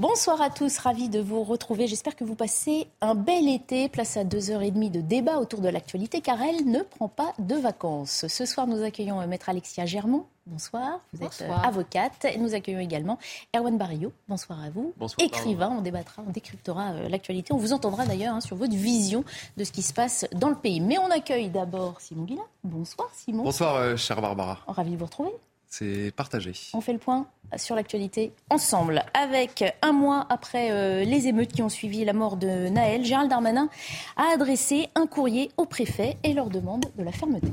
[0.00, 1.86] Bonsoir à tous, ravi de vous retrouver.
[1.86, 3.90] J'espère que vous passez un bel été.
[3.90, 7.08] Place à deux heures et demie de débat autour de l'actualité car elle ne prend
[7.08, 8.24] pas de vacances.
[8.26, 10.24] Ce soir, nous accueillons Maître Alexia Germont.
[10.46, 11.64] Bonsoir, vous êtes Bonsoir.
[11.64, 12.24] euh, avocate.
[12.24, 13.18] Et nous accueillons également
[13.54, 14.10] Erwan Barillot.
[14.26, 14.94] Bonsoir à vous.
[14.96, 17.52] Bonsoir, Écrivain, on débattra, on décryptera euh, l'actualité.
[17.52, 19.22] On vous entendra d'ailleurs hein, sur votre vision
[19.58, 20.80] de ce qui se passe dans le pays.
[20.80, 22.46] Mais on accueille d'abord Simon Guillain.
[22.64, 23.42] Bonsoir Simon.
[23.42, 24.60] Bonsoir, euh, chère Barbara.
[24.66, 25.32] Ravi de vous retrouver.
[25.70, 26.52] C'est partagé.
[26.74, 29.04] On fait le point sur l'actualité ensemble.
[29.14, 33.30] Avec un mois après euh, les émeutes qui ont suivi la mort de Naël, Gérald
[33.30, 33.68] Darmanin
[34.16, 37.46] a adressé un courrier au préfet et leur demande de la fermeté.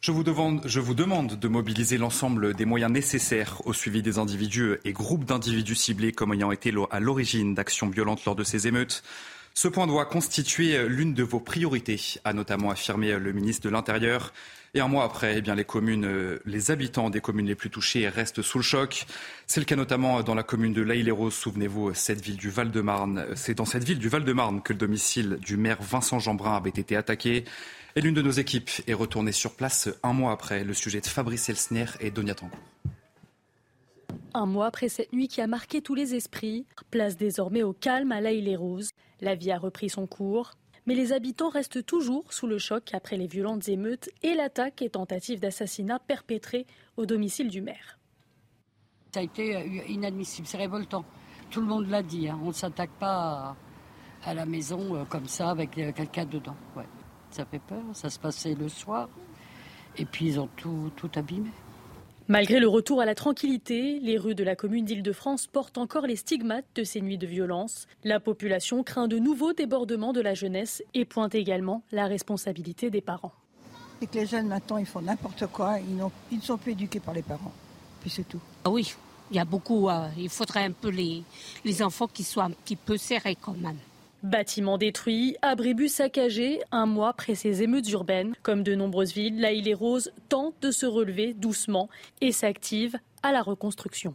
[0.00, 4.18] Je vous, demande, je vous demande de mobiliser l'ensemble des moyens nécessaires au suivi des
[4.18, 8.66] individus et groupes d'individus ciblés comme ayant été à l'origine d'actions violentes lors de ces
[8.66, 9.02] émeutes.
[9.52, 14.32] Ce point doit constituer l'une de vos priorités, a notamment affirmé le ministre de l'Intérieur.
[14.74, 18.42] Et un mois après, eh bien, euh, les habitants des communes les plus touchées restent
[18.42, 19.06] sous le choc.
[19.46, 21.34] C'est le cas notamment dans la commune de l'Aïle-les-Roses.
[21.34, 23.26] Souvenez-vous, cette ville du Val-de-Marne.
[23.34, 26.96] C'est dans cette ville du Val-de-Marne que le domicile du maire Vincent Jeanbrun avait été
[26.96, 27.44] attaqué.
[27.96, 31.06] Et l'une de nos équipes est retournée sur place un mois après le sujet de
[31.06, 32.54] Fabrice Elsner et Donia Tango.
[34.34, 38.12] Un mois après cette nuit qui a marqué tous les esprits, place désormais au calme
[38.12, 38.90] à l'Aïle les Roses.
[39.20, 40.52] La vie a repris son cours,
[40.88, 44.88] mais les habitants restent toujours sous le choc après les violentes émeutes et l'attaque et
[44.88, 47.98] tentative d'assassinat perpétrée au domicile du maire.
[49.12, 51.04] Ça a été euh, inadmissible, c'est révoltant.
[51.50, 52.40] Tout le monde l'a dit, hein.
[52.42, 53.54] on ne s'attaque pas
[54.24, 56.56] à, la maison euh, comme ça avec euh, quelqu'un dedans.
[57.28, 59.10] Ça fait peur, ça se passait le soir.
[59.98, 61.50] Et puis ils ont tout, tout abîmé.
[62.28, 66.16] Malgré le retour à la tranquillité, les rues de la commune d'Île-de-France portent encore les
[66.16, 67.86] stigmates de ces nuits de violence.
[68.04, 73.00] La population craint de nouveaux débordements de la jeunesse et pointe également la responsabilité des
[73.00, 73.32] parents.
[74.02, 76.72] Et que les jeunes maintenant ils font n'importe quoi, ils, n'ont- ils ne sont plus
[76.72, 77.52] éduqués par les parents.
[78.02, 78.40] Puis c'est tout.
[78.64, 78.94] Ah Oui,
[79.30, 79.88] il y a beaucoup.
[79.88, 81.22] euh, il faudrait un peu les,
[81.64, 83.78] les enfants qui soient un petit peu serrés quand même.
[84.24, 88.34] Bâtiments détruits, abribus saccagés, un mois après ces émeutes urbaines.
[88.42, 91.88] Comme de nombreuses villes, la île et Rose tente de se relever doucement
[92.20, 94.14] et s'active à la reconstruction.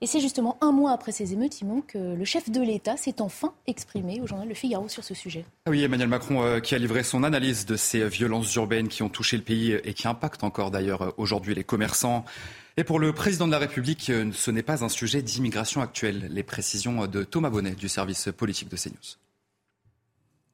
[0.00, 3.20] Et c'est justement un mois après ces émeutes, Simon, que le chef de l'État s'est
[3.20, 5.44] enfin exprimé au journal Le Figaro sur ce sujet.
[5.66, 9.02] Ah oui, Emmanuel Macron euh, qui a livré son analyse de ces violences urbaines qui
[9.02, 12.24] ont touché le pays et qui impactent encore d'ailleurs euh, aujourd'hui les commerçants.
[12.78, 16.28] Et pour le président de la République, euh, ce n'est pas un sujet d'immigration actuelle.
[16.30, 19.18] Les précisions de Thomas Bonnet du service politique de CNews.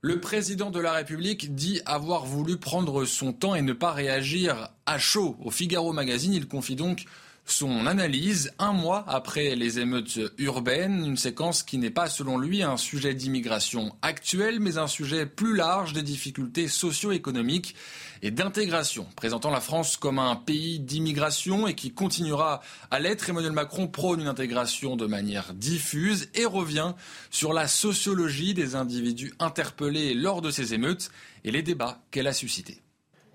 [0.01, 4.71] Le président de la République dit avoir voulu prendre son temps et ne pas réagir
[4.87, 5.37] à chaud.
[5.45, 7.05] Au Figaro Magazine, il confie donc
[7.47, 12.63] son analyse un mois après les émeutes urbaines, une séquence qui n'est pas selon lui
[12.63, 17.75] un sujet d'immigration actuelle, mais un sujet plus large des difficultés socio-économiques
[18.23, 23.29] et d'intégration, présentant la France comme un pays d'immigration et qui continuera à l'être.
[23.29, 26.95] Emmanuel Macron prône une intégration de manière diffuse et revient
[27.31, 31.11] sur la sociologie des individus interpellés lors de ces émeutes
[31.45, 32.84] et les débats qu'elle a suscités.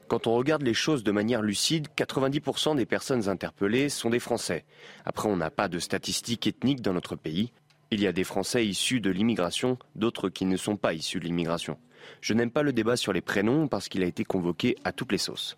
[0.09, 4.65] Quand on regarde les choses de manière lucide, 90% des personnes interpellées sont des Français.
[5.05, 7.51] Après, on n'a pas de statistiques ethniques dans notre pays.
[7.91, 11.25] Il y a des Français issus de l'immigration, d'autres qui ne sont pas issus de
[11.25, 11.77] l'immigration.
[12.21, 15.11] Je n'aime pas le débat sur les prénoms parce qu'il a été convoqué à toutes
[15.11, 15.57] les sauces.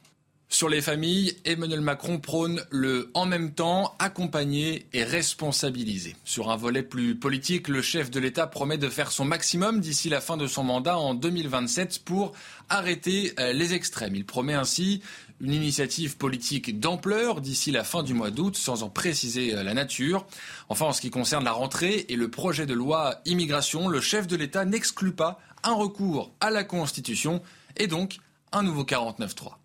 [0.54, 6.18] Sur les familles, Emmanuel Macron prône le en même temps, accompagner et responsabiliser.
[6.26, 10.10] Sur un volet plus politique, le chef de l'État promet de faire son maximum d'ici
[10.10, 12.34] la fin de son mandat en 2027 pour
[12.68, 14.14] arrêter euh, les extrêmes.
[14.14, 15.02] Il promet ainsi
[15.40, 19.74] une initiative politique d'ampleur d'ici la fin du mois d'août, sans en préciser euh, la
[19.74, 20.28] nature.
[20.68, 24.28] Enfin, en ce qui concerne la rentrée et le projet de loi immigration, le chef
[24.28, 27.42] de l'État n'exclut pas un recours à la Constitution
[27.78, 28.18] et donc
[28.52, 29.61] un nouveau 49-3.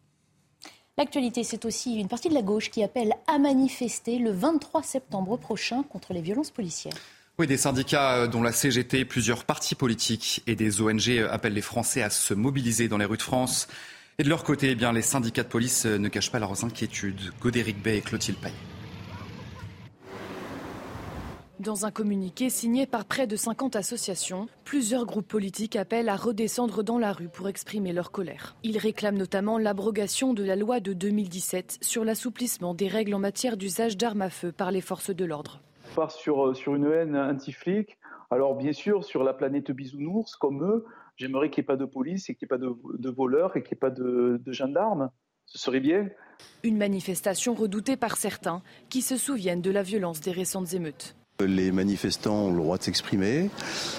[0.98, 5.37] L'actualité, c'est aussi une partie de la gauche qui appelle à manifester le 23 septembre
[5.37, 6.94] prochain contre les violences policières.
[7.38, 11.52] Oui, des syndicats euh, dont la CGT, plusieurs partis politiques et des ONG euh, appellent
[11.52, 13.69] les Français à se mobiliser dans les rues de France.
[14.19, 16.64] Et de leur côté, eh bien, les syndicats de police euh, ne cachent pas leurs
[16.64, 17.31] inquiétudes.
[17.42, 18.54] Godéric Bay et Clotilde Payet.
[21.58, 26.84] Dans un communiqué signé par près de 50 associations, plusieurs groupes politiques appellent à redescendre
[26.84, 28.56] dans la rue pour exprimer leur colère.
[28.62, 33.56] Ils réclament notamment l'abrogation de la loi de 2017 sur l'assouplissement des règles en matière
[33.56, 35.62] d'usage d'armes à feu par les forces de l'ordre.
[35.94, 37.96] Part sur, sur une haine anti-flic.
[38.30, 40.84] Alors bien sûr, sur la planète bisounours, comme eux,
[41.16, 43.62] j'aimerais qu'il n'y ait pas de police et qu'il n'y ait pas de, voleurs et
[43.62, 45.10] qu'il n'y ait pas de, de gendarmes.
[45.46, 46.10] Ce serait bien.
[46.64, 51.16] Une manifestation redoutée par certains qui se souviennent de la violence des récentes émeutes.
[51.44, 53.50] Les manifestants ont le droit de s'exprimer.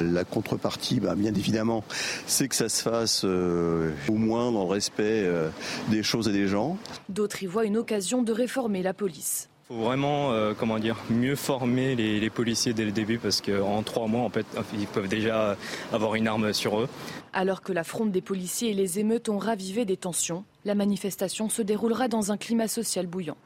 [0.02, 1.84] La contrepartie, bah, bien évidemment,
[2.26, 5.50] c'est que ça se fasse euh, au moins dans le respect euh,
[5.90, 6.78] des choses et des gens.
[7.10, 9.50] D'autres y voient une occasion de réformer la police.
[9.70, 13.84] Il faut vraiment, euh, comment dire, mieux former les, policiers dès le début parce qu'en
[13.84, 15.58] trois mois, en fait, ils peuvent déjà
[15.94, 16.90] avoir une arme sur eux.
[17.34, 21.50] Alors que la fronde des policiers et les émeutes ont ravivé des tensions, la manifestation
[21.50, 23.38] se déroulera dans un climat social bouillant.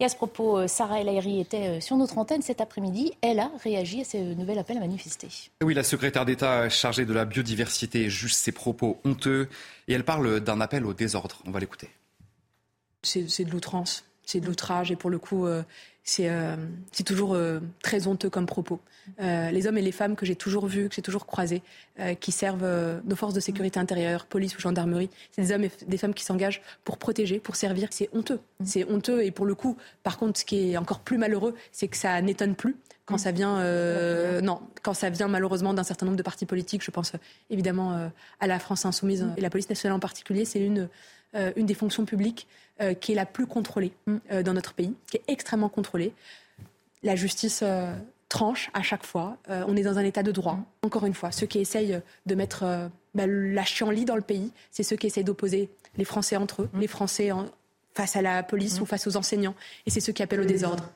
[0.00, 3.12] Et à ce propos, euh, Sarah El Haïry était euh, sur notre antenne cet après-midi.
[3.20, 5.28] Elle a réagi à ce nouvel appel à manifester.
[5.62, 9.50] Oui, la secrétaire d'État chargée de la biodiversité juge ses propos honteux
[9.88, 11.42] et elle parle d'un appel au désordre.
[11.44, 11.90] On va l'écouter.
[13.02, 15.62] C'est de l'outrance, c'est de l'outrage et pour le coup, euh,
[16.20, 16.56] euh,
[16.92, 18.80] c'est toujours euh, très honteux comme propos.
[19.20, 21.62] Euh, les hommes et les femmes que j'ai toujours vus, que j'ai toujours croisés,
[22.20, 22.66] qui servent
[23.04, 26.24] nos forces de sécurité intérieure, police ou gendarmerie, c'est des hommes et des femmes qui
[26.24, 27.88] s'engagent pour protéger, pour servir.
[27.90, 28.40] C'est honteux.
[28.64, 31.88] C'est honteux et pour le coup, par contre, ce qui est encore plus malheureux, c'est
[31.88, 33.56] que ça n'étonne plus quand ça vient,
[34.40, 36.82] non, quand ça vient malheureusement d'un certain nombre de partis politiques.
[36.82, 37.12] Je pense
[37.50, 40.46] évidemment à la France insoumise et la police nationale en particulier.
[40.46, 40.88] C'est une
[41.36, 42.48] euh, une des fonctions publiques
[42.80, 44.16] euh, qui est la plus contrôlée mm.
[44.32, 46.12] euh, dans notre pays, qui est extrêmement contrôlée.
[47.02, 47.64] La justice
[48.28, 49.38] tranche à chaque fois.
[49.48, 50.54] on est dans un état de droit.
[50.54, 50.64] Mm.
[50.86, 54.82] Encore une fois, ceux qui essayent de mettre bah, la chienlit dans le pays, c'est
[54.82, 56.80] ceux qui essayent d'opposer les Français entre eux, mm.
[56.80, 57.30] les Français
[57.94, 59.54] face à la police ou face aux enseignants,
[59.86, 60.90] et c'est ceux qui appellent au désordre.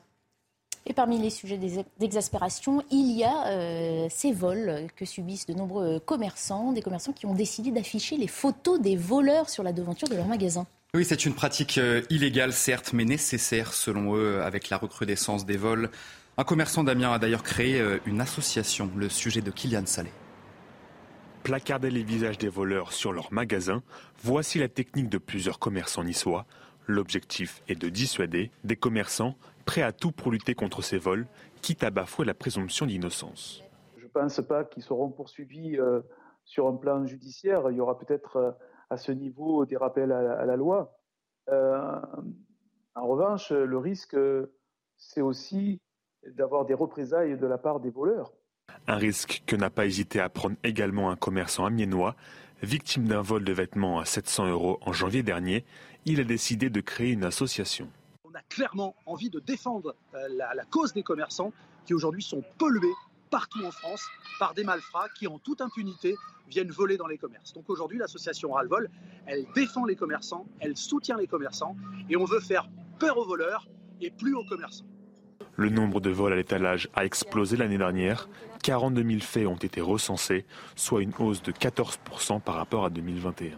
[0.87, 1.59] Et parmi les sujets
[1.99, 7.25] d'exaspération, il y a euh, ces vols que subissent de nombreux commerçants, des commerçants qui
[7.25, 10.67] ont décidé d'afficher les photos des voleurs sur la devanture de leur magasin.
[10.95, 15.57] Oui, c'est une pratique euh, illégale, certes, mais nécessaire, selon eux, avec la recrudescence des
[15.57, 15.89] vols.
[16.37, 20.09] Un commerçant d'Amiens a d'ailleurs créé euh, une association, le sujet de Kylian Salé.
[21.43, 23.83] Placarder les visages des voleurs sur leur magasin,
[24.23, 26.45] voici la technique de plusieurs commerçants niçois.
[26.87, 31.27] L'objectif est de dissuader des commerçants prêt à tout pour lutter contre ces vols,
[31.61, 33.65] quitte à bafouer la présomption d'innocence.
[33.97, 35.99] Je ne pense pas qu'ils seront poursuivis euh,
[36.45, 37.63] sur un plan judiciaire.
[37.69, 38.51] Il y aura peut-être euh,
[38.89, 40.97] à ce niveau des rappels à, la loi.
[41.49, 42.01] Euh,
[42.95, 44.17] en revanche, le risque,
[44.97, 45.81] c'est aussi
[46.25, 48.33] d'avoir des représailles de la part des voleurs.
[48.87, 52.15] Un risque que n'a pas hésité à prendre également un commerçant amiénois,
[52.63, 55.65] victime d'un vol de vêtements à 700 euros en janvier dernier.
[56.05, 57.89] Il a décidé de créer une association
[58.35, 61.51] a clairement envie de défendre euh, la, cause des commerçants
[61.85, 62.93] qui aujourd'hui sont pollués
[63.35, 64.07] partout en France
[64.39, 66.15] par des malfrats qui, en toute impunité,
[66.47, 67.51] viennent voler dans les commerces.
[67.51, 68.89] Donc aujourd'hui, l'association Ralvol,
[69.25, 71.75] elle défend les commerçants, elle soutient les commerçants
[72.09, 73.67] et on veut faire peur aux voleurs
[73.99, 74.85] et plus aux commerçants.
[75.57, 78.29] Le nombre de vols à l'étalage a explosé l'année dernière.
[78.63, 80.45] 42 000 faits ont été recensés,
[80.77, 83.57] soit une hausse de 14% par rapport à 2021.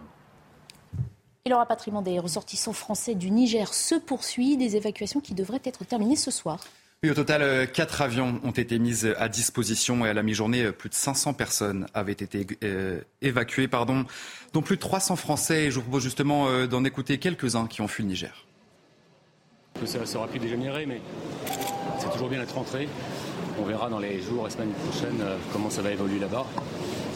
[1.44, 5.84] Et le rapatriement des ressortissants français du Niger se poursuit, des évacuations qui devraient être
[5.84, 6.58] terminées ce soir.
[7.04, 10.64] Oui, au total, euh, quatre avions ont été mis à disposition et à la mi-journée,
[10.64, 14.04] euh, plus de 500 personnes avaient été euh, évacuées, pardon,
[14.52, 15.66] dont plus de 300 Français.
[15.66, 18.44] Et je vous propose justement d'en écouter quelques-uns qui ont fui le Niger.
[19.84, 21.00] Ça, ça aura pu mais
[22.00, 22.88] c'est toujours bien d'être rentré.
[23.60, 25.22] On verra dans les jours et semaines prochaines
[25.52, 26.46] comment ça va évoluer là-bas.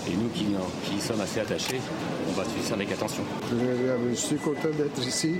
[0.08, 0.46] Et nous qui,
[0.84, 1.80] qui, sommes assez attachés,
[2.28, 3.22] on va suivre ça avec attention.
[3.50, 5.36] Je, suis content d'être ici.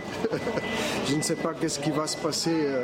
[1.08, 2.82] je ne sais pas qu'est-ce qui va se passer euh,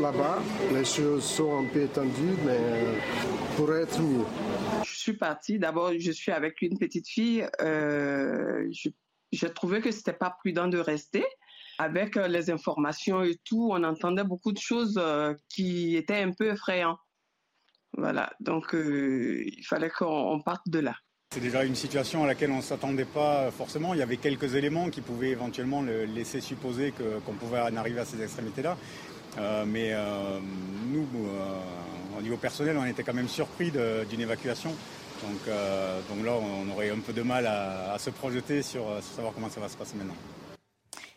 [0.00, 0.42] là-bas.
[0.72, 2.94] Les choses sont un peu étendues, mais euh,
[3.56, 4.24] pour être mieux.
[4.84, 5.60] Je suis partie.
[5.60, 7.46] D'abord, je suis avec une petite fille.
[7.60, 8.88] Euh, je,
[9.30, 11.24] je trouvais que c'était pas prudent de rester
[11.78, 15.00] avec les informations et tout, on entendait beaucoup de choses
[15.48, 16.98] qui étaient un peu effrayantes.
[17.96, 20.94] Voilà, donc il fallait qu'on parte de là.
[21.32, 23.94] C'est déjà une situation à laquelle on ne s'attendait pas forcément.
[23.94, 28.00] Il y avait quelques éléments qui pouvaient éventuellement le laisser supposer qu'on pouvait en arriver
[28.00, 28.76] à ces extrémités-là.
[29.38, 30.40] Euh, mais euh,
[30.92, 33.72] nous, euh, au niveau personnel, on était quand même surpris
[34.10, 34.74] d'une évacuation.
[35.22, 35.54] Donc,
[36.10, 38.84] donc, là, on aurait un peu de mal à, se projeter sur,
[39.16, 40.16] savoir comment ça va se passer maintenant.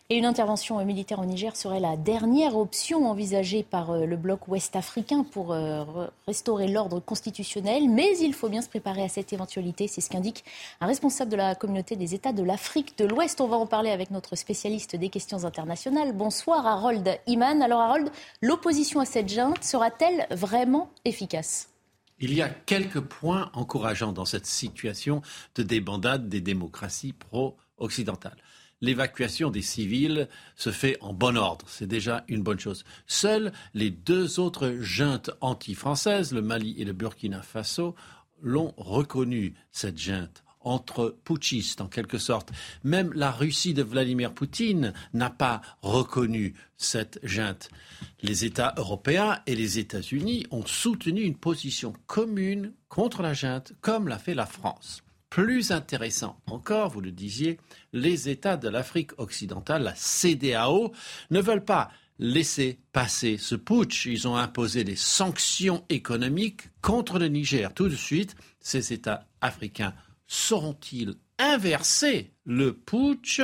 [0.08, 4.46] Et une intervention militaire au Niger serait la dernière option envisagée par euh, le bloc
[4.46, 5.84] ouest-africain pour euh,
[6.28, 7.88] restaurer l'ordre constitutionnel.
[7.88, 9.88] Mais il faut bien se préparer à cette éventualité.
[9.88, 10.44] C'est ce qu'indique
[10.80, 13.40] un responsable de la communauté des États de l'Afrique de l'Ouest.
[13.40, 16.12] On va en parler avec notre spécialiste des questions internationales.
[16.12, 17.60] Bonsoir Harold Iman.
[17.60, 18.08] Alors Harold,
[18.42, 21.70] l'opposition à cette junte sera-t-elle vraiment efficace?
[22.20, 25.20] Il y a quelques points encourageants dans cette situation
[25.56, 28.36] de débandade des démocraties pro-occidentales
[28.80, 31.66] l'évacuation des civils se fait en bon ordre.
[31.68, 32.84] C'est déjà une bonne chose.
[33.06, 37.94] Seules les deux autres juntes anti-françaises, le Mali et le Burkina Faso,
[38.42, 42.50] l'ont reconnu, cette junte entre putschistes en quelque sorte.
[42.82, 47.70] Même la Russie de Vladimir Poutine n'a pas reconnu cette junte.
[48.20, 54.08] Les États européens et les États-Unis ont soutenu une position commune contre la junte, comme
[54.08, 55.04] l'a fait la France.
[55.36, 57.58] Plus intéressant encore, vous le disiez,
[57.92, 60.92] les États de l'Afrique occidentale, la CDAO,
[61.30, 64.06] ne veulent pas laisser passer ce putsch.
[64.06, 67.74] Ils ont imposé des sanctions économiques contre le Niger.
[67.74, 69.92] Tout de suite, ces États africains
[70.26, 73.42] sauront-ils inverser le putsch?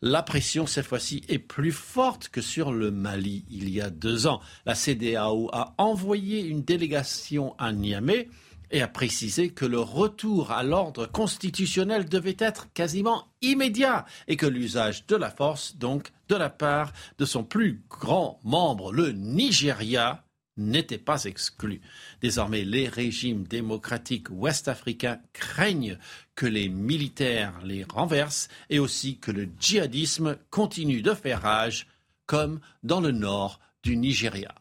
[0.00, 4.26] La pression, cette fois-ci, est plus forte que sur le Mali il y a deux
[4.26, 4.40] ans.
[4.64, 8.30] La CDAO a envoyé une délégation à Niamey
[8.72, 14.46] et a précisé que le retour à l'ordre constitutionnel devait être quasiment immédiat et que
[14.46, 20.24] l'usage de la force, donc de la part de son plus grand membre, le Nigeria,
[20.56, 21.80] n'était pas exclu.
[22.20, 25.98] Désormais, les régimes démocratiques ouest-africains craignent
[26.34, 31.86] que les militaires les renversent et aussi que le djihadisme continue de faire rage,
[32.26, 34.54] comme dans le nord du Nigeria.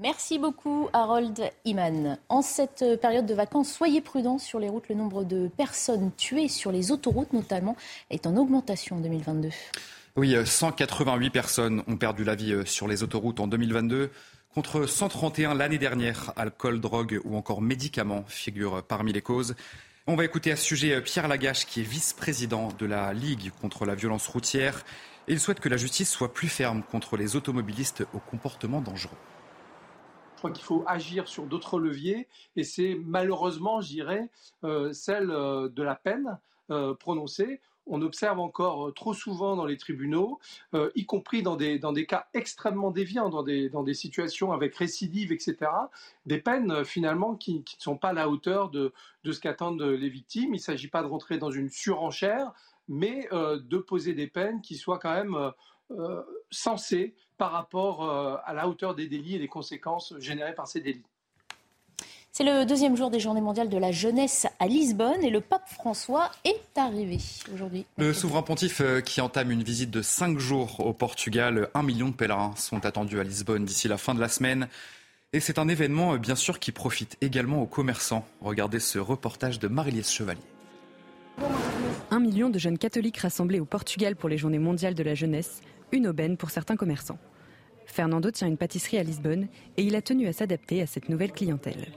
[0.00, 2.18] Merci beaucoup Harold Iman.
[2.28, 4.88] En cette période de vacances, soyez prudents sur les routes.
[4.88, 7.76] Le nombre de personnes tuées sur les autoroutes notamment
[8.08, 9.48] est en augmentation en 2022.
[10.14, 14.10] Oui, 188 euh, personnes ont perdu la vie euh, sur les autoroutes en 2022
[14.54, 16.32] contre 131 l'année dernière.
[16.36, 19.56] Alcool, drogue ou encore médicaments figurent parmi les causes.
[20.06, 23.50] On va écouter à ce sujet euh, Pierre Lagache qui est vice-président de la Ligue
[23.60, 24.84] contre la violence routière.
[25.26, 29.18] il souhaite que la justice soit plus ferme contre les automobilistes au comportement dangereux.
[30.38, 34.30] Je crois qu'il faut agir sur d'autres leviers et c'est malheureusement, je dirais,
[34.62, 36.38] euh, celle euh, de la peine
[36.70, 37.60] euh, prononcée.
[37.88, 40.38] On observe encore trop souvent dans les tribunaux,
[40.94, 45.56] y compris dans des, cas extrêmement déviants, dans des, dans situations avec récidive, etc.,
[46.26, 48.92] des peines finalement qui, ne sont pas à la hauteur de,
[49.24, 50.50] de ce qu'attendent les victimes.
[50.50, 52.52] Il ne s'agit pas de rentrer dans une surenchère,
[52.88, 55.52] mais de poser des peines qui soient quand même
[56.50, 60.80] sensées par rapport euh, à la hauteur des délits et des conséquences générées par ces
[60.80, 61.04] délits.
[62.32, 65.68] C'est le deuxième jour des Journées mondiales de la jeunesse à Lisbonne et le pape
[65.68, 67.18] François est arrivé
[67.52, 67.86] aujourd'hui.
[67.96, 72.08] Le souverain pontife euh, qui entame une visite de cinq jours au Portugal, un million
[72.08, 74.68] de pèlerins sont attendus à Lisbonne d'ici la fin de la semaine.
[75.32, 78.26] Et c'est un événement, euh, bien sûr, qui profite également aux commerçants.
[78.40, 80.40] Regardez ce reportage de Marie-Liesse Chevalier.
[82.10, 85.60] Un million de jeunes catholiques rassemblés au Portugal pour les Journées mondiales de la jeunesse
[85.92, 87.18] une aubaine pour certains commerçants.
[87.86, 91.32] Fernando tient une pâtisserie à Lisbonne et il a tenu à s'adapter à cette nouvelle
[91.32, 91.92] clientèle.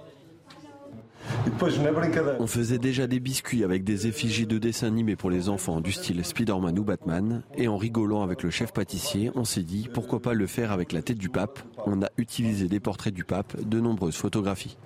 [2.39, 5.91] On faisait déjà des biscuits avec des effigies de dessins animés pour les enfants du
[5.91, 7.43] style Spider-Man ou Batman.
[7.55, 10.91] Et en rigolant avec le chef pâtissier, on s'est dit pourquoi pas le faire avec
[10.91, 11.59] la tête du pape.
[11.85, 14.77] On a utilisé des portraits du pape, de nombreuses photographies.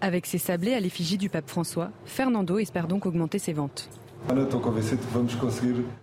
[0.00, 3.90] Avec ses sablés à l'effigie du pape François, Fernando espère donc augmenter ses ventes.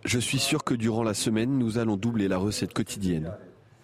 [0.06, 3.32] Je suis sûr que durant la semaine, nous allons doubler la recette quotidienne.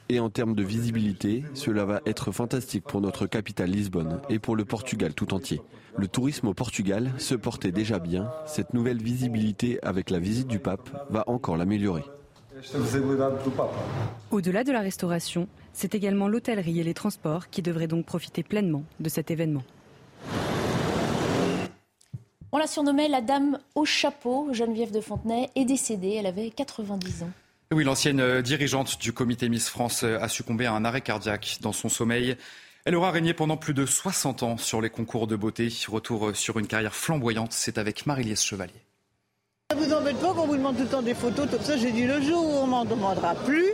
[0.09, 4.55] Et en termes de visibilité, cela va être fantastique pour notre capitale Lisbonne et pour
[4.55, 5.61] le Portugal tout entier.
[5.97, 8.29] Le tourisme au Portugal se portait déjà bien.
[8.45, 12.03] Cette nouvelle visibilité avec la visite du pape va encore l'améliorer.
[14.31, 18.83] Au-delà de la restauration, c'est également l'hôtellerie et les transports qui devraient donc profiter pleinement
[18.99, 19.63] de cet événement.
[22.55, 24.49] On la surnommait la dame au chapeau.
[24.53, 26.17] Geneviève de Fontenay est décédée.
[26.19, 27.31] Elle avait 90 ans.
[27.73, 31.57] Oui, l'ancienne euh, dirigeante du comité Miss France euh, a succombé à un arrêt cardiaque
[31.61, 32.37] dans son sommeil.
[32.85, 35.69] Elle aura régné pendant plus de 60 ans sur les concours de beauté.
[35.87, 38.85] Retour euh, sur une carrière flamboyante, c'est avec Marie-Liesse Chevalier.
[39.71, 41.49] Ça vous embête pas qu'on vous demande tout le temps des photos?
[41.49, 43.71] Comme ça J'ai dit le jour où on m'en demandera plus,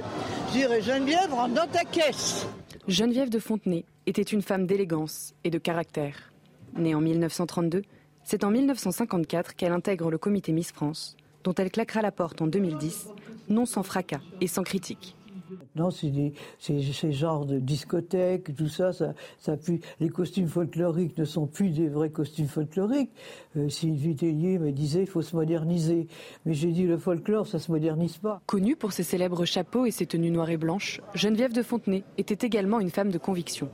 [0.53, 2.47] j'irai Geneviève, rentre dans ta caisse.
[2.87, 6.31] Geneviève de Fontenay était une femme d'élégance et de caractère.
[6.77, 7.81] Née en 1932,
[8.29, 12.45] c'est en 1954 qu'elle intègre le comité Miss France, dont elle claquera la porte en
[12.45, 13.07] 2010,
[13.49, 15.15] non sans fracas et sans critique.
[15.49, 19.55] Maintenant, c'est ces genres de discothèques, tout ça, ça, ça
[19.99, 23.09] les costumes folkloriques ne sont plus des vrais costumes folkloriques.
[23.57, 26.07] Euh, Sylvie Tellier me disait, il faut se moderniser.
[26.45, 28.43] Mais j'ai dit, le folklore, ça se modernise pas.
[28.45, 32.45] Connue pour ses célèbres chapeaux et ses tenues noires et blanches, Geneviève de Fontenay était
[32.45, 33.69] également une femme de conviction.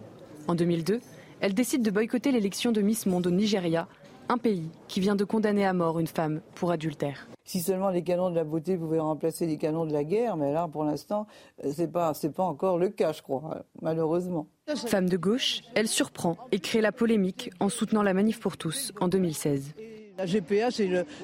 [0.47, 1.01] En 2002,
[1.41, 3.89] elle décide de boycotter l'élection de Miss Monde au Nigeria,
[4.29, 7.27] un pays qui vient de condamner à mort une femme pour adultère.
[7.43, 10.51] Si seulement les canons de la beauté pouvaient remplacer les canons de la guerre, mais
[10.51, 11.27] là, pour l'instant,
[11.63, 14.47] euh, c'est pas, c'est pas encore le cas, je crois, malheureusement.
[14.87, 18.93] Femme de gauche, elle surprend et crée la polémique en soutenant la manif pour tous
[18.99, 19.75] en 2016.
[20.17, 20.69] La GPA,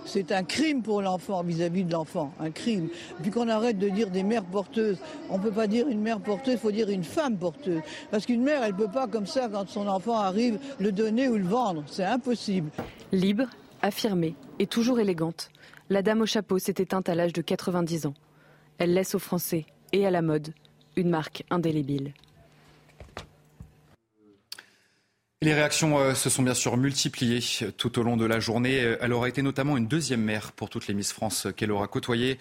[0.05, 2.89] c'est un crime pour l'enfant, vis-à-vis de l'enfant, un crime.
[3.21, 4.97] Puis qu'on arrête de dire des mères porteuses.
[5.29, 7.81] On ne peut pas dire une mère porteuse, il faut dire une femme porteuse.
[8.11, 11.29] Parce qu'une mère, elle ne peut pas, comme ça, quand son enfant arrive, le donner
[11.29, 11.83] ou le vendre.
[11.87, 12.69] C'est impossible.
[13.13, 13.45] Libre,
[13.81, 15.51] affirmée et toujours élégante,
[15.89, 18.13] la dame au chapeau s'est éteinte à l'âge de 90 ans.
[18.77, 20.53] Elle laisse aux Français et à la mode
[20.97, 22.13] une marque indélébile.
[25.43, 27.39] Les réactions euh, se sont bien sûr multipliées
[27.75, 28.95] tout au long de la journée.
[29.01, 32.37] Elle aura été notamment une deuxième mère pour toutes les Miss France qu'elle aura côtoyées.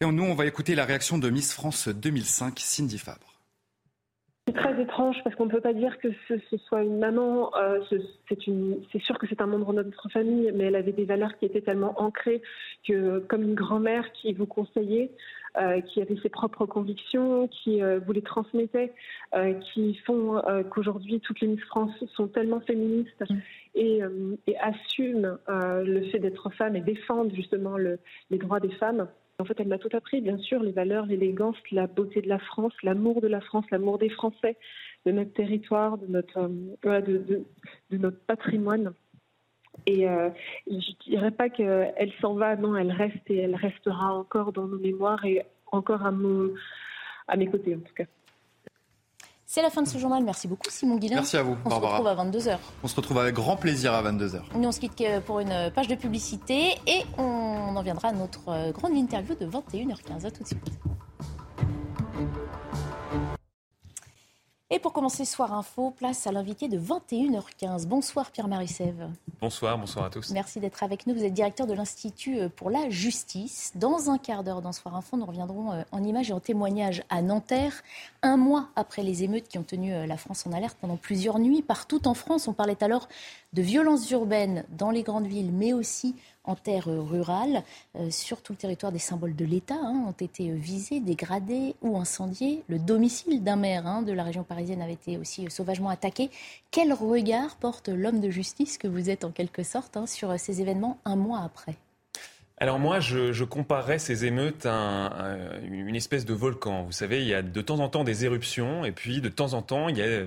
[0.00, 3.32] Et nous, on va écouter la réaction de Miss France 2005, Cindy Fabre.
[4.48, 7.56] C'est très étrange parce qu'on ne peut pas dire que ce, soit une maman.
[7.56, 7.78] Euh,
[8.28, 11.44] c'est sûr que c'est un membre de notre famille, mais elle avait des valeurs qui
[11.44, 12.42] étaient tellement ancrées
[12.84, 15.16] que, comme une grand-mère qui vous conseillait, euh,
[15.86, 18.92] qui avait ses propres convictions, qui euh, vous les transmettait,
[19.34, 20.40] euh, qui font
[20.70, 23.24] qu'aujourd'hui toutes les Miss France sont tellement féministes
[23.74, 24.00] et,
[24.46, 29.08] et assument le fait d'être femme et défendent justement les droits des femmes.
[29.38, 32.38] En fait, elle m'a tout appris, bien sûr, les valeurs, l'élégance, la beauté de la
[32.38, 34.56] France, l'amour de la France, l'amour des Français,
[35.04, 36.48] de notre territoire, de notre,
[36.82, 37.44] de,
[37.90, 38.92] notre patrimoine.
[39.86, 40.30] Et euh,
[40.66, 44.66] je ne dirais pas qu'elle s'en va, non, elle reste et elle restera encore dans
[44.66, 46.12] nos mémoires et encore à,
[47.28, 48.04] à mes côtés en tout cas.
[49.44, 50.22] C'est la fin de ce journal.
[50.24, 51.16] Merci beaucoup, Simon Guillain.
[51.16, 52.58] Merci à vous, On se retrouve à 22h.
[52.82, 54.40] On se retrouve avec grand plaisir à 22h.
[54.54, 58.72] Nous, on se quitte pour une page de publicité et on en viendra à notre
[58.72, 60.26] grande interview de 21h15.
[60.26, 60.70] À tout de suite.
[64.74, 67.84] Et pour commencer Soir Info, place à l'invité de 21h15.
[67.84, 69.06] Bonsoir Pierre-Marie Sève.
[69.38, 70.30] Bonsoir, bonsoir à tous.
[70.30, 71.12] Merci d'être avec nous.
[71.12, 73.72] Vous êtes directeur de l'Institut euh, pour la justice.
[73.74, 77.02] Dans un quart d'heure dans Soir Info, nous reviendrons euh, en images et en témoignages
[77.10, 77.82] à Nanterre.
[78.22, 81.38] Un mois après les émeutes qui ont tenu euh, la France en alerte pendant plusieurs
[81.38, 83.08] nuits, partout en France, on parlait alors
[83.52, 87.62] de violences urbaines dans les grandes villes, mais aussi en terre rurale.
[87.96, 91.96] Euh, sur tout le territoire, des symboles de l'État hein, ont été visés, dégradés ou
[91.96, 92.62] incendiés.
[92.68, 96.30] Le domicile d'un maire hein, de la région parisienne avait été aussi sauvagement attaqué.
[96.70, 100.60] Quel regard porte l'homme de justice que vous êtes en quelque sorte hein, sur ces
[100.60, 101.76] événements un mois après?
[102.62, 106.84] Alors moi, je, je comparerais ces émeutes à, une espèce de volcan.
[106.84, 109.54] Vous savez, il y a de temps en temps des éruptions, et puis de temps
[109.54, 110.26] en temps, il y a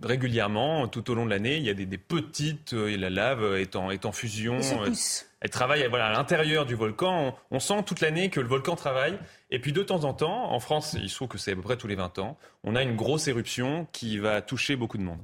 [0.00, 3.74] régulièrement, tout au long de l'année, il y a des, petites, euh, la lave est
[3.74, 4.58] en, est en fusion.
[4.58, 4.92] Euh,
[5.46, 7.36] elle travaille voilà, à l'intérieur du volcan.
[7.52, 9.16] On, sent toute l'année que le volcan travaille.
[9.50, 11.62] Et puis de temps en temps, en France, il se trouve que c'est à peu
[11.62, 15.04] près tous les 20 ans, on a une grosse éruption qui va toucher beaucoup de
[15.04, 15.22] monde.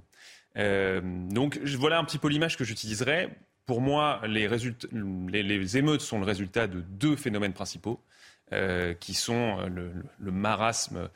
[0.56, 3.30] Euh, donc voilà un petit peu l'image que j'utiliserai.
[3.66, 8.00] Pour moi, les, les, émeutes sont le résultat de deux phénomènes principaux,
[9.00, 11.08] qui sont le marasme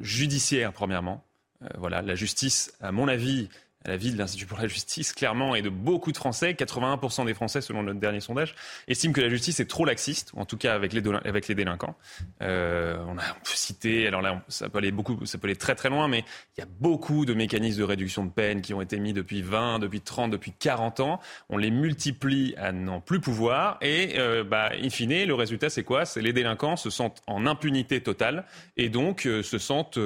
[0.00, 1.24] judiciaire, premièrement,
[1.62, 3.48] euh, voilà, la justice, à mon avis,
[3.84, 7.34] la vie de l'Institut pour la justice, clairement, et de beaucoup de Français, 81% des
[7.34, 8.54] Français, selon notre dernier sondage,
[8.88, 11.00] estiment que la justice est trop laxiste, en tout cas avec les,
[11.54, 11.96] délinquants.
[12.42, 15.56] Euh, on, a, on peut citer, alors là, ça peut aller beaucoup, ça peut aller
[15.56, 16.24] très très loin, mais
[16.56, 19.42] il y a beaucoup de mécanismes de réduction de peine qui ont été mis depuis
[19.42, 21.20] 20, depuis 30, depuis 40 ans.
[21.48, 25.84] On les multiplie à n'en plus pouvoir, et euh, bah, in fine, le résultat, c'est
[25.84, 26.04] quoi?
[26.04, 28.44] C'est les délinquants se sentent en impunité totale,
[28.76, 29.98] et donc euh, se sentent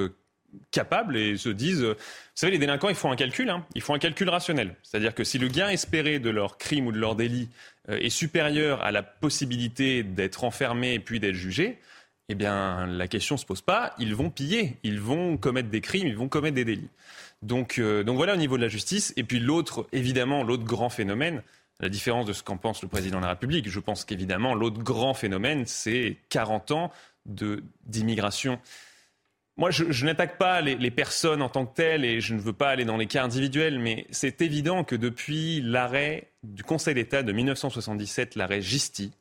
[0.70, 1.94] capables et se disent, vous
[2.34, 3.64] savez, les délinquants, ils font un calcul, hein.
[3.74, 4.76] ils font un calcul rationnel.
[4.82, 7.48] C'est-à-dire que si le gain espéré de leur crime ou de leur délit
[7.88, 11.78] euh, est supérieur à la possibilité d'être enfermé et puis d'être jugé,
[12.28, 13.94] eh bien, la question se pose pas.
[13.98, 16.88] Ils vont piller, ils vont commettre des crimes, ils vont commettre des délits.
[17.42, 19.12] Donc, euh, donc voilà au niveau de la justice.
[19.16, 21.42] Et puis l'autre, évidemment, l'autre grand phénomène,
[21.80, 24.78] la différence de ce qu'en pense le président de la République, je pense qu'évidemment, l'autre
[24.78, 26.92] grand phénomène, c'est 40 ans
[27.26, 28.58] d'immigration
[29.58, 32.70] moi, je, n'attaque pas les, personnes en tant que telles et je ne veux pas
[32.70, 37.32] aller dans les cas individuels, mais c'est évident que depuis l'arrêt du Conseil d'État de
[37.32, 39.12] 1977, l'arrêt Gisti,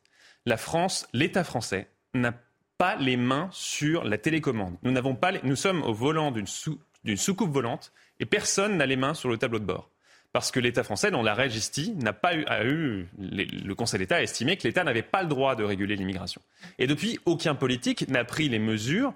[0.46, 2.32] la France, l'État français, n'a
[2.78, 4.76] pas les mains sur la télécommande.
[4.82, 9.14] Nous, n'avons pas nous sommes au volant d'une soucoupe volante et personne n'a les mains
[9.14, 9.90] sur le tableau de bord.
[10.32, 14.22] Parce que l'État français, dans l'arrêt Gisti, n'a pas eu, eu le Conseil d'État a
[14.22, 16.40] estimé que l'État n'avait pas le droit de réguler l'immigration.
[16.78, 19.12] Et depuis, aucun politique n'a pris les mesures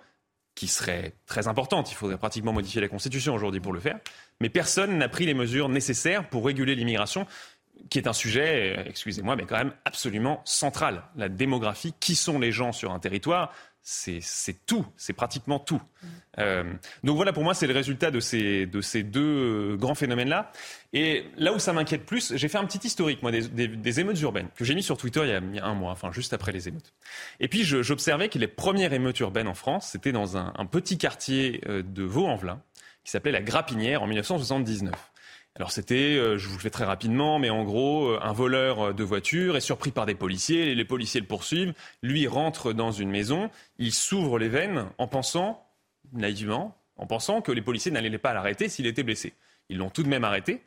[0.57, 1.92] qui serait très importante.
[1.92, 4.01] Il faudrait pratiquement modifier la Constitution aujourd'hui pour le faire.
[4.40, 7.27] Mais personne n'a pris les mesures nécessaires pour réguler l'immigration,
[7.91, 11.05] qui est un sujet, excusez-moi, mais quand même absolument central.
[11.17, 13.53] La démographie, qui sont les gens sur un territoire
[13.89, 15.81] c'est tout, c'est pratiquement tout.
[16.39, 16.65] Euh,
[17.05, 20.51] donc voilà, pour moi, c'est le résultat de ces, de ces deux euh, grands phénomènes-là.
[20.93, 24.49] Et là où ça m'inquiète plus, j'ai fait un petit historique, moi, des, émeutes urbaines,
[24.57, 26.95] que j'ai mis sur Twitter il y, a, un mois, enfin juste après les émeutes.
[27.39, 30.99] Et puis j'observais que les premières émeutes urbaines en France, c'était dans un, un, petit
[30.99, 32.61] quartier euh, de Vaux-en-Velin,
[33.05, 34.93] qui s'appelait la Grapinière en 1979.
[35.57, 38.92] Alors c'était, euh, je vous le fais très rapidement, mais en gros, euh, un voleur
[38.92, 43.11] de voiture est surpris par des policiers, les policiers le poursuivent, lui rentre dans une
[43.11, 45.66] maison, il s'ouvre les veines en pensant,
[46.12, 49.33] naïvement, en pensant que les policiers n'allaient pas l'arrêter s'il était blessé.
[49.71, 50.62] Ils l'ont tout de même arrêté.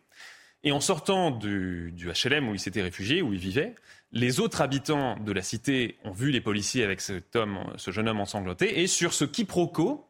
[0.64, 3.76] Et en sortant du, du HLM où il s'était réfugié, où il vivait,
[4.12, 8.10] les autres habitants de la cité ont vu les policiers avec cet homme, ce jeune
[8.10, 10.09] homme ensanglanté, et sur ce quiproquo,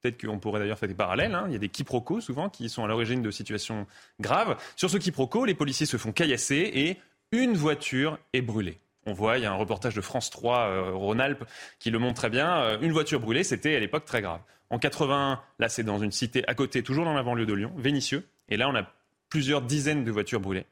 [0.00, 1.34] Peut-être qu'on pourrait d'ailleurs faire des parallèles.
[1.34, 1.44] Hein.
[1.48, 3.86] Il y a des quiproquos souvent qui sont à l'origine de situations
[4.20, 4.56] graves.
[4.76, 6.96] Sur ce quiproquo, les policiers se font caillasser et
[7.32, 8.78] une voiture est brûlée.
[9.06, 11.44] On voit, il y a un reportage de France 3 euh, Rhône-Alpes
[11.78, 12.58] qui le montre très bien.
[12.58, 14.40] Euh, une voiture brûlée, c'était à l'époque très grave.
[14.70, 17.72] En 81, là c'est dans une cité à côté, toujours dans la banlieue de Lyon,
[17.76, 18.28] Vénissieux.
[18.48, 18.82] Et là on a
[19.30, 20.66] plusieurs dizaines de voitures brûlées.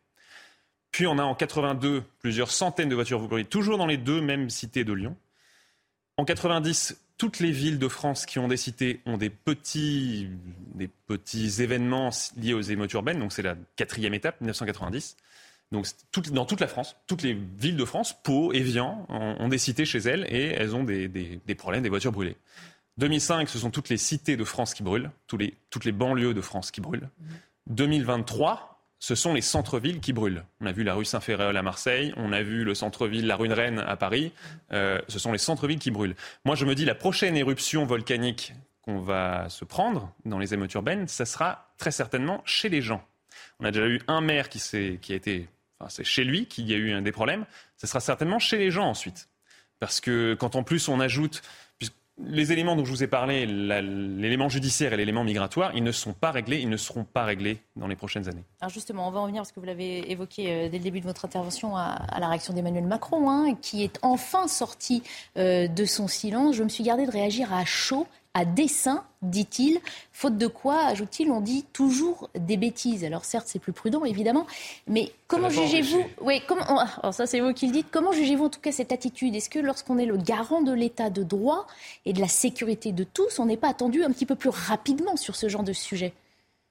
[0.91, 4.51] Puis on a en 82 plusieurs centaines de voitures brûlées, toujours dans les deux mêmes
[4.51, 5.17] cités de Lyon.
[6.19, 10.29] En 90, toutes les villes de France qui ont des cités ont des petits,
[10.75, 13.19] des petits événements liés aux émeutes urbaines.
[13.19, 15.17] Donc c'est la quatrième étape, 1990.
[15.73, 15.87] Donc
[16.31, 19.99] dans toute la France, toutes les villes de France, Pau, Evian, ont, des cités chez
[19.99, 21.09] elles et elles ont des,
[21.57, 22.37] problèmes, des voitures brûlées.
[22.99, 26.41] 2005, ce sont toutes les cités de France qui brûlent, les, toutes les banlieues de
[26.41, 27.09] France qui brûlent.
[27.67, 30.45] 2023, ce sont les centres-villes qui brûlent.
[30.61, 33.49] On a vu la rue Saint-Féréol à Marseille, on a vu le centre-ville, la rue
[33.49, 34.33] de Rennes à Paris.
[34.73, 36.17] Euh, ce sont les centres-villes qui brûlent.
[36.45, 40.73] Moi, je me dis, la prochaine éruption volcanique qu'on va se prendre dans les émeutes
[40.75, 43.05] urbaines, ça sera très certainement chez les gens.
[43.61, 45.49] On a déjà eu un maire qui, a été...
[45.89, 47.45] C'est chez lui qu'il y a eu des problèmes.
[47.77, 49.29] Ça sera certainement chez les gens ensuite.
[49.79, 51.43] Parce que quand en plus on ajoute
[52.19, 56.15] les éléments dont je vous ai parlé, l'élément judiciaire et l'élément migratoire, ils ne sont
[56.15, 58.45] pas réglés, ils ne seront pas réglés dans les prochaines années.
[58.69, 61.07] Justement, on va en venir, parce que vous l'avez évoqué euh, dès le début de
[61.07, 65.03] votre intervention, à, la réaction d'Emmanuel Macron, hein, qui est enfin sorti
[65.37, 66.57] euh, de son silence.
[66.57, 69.81] Je me suis gardé de réagir à chaud à dessein, dit-il,
[70.13, 73.03] faute de quoi, ajoute-t-il, on dit toujours des bêtises.
[73.03, 74.47] Alors certes, c'est plus prudent, évidemment,
[74.87, 76.63] mais comment jugez-vous Oui, comment
[77.01, 77.87] alors ça c'est vous qui le dites.
[77.91, 79.35] Comment jugez-vous en tout cas cette attitude?
[79.35, 81.67] Est-ce que lorsqu'on est le garant de l'état de droit
[82.05, 85.17] et de la sécurité de tous, on n'est pas attendu un petit peu plus rapidement
[85.17, 86.13] sur ce genre de sujet?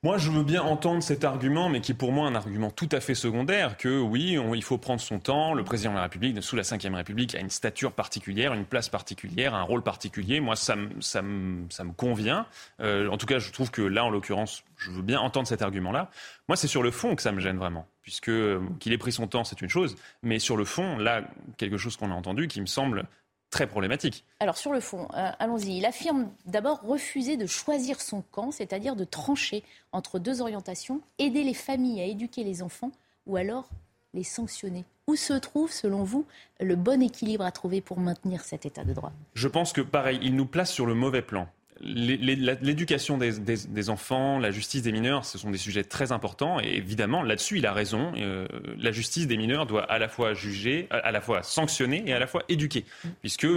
[0.05, 2.87] Moi, je veux bien entendre cet argument, mais qui est pour moi un argument tout
[2.91, 5.55] à fait secondaire, que oui, il faut prendre son temps.
[5.55, 8.87] Le président de la République, sous la Ve République, a une stature particulière, une place
[8.87, 10.41] particulière, un rôle particulier.
[10.41, 11.23] Moi, ça, ça,
[11.69, 12.45] ça me convient.
[12.81, 15.63] Euh, en tout cas, je trouve que là, en l'occurrence, je veux bien entendre cet
[15.63, 16.11] argument-là.
[16.49, 19.11] Moi, c'est sur le fond que ça me gêne vraiment, puisque euh, qu'il ait pris
[19.11, 21.23] son temps, c'est une chose, mais sur le fond, là,
[21.57, 23.07] quelque chose qu'on a entendu qui me semble
[23.49, 24.25] très problématique.
[24.39, 25.77] Alors sur le fond, euh, allons-y.
[25.77, 31.43] Il affirme d'abord refuser de choisir son camp, c'est-à-dire de trancher entre deux orientations, aider
[31.43, 32.91] les familles à éduquer les enfants
[33.25, 33.69] ou alors
[34.13, 34.85] les sanctionner.
[35.07, 36.25] Où se trouve, selon vous,
[36.59, 39.11] le bon équilibre à trouver pour maintenir cet état de droit?
[39.35, 41.47] Je pense que, pareil, il nous place sur le mauvais plan
[41.81, 46.59] l'éducation des, enfants, la justice des mineurs, ce sont des sujets très importants.
[46.59, 48.13] Et évidemment, là-dessus, il a raison.
[48.17, 52.13] Euh, la justice des mineurs doit à la fois juger, à, la fois sanctionner et
[52.13, 52.85] à la fois éduquer.
[53.21, 53.47] Puisque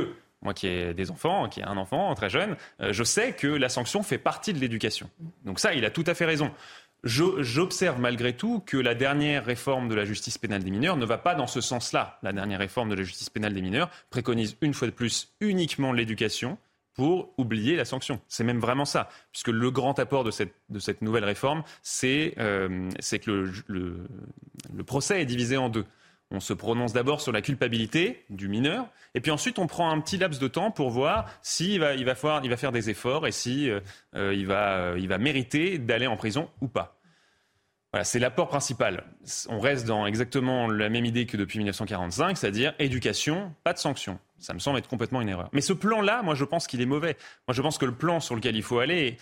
[0.43, 3.47] moi qui ai des enfants, qui ai un enfant très jeune, euh, je sais que
[3.47, 5.09] la sanction fait partie de l'éducation.
[5.45, 6.51] Donc ça, il a tout à fait raison.
[7.05, 11.17] J'observe malgré tout que la dernière réforme de la justice pénale des mineurs ne va
[11.17, 12.19] pas dans ce sens-là.
[12.25, 15.93] La dernière réforme de la justice pénale des mineurs préconise une fois de plus uniquement
[15.93, 16.59] l'éducation
[16.99, 18.21] pour oublier la sanction.
[18.27, 22.35] C'est même vraiment ça, puisque le grand apport de cette, de cette nouvelle réforme, c'est
[22.39, 23.31] euh, que
[23.69, 24.09] le,
[24.75, 25.85] le, procès est divisé en deux.
[26.33, 30.01] On se prononce d'abord sur la culpabilité du mineur, et puis ensuite on prend un
[30.01, 33.33] petit laps de temps pour voir s'il va, il va, va faire des efforts et
[33.33, 33.79] si euh,
[34.17, 36.99] euh, va, il va mériter d'aller en prison ou pas.
[37.93, 39.05] Voilà, c'est l'apport principal.
[39.49, 44.19] On reste dans exactement la même idée que depuis 1945, c'est-à-dire éducation, pas de sanction.
[44.39, 45.49] Ça me semble être complètement une erreur.
[45.53, 47.17] Mais ce plan-là, moi, je pense qu'il est mauvais.
[47.47, 49.17] Moi, je pense que le plan sur lequel il faut aller,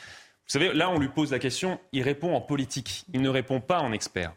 [0.47, 3.61] vous savez, là, on lui pose la question, il répond en politique, il ne répond
[3.61, 4.33] pas en expert.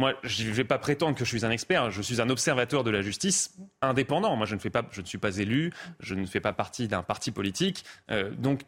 [0.00, 1.90] Moi, je ne vais pas prétendre que je suis un expert.
[1.90, 4.34] Je suis un observateur de la justice indépendant.
[4.36, 5.72] Moi, je ne, fais pas, je ne suis pas élu.
[6.00, 7.84] Je ne fais pas partie d'un parti politique.
[8.10, 8.62] Euh, donc,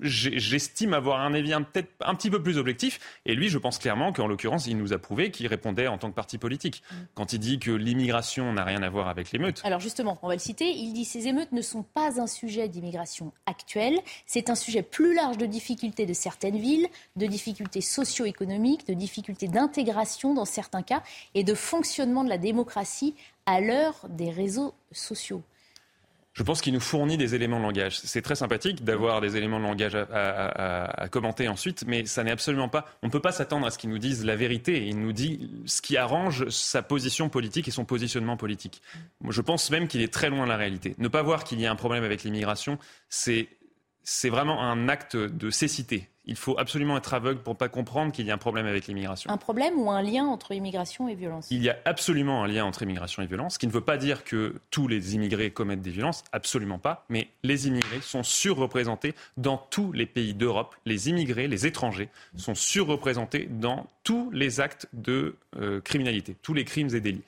[0.00, 2.98] j'estime avoir un avis peut-être un petit peu plus objectif.
[3.24, 6.10] Et lui, je pense clairement qu'en l'occurrence, il nous a prouvé qu'il répondait en tant
[6.10, 6.82] que parti politique.
[6.90, 6.94] Mm.
[7.14, 9.60] Quand il dit que l'immigration n'a rien à voir avec l'émeute.
[9.64, 12.68] Alors justement, on va le citer, il dit ces émeutes ne sont pas un sujet
[12.68, 18.86] d'immigration actuelle, c'est un sujet plus large de difficultés de certaines villes, de difficultés socio-économiques,
[18.86, 21.02] de difficultés d'intégration dans certains cas
[21.34, 23.14] et de fonctionnement de la démocratie
[23.46, 25.42] à l'heure des réseaux sociaux
[26.36, 27.98] je pense qu'il nous fournit des éléments de langage.
[27.98, 32.68] C'est très sympathique d'avoir des éléments de langage à, commenter ensuite, mais ça n'est absolument
[32.68, 32.84] pas.
[33.02, 34.86] On ne peut pas s'attendre à ce qu'il nous dise la vérité.
[34.86, 38.82] Il nous dit ce qui arrange sa position politique et son positionnement politique.
[39.26, 40.94] Je pense même qu'il est très loin de la réalité.
[40.98, 43.48] Ne pas voir qu'il y a un problème avec l'immigration, c'est
[44.02, 46.08] c'est vraiment un acte de cécité.
[46.26, 48.86] Il faut absolument être aveugle pour ne pas comprendre qu'il y a un problème avec
[48.86, 49.30] l'immigration.
[49.30, 51.48] Un problème ou un lien entre immigration et violence?
[51.50, 53.96] Il y a absolument un lien entre immigration et violence, ce qui ne veut pas
[53.96, 59.14] dire que tous les immigrés commettent des violences, absolument pas, mais les immigrés sont surreprésentés
[59.36, 60.74] dans tous les pays d'Europe.
[60.84, 66.64] Les immigrés, les étrangers, sont surreprésentés dans tous les actes de euh, criminalité, tous les
[66.64, 67.24] crimes et délits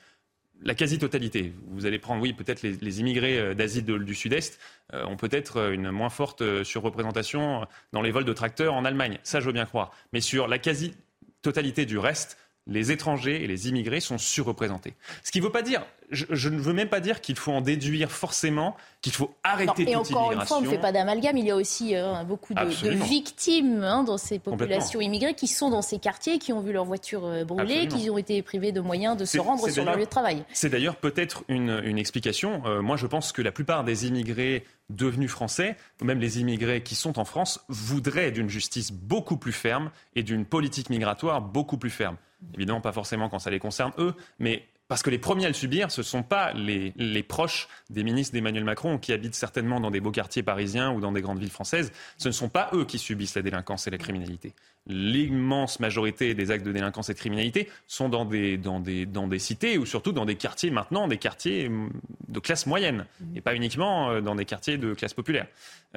[0.63, 1.53] la quasi-totalité.
[1.69, 4.59] Vous allez prendre, oui, peut-être les, immigrés euh, d'Asie du Sud-Est
[4.93, 9.19] euh, ont peut-être euh, une moins forte surreprésentation dans les vols de tracteurs en Allemagne.
[9.23, 9.93] Ça, je veux bien croire.
[10.13, 14.95] Mais sur la quasi-totalité du reste, les étrangers et les immigrés sont surreprésentés.
[15.25, 17.61] Ce qui ne veut pas dire, je, ne veux même pas dire qu'il faut en
[17.61, 21.37] déduire forcément qu'il faut arrêter non, et encore une fois, on ne fait pas d'amalgame.
[21.37, 25.71] Il y a aussi euh, beaucoup de, victimes hein, dans ces populations immigrées qui sont
[25.71, 28.81] dans ces quartiers, qui ont vu leur voiture euh, brûler, qui ont été privés de
[28.81, 30.45] moyens de se rendre sur leur lieu de travail.
[30.53, 32.63] C'est d'ailleurs peut-être une, une, explication.
[32.67, 36.83] Euh, moi, je pense que la plupart des immigrés devenus français, ou même les immigrés
[36.83, 41.77] qui sont en France, voudraient d'une justice beaucoup plus ferme et d'une politique migratoire beaucoup
[41.77, 42.17] plus ferme.
[42.55, 45.55] Évidemment, pas forcément quand ça les concerne eux, mais parce que les premiers à le
[45.55, 49.91] subir, ce ne sont pas les, proches des ministres d'Emmanuel Macron qui habitent certainement dans
[49.91, 51.93] des beaux quartiers parisiens ou dans des grandes villes françaises.
[52.17, 54.55] Ce ne sont pas eux qui subissent la délinquance et la criminalité.
[54.87, 59.29] L'immense majorité des actes de délinquance et de criminalité sont dans des, dans des, dans
[59.29, 61.93] des cités ou surtout dans des quartiers maintenant, des quartiers hum,
[62.29, 65.47] de classe moyenne et pas uniquement euh, dans des quartiers de classe populaire.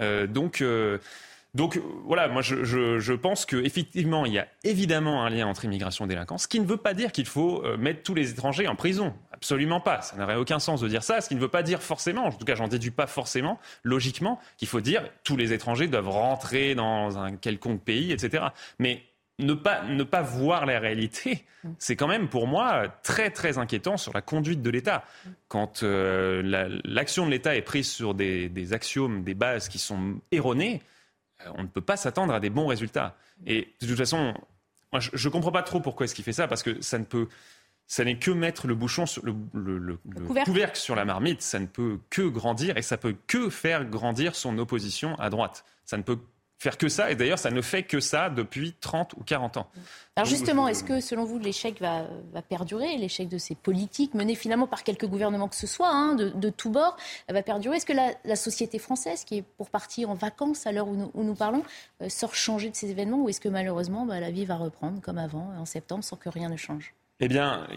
[0.01, 0.97] Euh, donc, euh,
[1.54, 6.08] donc voilà, moi je, pense qu'effectivement, il y a évidemment un lien entre immigration et
[6.08, 8.76] délinquance, ce qui ne veut pas dire qu'il faut euh, mettre tous les étrangers en
[8.76, 9.14] prison.
[9.34, 10.02] Absolument pas.
[10.02, 12.32] Ça n'aurait aucun sens de dire ça, ce qui ne veut pas dire forcément, en
[12.32, 16.74] tout cas j'en déduis pas forcément, logiquement, qu'il faut dire tous les étrangers doivent rentrer
[16.74, 18.46] dans un quelconque pays, etc.
[18.80, 19.04] Mais
[19.40, 21.44] ne pas, ne pas voir la réalité,
[21.80, 25.04] c'est quand même pour moi très très inquiétant sur la conduite de l'État.
[25.50, 30.22] Quand euh, l'action de l'État est prise sur des, des axiomes, des bases qui sont
[30.32, 30.90] erronées, euh,
[31.56, 33.15] on ne peut pas s'attendre à des bons résultats.
[33.45, 34.34] Et de toute façon,
[34.91, 37.06] moi, je ne comprends pas trop pourquoi est-ce qu'il fait ça, parce que ça ne
[37.06, 37.27] peut,
[37.88, 39.97] ça n'est que mettre le bouchon, sur le, le,
[40.45, 40.77] couvercle.
[40.77, 44.58] sur la marmite, ça ne peut que grandir et ça peut que faire grandir son
[44.58, 45.65] opposition à droite.
[45.86, 46.19] Ça ne peut
[46.62, 47.10] faire que ça.
[47.10, 49.67] Et d'ailleurs, ça ne fait que ça depuis 30 ou 40 ans.
[50.15, 52.06] Alors justement, est-ce que selon vous, l'échec va,
[52.47, 56.50] perdurer L'échec de ces politiques menées finalement par quelques gouvernements que ce soit, hein, de,
[56.52, 56.97] tous bords,
[57.28, 57.78] va perdurer?
[57.78, 61.36] Est-ce que la, société française, qui est pour partir en vacances à l'heure où nous,
[61.36, 61.63] parlons,
[62.04, 65.02] euh, sort changer de ces événements Ou est-ce que malheureusement, bah, la vie va reprendre
[65.02, 66.93] comme avant, en septembre, sans que rien ne change?
[67.23, 67.67] Eh bien,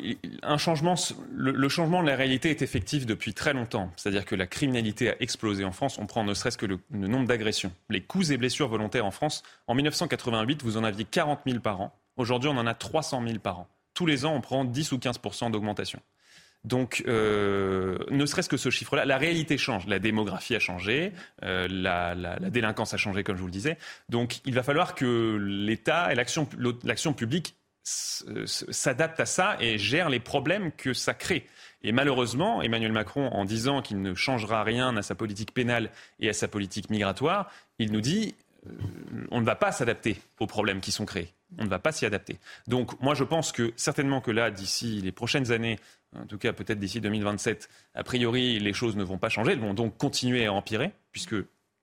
[0.42, 0.94] un changement,
[1.30, 3.92] le, changement de la réalité est effectif depuis très longtemps.
[3.96, 5.98] C'est-à-dire que la criminalité a explosé en France.
[5.98, 7.70] On prend ne serait-ce que le, nombre d'agressions.
[7.90, 11.83] Les coups et blessures volontaires en France, en 1988, vous en aviez 40 000 par
[11.83, 11.94] an.
[12.16, 13.68] Aujourd'hui, on en a 300 000 par an.
[13.92, 16.00] Tous les ans, on prend 10 ou 15% d'augmentation.
[16.64, 19.87] Donc, euh, ne serait-ce que ce chiffre-là, la réalité change.
[19.87, 21.12] La démographie a changé,
[21.44, 22.14] euh, la,
[22.48, 23.76] délinquance a changé, comme je vous le disais.
[24.09, 30.20] Donc, il va falloir que l'État et l'action publique s'adapte à ça et gère les
[30.20, 31.47] problèmes que ça crée.
[31.83, 36.31] Et malheureusement, Emmanuel Macron, en disant qu'il ne changera rien à sa politique pénale et
[36.31, 38.35] à sa politique migratoire, il nous dit
[38.66, 38.70] euh,
[39.31, 41.33] on ne va pas s'adapter aux problèmes qui sont créés.
[41.59, 42.38] On ne va pas s'y adapter.
[42.66, 45.79] Donc moi je pense que certainement que là, d'ici les prochaines années,
[46.16, 49.61] en tout cas peut-être d'ici 2027, a priori les choses ne vont pas changer, elles
[49.61, 51.37] vont donc continuer à empirer, puisque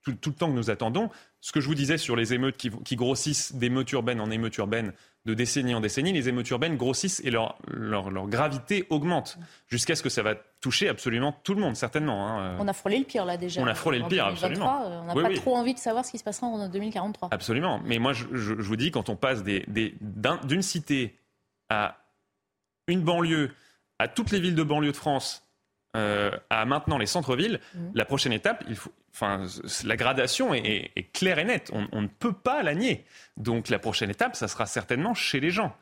[0.04, 1.10] tout, le temps que nous attendons,
[1.42, 4.58] ce que je vous disais sur les émeutes qui, qui grossissent d'émeutes urbaines en émeutes
[4.58, 4.94] urbaines,
[5.26, 10.02] de décennie en décennie, les émeutes urbaines grossissent et leur, leur, gravité augmente jusqu'à ce
[10.02, 12.28] que ça va toucher absolument tout le monde, certainement.
[12.28, 12.58] Hein.
[12.60, 13.62] On a frôlé le pire là déjà.
[13.62, 15.04] On a frôlé le pire, absolument.
[15.04, 17.30] On n'a pas trop envie de savoir ce qui se passera en 2043.
[17.32, 17.82] Absolument.
[17.86, 19.96] Mais moi, je, vous dis, quand on passe d'une des,
[20.44, 21.16] d'une cité
[21.70, 21.98] à
[22.88, 23.52] une banlieue,
[24.00, 25.44] à toutes les villes de banlieue de France,
[25.96, 27.80] euh, à maintenant les centres-villes, mmh.
[27.96, 29.46] la prochaine étape, il faut, enfin,
[29.84, 31.72] la gradation est, claire et nette.
[31.74, 33.06] On, ne peut pas la nier.
[33.38, 35.76] Donc la prochaine étape, ça sera certainement chez les gens.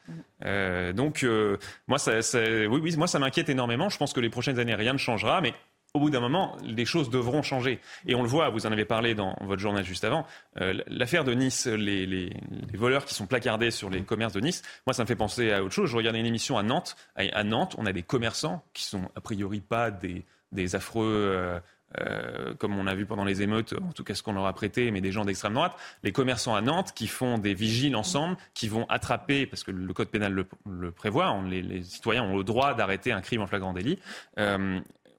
[0.46, 3.90] Euh, donc euh, moi, ça, oui, oui, moi, ça m'inquiète énormément.
[3.90, 5.54] Je pense que les prochaines années, rien ne changera, mais
[5.94, 7.80] au bout d'un moment, les choses devront changer.
[8.06, 10.26] Et on le voit, vous en avez parlé dans votre journal juste avant,
[10.62, 12.32] euh, l'affaire de Nice, les,
[12.74, 15.64] voleurs qui sont placardés sur les commerces de Nice, moi ça me fait penser à
[15.64, 15.90] autre chose.
[15.90, 16.96] Je regardais une émission à Nantes.
[17.16, 21.06] À, Nantes, on a des commerçants qui sont a priori pas des, affreux...
[21.08, 21.60] Euh,
[22.00, 24.54] euh, comme on a vu pendant les émeutes, en tout cas ce qu'on leur a
[24.54, 25.74] prêté, mais des gens d'extrême droite,
[26.04, 29.92] les commerçants à Nantes qui font des vigiles ensemble, qui vont attraper, parce que le
[29.92, 33.98] code pénal le, prévoit, les, citoyens ont le droit d'arrêter un crime en flagrant délit.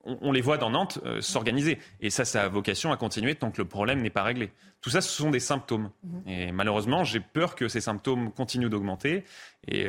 [0.03, 1.79] On, les voit dans Nantes euh, s'organiser.
[1.99, 4.51] Et ça, ça a vocation à continuer tant que le problème n'est pas réglé.
[4.81, 5.91] Tout ça, ce sont des symptômes.
[6.03, 6.23] Mhm.
[6.27, 9.23] Et malheureusement, j'ai peur que ces symptômes continuent d'augmenter.
[9.67, 9.87] Et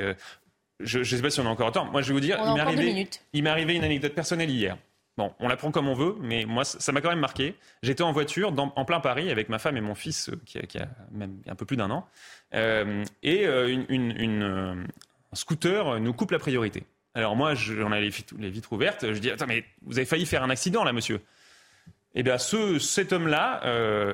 [0.80, 1.86] je ne sais pas si on a encore temps.
[1.86, 2.38] Moi, je vais vous dire,
[3.32, 4.76] il m'est arrivé une anecdote personnelle hier.
[5.18, 7.54] Bon, on la prend comme on veut, mais moi, ça m'a quand même marqué.
[7.82, 10.88] J'étais en voiture en plein Paris avec ma femme et mon fils, euh, qui a,
[11.10, 12.08] même un peu plus d'un an,
[12.54, 13.76] euh, et euh,
[15.30, 16.84] un scooter nous coupe la priorité.
[17.14, 20.42] Alors moi, j'en ai les, vitres ouvertes, je dis Attends, mais vous avez failli faire
[20.42, 21.20] un accident là, monsieur
[22.14, 23.60] Eh bien, ce, cet homme-là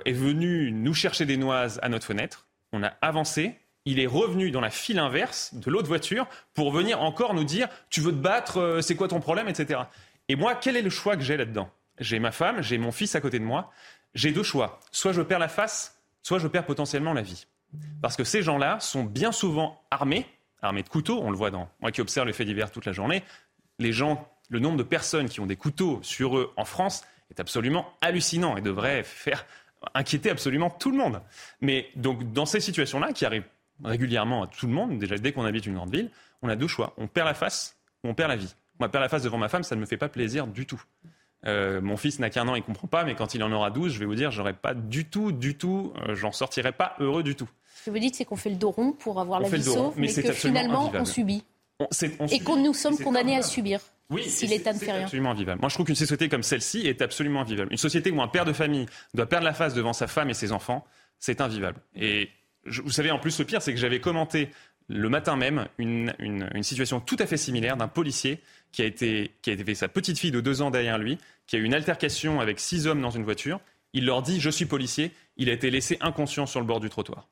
[0.04, 2.46] est venu nous chercher des noises à notre fenêtre.
[2.72, 7.00] On a avancé, il est revenu dans la file inverse de l'autre voiture pour venir
[7.00, 9.80] encore nous dire tu veux te battre, c'est quoi ton problème, etc.
[10.28, 11.70] Et moi, quel est le choix que j'ai là-dedans?
[11.98, 13.70] J'ai ma femme, j'ai mon fils à côté de moi.
[14.14, 14.80] J'ai deux choix.
[14.92, 17.46] Soit je perds la face, soit je perds potentiellement la vie.
[18.00, 20.26] Parce que ces gens-là sont bien souvent armés,
[20.62, 21.20] armés de couteaux.
[21.22, 23.22] On le voit dans moi qui observe les faits divers toute la journée.
[23.78, 27.40] Les gens, le nombre de personnes qui ont des couteaux sur eux en France est
[27.40, 29.46] absolument hallucinant et devrait faire
[29.94, 31.20] inquiéter absolument tout le monde.
[31.60, 33.46] Mais donc dans ces situations-là, qui arrivent
[33.84, 36.10] régulièrement à tout le monde, déjà dès qu'on habite une grande ville,
[36.42, 36.94] on a deux choix.
[36.96, 38.54] On perd la face ou on perd la vie.
[38.78, 40.82] Moi, perdre la face devant ma femme, ça ne me fait pas plaisir du tout.
[41.46, 43.92] Euh, mon fils n'a qu'un an, il comprend pas, mais quand il en aura 12,
[43.92, 47.22] je vais vous dire, j'aurais pas du tout, du tout, euh, j'en sortirai pas heureux
[47.22, 47.48] du tout.
[47.88, 50.12] Que vous dites, c'est qu'on fait le dos rond pour avoir la vie sauve, mais,
[50.12, 51.42] que finalement, on subit.
[52.30, 53.80] et qu'on nous sommes condamnés à subir.
[54.10, 55.04] Oui, si l'État ne fait rien.
[55.04, 55.60] absolument invivable.
[55.60, 57.72] Moi, je trouve qu'une société comme celle-ci est absolument invivable.
[57.72, 60.34] Une société où un père de famille doit perdre la face devant sa femme et
[60.34, 60.84] ses enfants,
[61.18, 61.80] c'est invivable.
[61.96, 62.28] Et
[62.66, 64.50] vous savez, en plus, le pire, c'est que j'avais commenté
[64.88, 69.32] le matin même une, une, situation tout à fait similaire d'un policier qui a, été,
[69.40, 71.74] qui a été sa petite fille de deux ans derrière lui, qui a eu une
[71.74, 73.60] altercation avec six hommes dans une voiture.
[73.94, 75.12] Il leur dit Je suis policier.
[75.36, 77.28] Il a été laissé inconscient sur le bord du trottoir.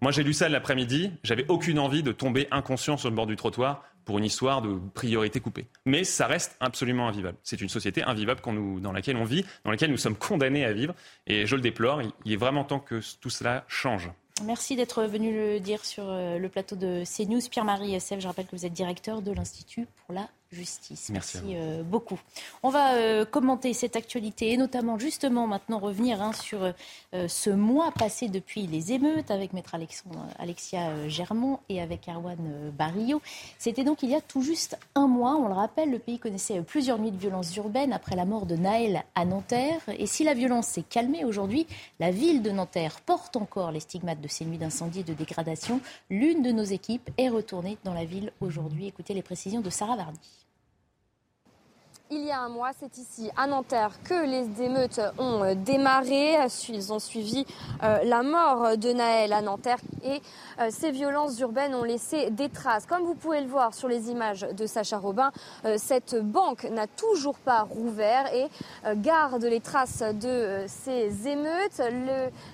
[0.00, 1.10] Moi, j'ai lu ça l'après-midi.
[1.22, 4.78] J'avais aucune envie de tomber inconscient sur le bord du trottoir pour une histoire de
[4.94, 5.66] priorité coupée.
[5.84, 7.36] Mais ça reste absolument invivable.
[7.42, 10.72] C'est une société invivable nous, dans laquelle on vit, dans laquelle nous sommes condamnés à
[10.72, 10.94] vivre.
[11.26, 12.00] Et je le déplore.
[12.24, 14.10] Il est vraiment temps que tout cela change.
[14.44, 17.42] Merci d'être venu le dire sur euh, le plateau de CNews.
[17.50, 21.10] Pierre-Marie SF, je rappelle que vous êtes directeur de l'Institut pour la justice.
[21.12, 22.18] Merci, euh, beaucoup.
[22.62, 26.62] On va euh, commenter cette actualité et notamment justement maintenant revenir hein, sur
[27.14, 32.72] euh, ce mois passé depuis les émeutes avec maître Alexandre, Alexia Germont et avec Erwan
[32.76, 33.22] Barillot.
[33.58, 35.36] C'était donc il y a tout juste un mois.
[35.36, 38.56] On le rappelle, le pays connaissait plusieurs nuits de violences urbaines après la mort de
[38.56, 39.80] Naël à Nanterre.
[39.98, 41.66] Et si la violence s'est calmée aujourd'hui,
[42.00, 45.80] la ville de Nanterre porte encore les stigmates de ces nuits d'incendie et de dégradation.
[46.10, 48.88] L'une de nos équipes est retournée dans la ville aujourd'hui.
[48.88, 50.39] Écoutez les précisions de Sarah Vardy
[52.10, 52.70] il y a un mois.
[52.78, 56.36] C'est ici, à Nanterre, que les émeutes ont euh, démarré.
[56.68, 57.46] Ils ont suivi
[57.82, 60.20] euh, la mort de Naël à Nanterre et
[60.58, 62.86] euh, ces violences urbaines ont laissé des traces.
[62.86, 65.30] Comme vous pouvez le voir sur les images de Sacha Robin,
[65.76, 68.48] cette banque n'a toujours pas rouvert et
[68.96, 71.80] garde les traces de ces émeutes.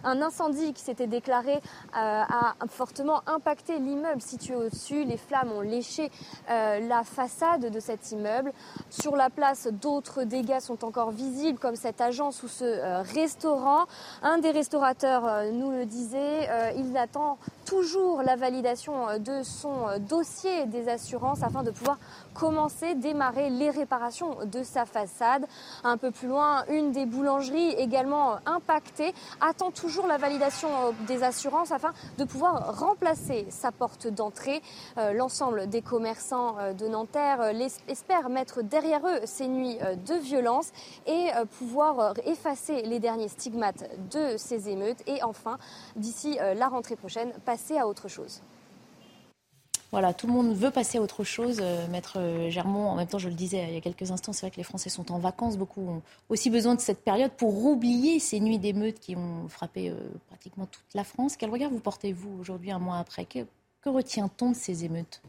[0.05, 1.61] Un incendie qui s'était déclaré
[1.93, 5.05] a fortement impacté l'immeuble situé au-dessus.
[5.05, 6.11] Les flammes ont léché
[6.49, 8.53] la façade de cet immeuble.
[8.91, 13.87] Sur la place d'autres dégâts sont encore visibles, comme cette agence ou ce euh, restaurant.
[14.23, 19.99] Un des restaurateurs euh, nous le disait, euh, il attend toujours la validation de son
[20.01, 21.99] dossier des assurances afin de pouvoir
[22.39, 25.47] commencer, démarrer les réparations de sa façade.
[25.85, 30.69] Un peu plus loin, une des boulangeries également impactée attend toujours la validation
[31.07, 34.63] des assurances afin de pouvoir remplacer sa porte d'entrée.
[34.97, 37.53] L'ensemble des commerçants de Nanterre
[37.89, 40.71] espèrent mettre derrière eux ces nuits euh, de violence
[41.07, 45.59] et euh, pouvoir euh, effacer les derniers stigmates de ces émeutes et enfin,
[45.97, 48.43] d'ici la rentrée prochaine, passer à autre chose.
[49.93, 51.63] Voilà, tout le monde veut passer à autre chose.
[51.91, 54.51] Maître Germont, en même temps, je le disais il y a quelques instants, c'est vrai
[54.51, 55.57] que les Français sont en vacances.
[55.57, 59.93] Beaucoup ont aussi besoin de cette période pour oublier ces nuits d'émeutes qui ont frappé
[60.29, 61.37] pratiquement toute la France.
[61.37, 63.27] Quel regard vous portez-vous aujourd'hui, un mois après?
[63.27, 63.47] Que,
[63.89, 65.23] retient-on de ces émeutes?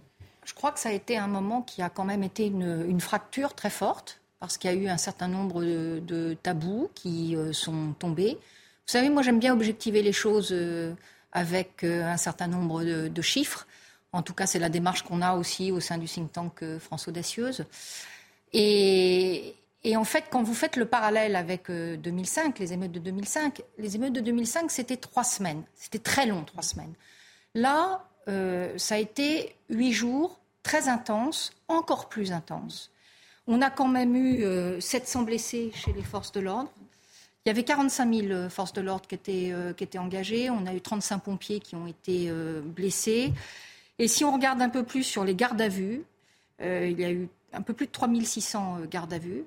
[0.48, 3.54] Je crois que ça a été un moment qui a quand même été une, fracture
[3.54, 7.93] très forte, parce qu'il y a eu un certain nombre de, tabous qui euh, sont
[8.00, 8.38] tombés.
[8.39, 10.93] Vous savez, moi j'aime bien objectiver les choses euh,
[11.34, 13.67] avec euh, un certain nombre de, chiffres.
[14.13, 17.08] En tout cas, c'est la démarche qu'on a aussi au sein du think tank France
[17.08, 17.65] Audacieuse.
[18.54, 23.62] Et, et en fait, quand vous faites le parallèle avec 2005, les émeutes de 2005,
[23.78, 25.63] les émeutes de 2005, c'était trois semaines.
[25.76, 26.93] C'était très long, trois semaines.
[27.54, 32.91] Là, ça a été huit jours, très intenses, encore plus intenses.
[33.48, 36.70] On a quand même eu 700 blessés chez les forces de l'ordre.
[37.45, 40.49] Il y avait 45 000 forces de l'ordre qui étaient, qui étaient engagées.
[40.49, 42.30] On a eu 35 pompiers qui ont été
[42.66, 43.32] blessés.
[44.00, 46.04] Et si on regarde un peu plus sur les gardes à vue,
[46.60, 49.45] il y a eu un peu plus de 3600 gardes à vue.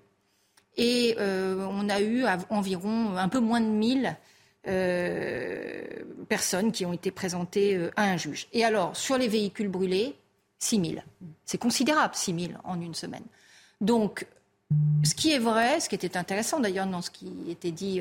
[0.76, 4.16] Et euh, on a eu environ un peu moins de 1000
[4.68, 5.82] euh,
[6.28, 8.48] personnes qui ont été présentées euh, à un juge.
[8.52, 10.14] Et alors, sur les véhicules brûlés,
[10.58, 11.04] 6000.
[11.44, 13.24] C'est considérable, 6000 en une semaine.
[13.80, 14.26] Donc,
[15.02, 18.00] ce qui est vrai, ce qui était intéressant d'ailleurs dans ce qui était dit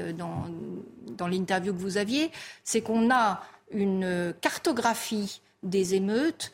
[1.18, 2.32] dans l'interview que vous aviez,
[2.64, 3.42] c'est qu'on a
[3.72, 6.52] une cartographie des émeutes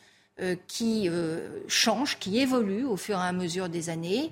[0.68, 1.10] qui
[1.68, 4.32] change, qui évolue au fur et à mesure des années.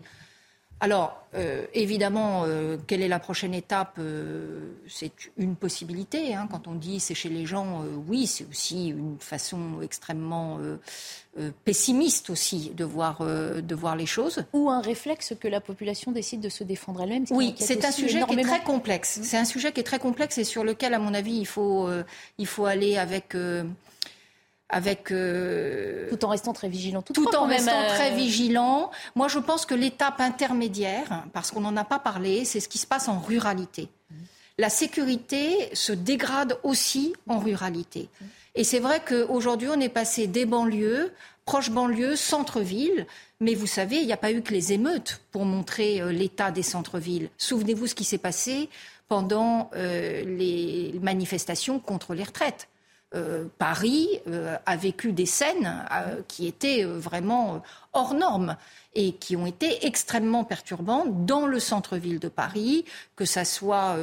[0.83, 6.35] Alors, euh, évidemment, euh, quelle est la prochaine étape euh, C'est une possibilité.
[6.35, 6.45] Hein.
[6.51, 10.59] Quand on dit sécher les gens, oui, c'est aussi une façon extrêmement
[11.63, 14.43] pessimiste aussi de voir, de voir les choses.
[14.51, 17.23] Ou un réflexe que la population décide de se défendre elle-même.
[17.31, 19.21] Oui, c'est un sujet qui est très complexe.
[19.23, 21.89] C'est un sujet qui est très complexe et sur lequel, à mon avis, il faut,
[22.37, 23.37] il faut aller avec
[24.73, 28.89] avec euh, tout en restant très vigilant, tout, en restant euh, très vigilant.
[29.15, 32.79] Moi, je pense que l'étape intermédiaire, parce qu'on n'en a pas parlé, c'est ce qui
[32.79, 33.87] se passe en ruralité.
[34.57, 38.09] La sécurité se dégrade aussi en ruralité.
[38.55, 41.11] Et c'est vrai qu'aujourd'hui, on est passé des banlieues,
[41.45, 43.05] proches banlieues, centre-ville.
[43.39, 46.49] Mais vous savez, il n'y a pas eu que les émeutes pour montrer euh, l'état
[46.49, 47.29] des centres-villes.
[47.37, 48.69] Souvenez-vous ce qui s'est passé
[49.07, 52.67] pendant les manifestations contre les retraites.
[53.15, 57.61] Euh, Paris euh, a vécu des scènes euh, qui étaient vraiment
[57.93, 58.57] hors normes
[58.95, 62.85] et qui ont été extrêmement perturbantes dans le centre-ville de Paris,
[63.15, 63.97] que ça soit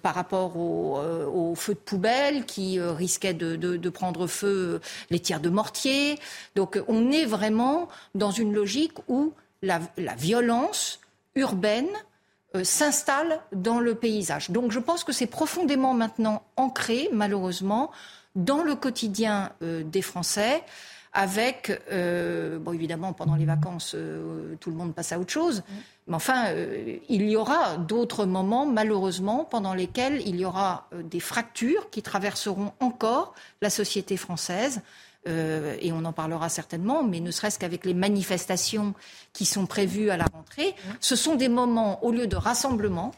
[0.00, 4.80] par rapport aux feux de poubelle qui risquaient de, prendre feu,
[5.10, 6.20] les tirs de mortier.
[6.54, 9.32] Donc on est vraiment dans une logique où
[9.62, 11.00] la, la violence
[11.34, 11.88] urbaine
[12.62, 14.50] s'installe dans le paysage.
[14.50, 17.90] Donc je pense que c'est profondément maintenant ancré, malheureusement,
[18.34, 20.62] dans le quotidien euh, des Français
[21.12, 25.62] avec, euh, bon évidemment pendant les vacances, euh, tout le monde passe à autre chose,
[26.06, 26.52] mais enfin,
[27.08, 32.72] il y aura d'autres moments, malheureusement, pendant lesquels il y aura des fractures qui traverseront
[32.80, 34.80] encore la société française.
[35.26, 38.94] et on en parlera certainement, mais ne serait-ce qu'avec les manifestations
[39.34, 43.12] qui sont prévues à la rentrée, ce sont des moments, au lieu de rassemblement,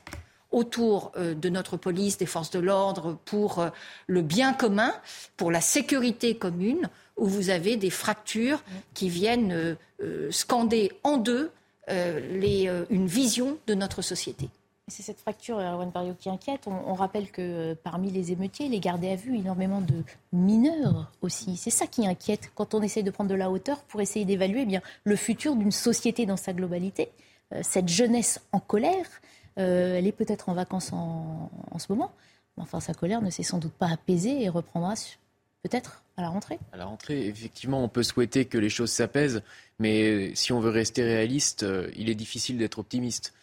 [0.50, 3.70] autour euh, de notre police, des forces de l'ordre, pour euh,
[4.06, 4.92] le bien commun,
[5.36, 8.62] pour la sécurité commune, où vous avez des fractures
[8.94, 11.50] qui viennent euh, scander en deux
[11.88, 14.48] une vision de notre société.
[14.86, 16.68] C'est cette fracture, Erwan Pario, qui inquiète.
[16.68, 21.56] On, rappelle que parmi les émeutiers, les gardés à vue, énormément de mineurs aussi.
[21.56, 24.68] C'est ça qui inquiète quand on essaye de prendre de la hauteur pour essayer d'évaluer
[24.70, 27.08] eh le futur d'une société dans sa globalité.
[27.62, 29.06] cette jeunesse en colère,
[29.58, 32.12] euh, elle est peut-être en vacances en, ce moment.
[32.56, 34.94] Enfin, sa colère ne s'est sans doute pas apaisée et reprendra
[35.62, 36.58] peut-être à la rentrée.
[36.72, 39.42] À la rentrée, effectivement, on peut souhaiter que les choses s'apaisent,
[39.78, 43.34] mais si on veut rester réaliste, euh, il est difficile d'être optimiste.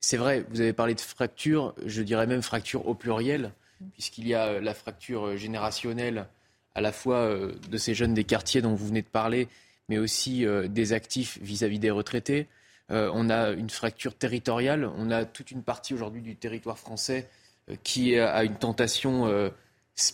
[0.00, 3.52] C'est vrai, vous avez parlé de fracture, je dirais même fracture au pluriel,
[3.94, 6.26] puisqu'il y a la fracture générationnelle
[6.74, 9.48] à la fois euh, de ces jeunes des quartiers dont vous venez de parler,
[9.88, 12.48] mais aussi des actifs vis à -vis des retraités.
[12.90, 14.90] Euh, on a une fracture territoriale.
[14.96, 17.28] On a toute une partie aujourd'hui du territoire français
[17.70, 19.48] euh, qui a une tentation euh,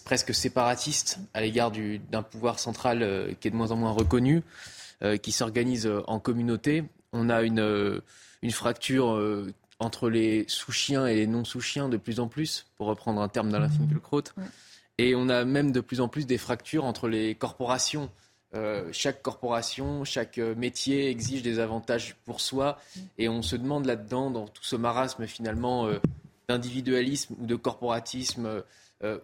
[0.05, 4.43] presque séparatiste à l'égard d'un pouvoir central qui est de moins en moins reconnu,
[5.23, 6.85] qui s'organise en communauté.
[7.15, 8.03] On a une,
[8.51, 9.19] fracture
[9.79, 13.69] entre les sous-chiens et les non-sous-chiens de plus en plus, pour reprendre un terme d'Alain
[13.69, 13.79] mmh.
[13.79, 14.25] Finkielkraut.
[14.99, 18.11] Et on a même de plus en plus des fractures entre les corporations
[18.57, 22.79] euh, chaque corporation, chaque euh, métier exige des avantages pour soi.
[23.17, 26.01] Et on se demande là-dedans, dans tout ce marasme finalement euh,
[26.49, 28.63] d'individualisme ou de corporatisme,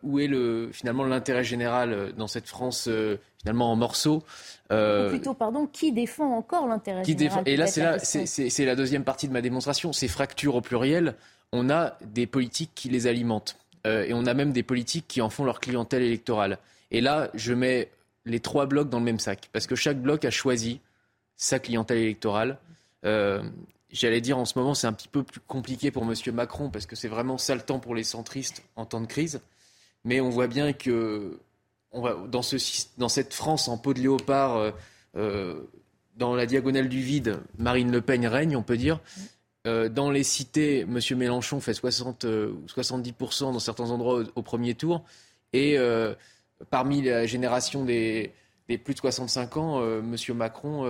[0.02, 2.88] où est le, finalement l'intérêt général dans cette France
[3.40, 4.22] finalement en morceaux.
[4.70, 7.42] Ou plutôt, pardon, qui défend encore l'intérêt général?
[7.46, 9.92] Et là, c'est la deuxième partie de ma démonstration.
[9.92, 11.14] Ces fractures au pluriel,
[11.52, 13.58] on a des politiques qui les alimentent.
[13.84, 16.58] et on a même des politiques qui en font leur clientèle électorale.
[16.90, 17.90] Et là, je mets
[18.26, 20.80] les trois blocs dans le même sac, parce que chaque bloc a choisi
[21.36, 22.58] sa clientèle électorale.
[23.04, 23.42] Euh,
[23.90, 26.12] j'allais dire en ce moment, c'est un petit peu plus compliqué pour M.
[26.34, 29.40] Macron, parce que c'est vraiment ça le temps pour les centristes en temps de crise.
[30.04, 31.38] Mais on voit bien que
[31.92, 32.56] dans, ce,
[32.98, 34.70] dans cette France en peau de léopard, euh,
[35.16, 35.60] euh,
[36.16, 39.00] dans la diagonale du vide, Marine Le Pen règne, on peut dire.
[39.64, 41.00] Dans les cités, M.
[41.16, 45.02] Mélenchon fait 60, 70% dans certains endroits au, premier tour.
[45.52, 45.76] Et
[46.70, 48.32] parmi la génération des,
[48.66, 50.16] plus de 65 ans, M.
[50.34, 50.86] Macron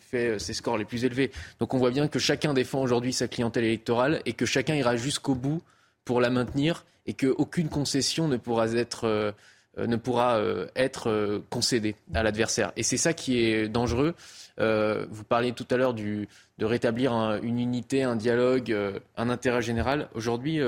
[0.00, 1.30] fait ses scores les plus élevés.
[1.60, 4.96] Donc on voit bien que chacun défend aujourd'hui sa clientèle électorale et que chacun ira
[4.96, 5.62] jusqu'au bout
[6.04, 9.32] pour la maintenir et qu'aucune concession ne pourra être
[9.78, 12.72] euh, ne pourra euh, être euh, concédé à l'adversaire.
[12.76, 14.14] Et c'est ça qui est dangereux.
[14.58, 16.26] vous parliez tout à l'heure de
[16.60, 18.76] rétablir une unité, un dialogue,
[19.16, 20.08] un intérêt général.
[20.14, 20.60] Aujourd'hui,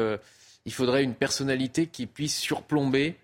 [0.65, 3.15] il faudrait une personnalité qui puisse surplomber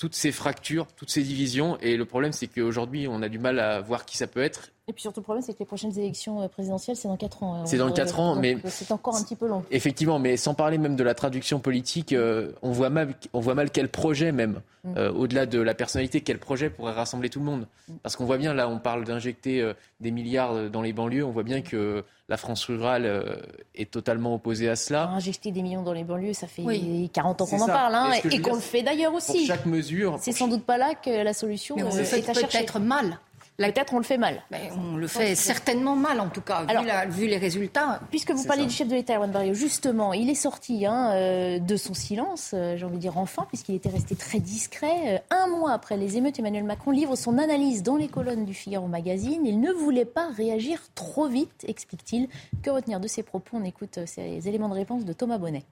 [0.00, 1.78] toutes ces fractures, toutes ces divisions.
[1.80, 4.70] Et le problème, c'est qu'aujourd'hui, on a du mal à voir qui ça peut être.
[4.90, 7.44] Et puis surtout, le problème, c'est que les prochaines élections euh, présidentielles, c'est dans 4
[7.44, 7.54] ans.
[7.54, 7.62] Hein.
[7.64, 8.56] C'est dans 4 ans, mais.
[8.64, 9.62] C'est encore un petit peu long.
[9.70, 13.54] Effectivement, mais sans parler même de la traduction politique, euh, on, voit mal, on voit
[13.54, 14.94] mal quel projet, même, mm.
[14.96, 17.68] euh, au-delà de la personnalité, quel projet pourrait rassembler tout le monde.
[17.88, 17.92] Mm.
[18.02, 19.64] Parce qu'on voit bien, là, on parle d'injecter
[20.00, 23.40] des milliards dans les banlieues, on voit bien que la France rurale
[23.76, 25.08] est totalement opposée à cela.
[25.10, 26.64] Injecter des millions dans les banlieues, ça fait
[27.12, 29.46] 40 ans qu'on en parle, hein, et, qu'on le fait d'ailleurs aussi.
[29.46, 30.16] Pour chaque mesure.
[30.20, 32.46] C'est sans doute pas là que la solution est à chercher.
[32.46, 33.20] peut-être mal.
[33.68, 34.42] Peut-être on le fait mal.
[34.76, 36.66] on le fait certainement mal, en tout cas,
[37.08, 38.00] vu, les résultats.
[38.10, 41.58] Puisque vous parlez du chef de l'État, Erwan Barrio, justement, il est sorti hein, euh,
[41.58, 45.20] de son silence, euh, j'ai envie de dire enfin, puisqu'il était resté très discret.
[45.30, 48.54] Euh, un mois après les émeutes, Emmanuel Macron livre son analyse dans les colonnes du
[48.54, 49.44] Figaro Magazine.
[49.44, 52.28] Il ne voulait pas réagir trop vite, explique-t-il.
[52.62, 53.56] Que retenir de ses propos?
[53.58, 55.64] On écoute ces éléments de réponse de Thomas Bonnet.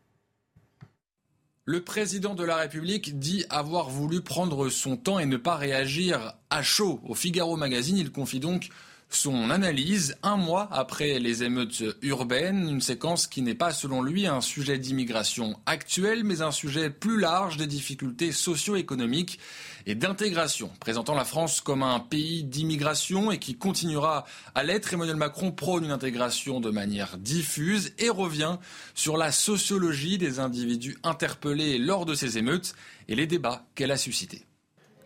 [1.71, 6.33] Le président de la République dit avoir voulu prendre son temps et ne pas réagir
[6.49, 6.99] à chaud.
[7.07, 8.71] Au Figaro Magazine, il confie donc
[9.11, 14.27] son analyse un mois après les émeutes urbaines, une séquence qui n'est pas selon lui
[14.27, 19.39] un sujet d'immigration actuel, mais un sujet plus large des difficultés socio-économiques
[19.87, 24.93] et d'intégration, présentant la France comme un pays d'immigration et qui continuera à l'être.
[24.93, 28.59] Emmanuel Macron prône une intégration de manière diffuse et revient
[28.95, 32.75] sur la sociologie des individus interpellés lors de ces émeutes
[33.09, 34.48] et les débats qu'elle a suscités.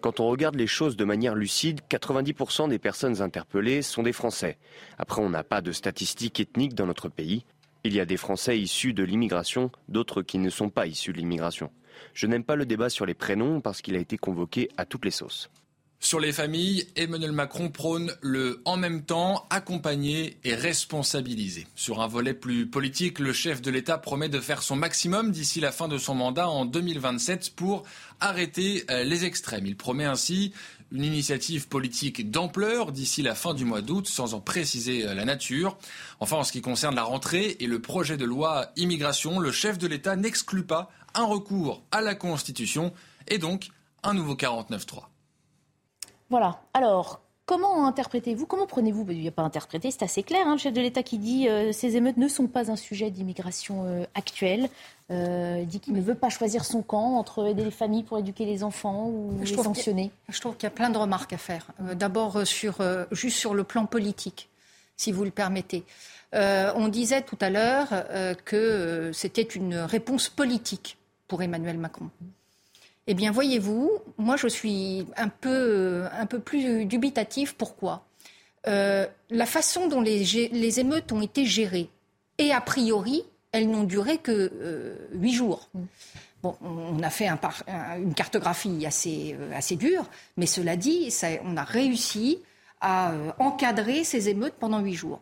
[0.02, 4.58] Quand on regarde les choses de manière lucide, 90% des personnes interpellées sont des Français.
[4.98, 7.44] Après, on n'a pas de statistiques ethniques dans notre pays.
[7.84, 11.18] Il y a des Français issus de l'immigration, d'autres qui ne sont pas issus de
[11.18, 11.70] l'immigration.
[12.14, 15.04] Je n'aime pas le débat sur les prénoms parce qu'il a été convoqué à toutes
[15.04, 15.50] les sauces.
[16.04, 21.68] Sur les familles, Emmanuel Macron prône le en même temps, accompagner et responsabiliser.
[21.76, 25.60] Sur un volet plus politique, le chef de l'État promet de faire son maximum d'ici
[25.60, 27.84] la fin de son mandat en 2027 pour
[28.18, 29.64] arrêter euh, les extrêmes.
[29.64, 30.52] Il promet ainsi
[30.90, 35.24] une initiative politique d'ampleur d'ici la fin du mois d'août, sans en préciser euh, la
[35.24, 35.78] nature.
[36.18, 39.78] Enfin, en ce qui concerne la rentrée et le projet de loi immigration, le chef
[39.78, 42.92] de l'État n'exclut pas un recours à la Constitution
[43.28, 43.68] et donc
[44.02, 45.11] un nouveau 49-3.
[46.32, 46.62] Voilà.
[46.72, 50.46] Alors, comment interprétez-vous Comment prenez-vous Il n'y a pas interprété, c'est assez clair.
[50.46, 53.10] Hein, le chef de l'État qui dit euh, ces émeutes ne sont pas un sujet
[53.10, 54.70] d'immigration euh, actuelle.
[55.10, 58.18] Euh, il dit qu'il ne veut pas choisir son camp entre aider les familles pour
[58.18, 60.10] éduquer les enfants ou les sanctionner.
[60.30, 61.66] je trouve qu'il y a plein de remarques à faire.
[61.96, 62.78] D'abord, sur,
[63.10, 64.48] juste sur le plan politique,
[64.96, 65.84] si vous le permettez.
[66.32, 67.88] on disait tout à l'heure
[68.46, 70.96] que c'était une réponse politique
[71.28, 72.08] pour Emmanuel Macron.
[73.08, 77.54] Eh bien, voyez-vous, moi, je suis un peu, un peu plus dubitatif.
[77.54, 78.06] Pourquoi?
[78.68, 81.90] Euh, La façon dont les, émeutes ont été gérées,
[82.38, 85.68] et a priori, elles n'ont duré que euh, huit jours.
[86.42, 91.12] Bon, on a fait une cartographie assez, euh, assez dure, mais cela dit,
[91.44, 92.38] on a réussi
[92.80, 95.20] à encadrer ces émeutes pendant huit jours.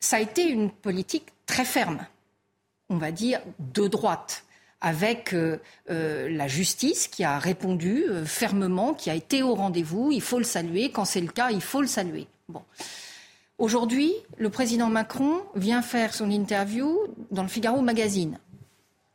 [0.00, 2.04] Ça a été une politique très ferme,
[2.88, 4.44] on va dire de droite
[4.82, 5.58] avec euh,
[5.90, 10.10] euh, la justice qui a répondu euh, fermement, qui a été au rendez-vous.
[10.12, 10.90] Il faut le saluer.
[10.90, 12.26] Quand c'est le cas, il faut le saluer.
[12.48, 12.62] Bon.
[13.58, 16.98] Aujourd'hui, le président Macron vient faire son interview
[17.30, 18.38] dans le Figaro Magazine.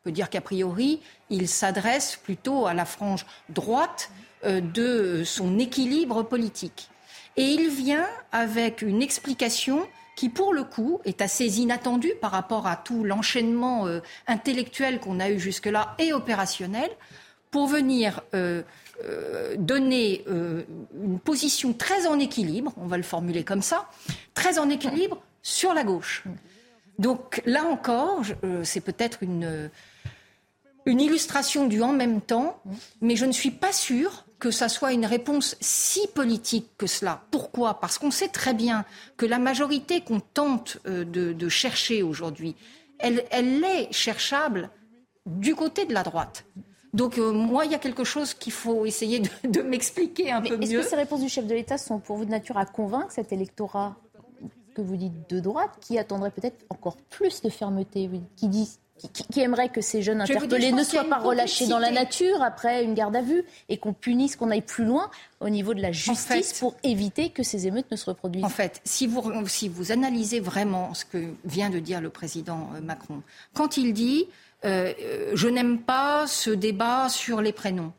[0.02, 4.10] On peut dire qu'a priori, il s'adresse plutôt à la frange droite
[4.46, 6.90] de son équilibre politique.
[7.36, 9.86] Et il vient avec une explication
[10.18, 15.20] qui pour le coup est assez inattendu par rapport à tout l'enchaînement euh, intellectuel qu'on
[15.20, 16.90] a eu jusque-là et opérationnel,
[17.52, 18.64] pour venir euh,
[19.06, 23.90] euh, donner une position très en équilibre, on va le formuler comme ça,
[24.34, 26.24] très en équilibre sur la gauche.
[26.98, 28.24] Donc là encore,
[28.64, 29.70] c'est peut-être une,
[30.86, 32.60] une illustration du en même temps,
[33.02, 37.24] mais je ne suis pas sûre que ça soit une réponse si politique que cela.
[37.32, 37.80] Pourquoi?
[37.80, 38.86] Parce qu'on sait très bien
[39.18, 42.56] que la majorité qu'on tente euh, de, chercher aujourd'hui,
[43.00, 44.70] elle, elle est cherchable
[45.26, 46.46] du côté de la droite.
[46.94, 50.58] Donc euh, moi, il y a quelque chose qu'il faut essayer de, m'expliquer un peu
[50.58, 50.64] mieux.
[50.64, 53.12] Est-ce que ces réponses du chef de l'État sont pour vous de nature à convaincre
[53.12, 53.96] cet électorat
[54.76, 58.80] que vous dites de droite qui attendraient peut-être encore plus de fermeté, qui disent
[59.32, 62.94] qui, aimerait que ces jeunes interpellés ne soient pas relâchés dans la nature après une
[62.94, 66.54] garde à vue et qu'on punisse, qu'on aille plus loin au niveau de la justice
[66.60, 68.44] pour éviter que ces émeutes ne se reproduisent.
[68.44, 72.70] En fait, si vous, si vous analysez vraiment ce que vient de dire le président
[72.76, 73.22] euh, Macron,
[73.54, 74.28] quand il dit
[74.66, 77.94] euh, euh, je n'aime pas ce débat sur les prénoms,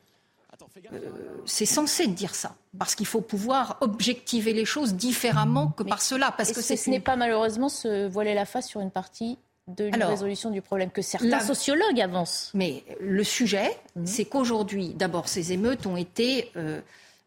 [1.45, 6.33] c'est censé dire ça, parce qu'il faut pouvoir objectiver les choses différemment que par cela.
[6.37, 9.39] Parce que ce n'est pas malheureusement se voiler la face sur une partie
[9.69, 12.51] de la résolution du problème que certains sociologues avancent.
[12.55, 14.07] Mais le sujet, mhm.
[14.07, 16.81] c'est qu'aujourd'hui, d'abord, ces émeutes ont été euh,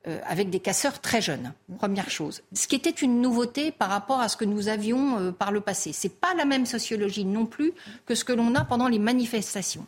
[0.07, 1.53] euh, avec des casseurs très jeunes.
[1.77, 2.41] Première chose.
[2.53, 5.61] Ce qui était une nouveauté par rapport à ce que nous avions euh, par le
[5.61, 5.93] passé.
[5.93, 7.73] C'est pas la même sociologie non plus
[8.05, 9.85] que ce que l'on a pendant les manifestations.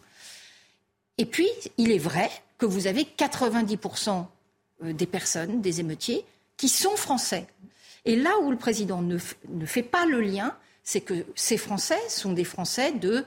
[1.17, 4.25] Et puis, il est vrai que vous avez 90%
[4.83, 6.25] des personnes, des émeutiers,
[6.57, 7.47] qui sont français.
[8.05, 9.17] Et là où le président ne,
[9.49, 13.25] ne fait pas le lien, c'est que ces Français sont des Français de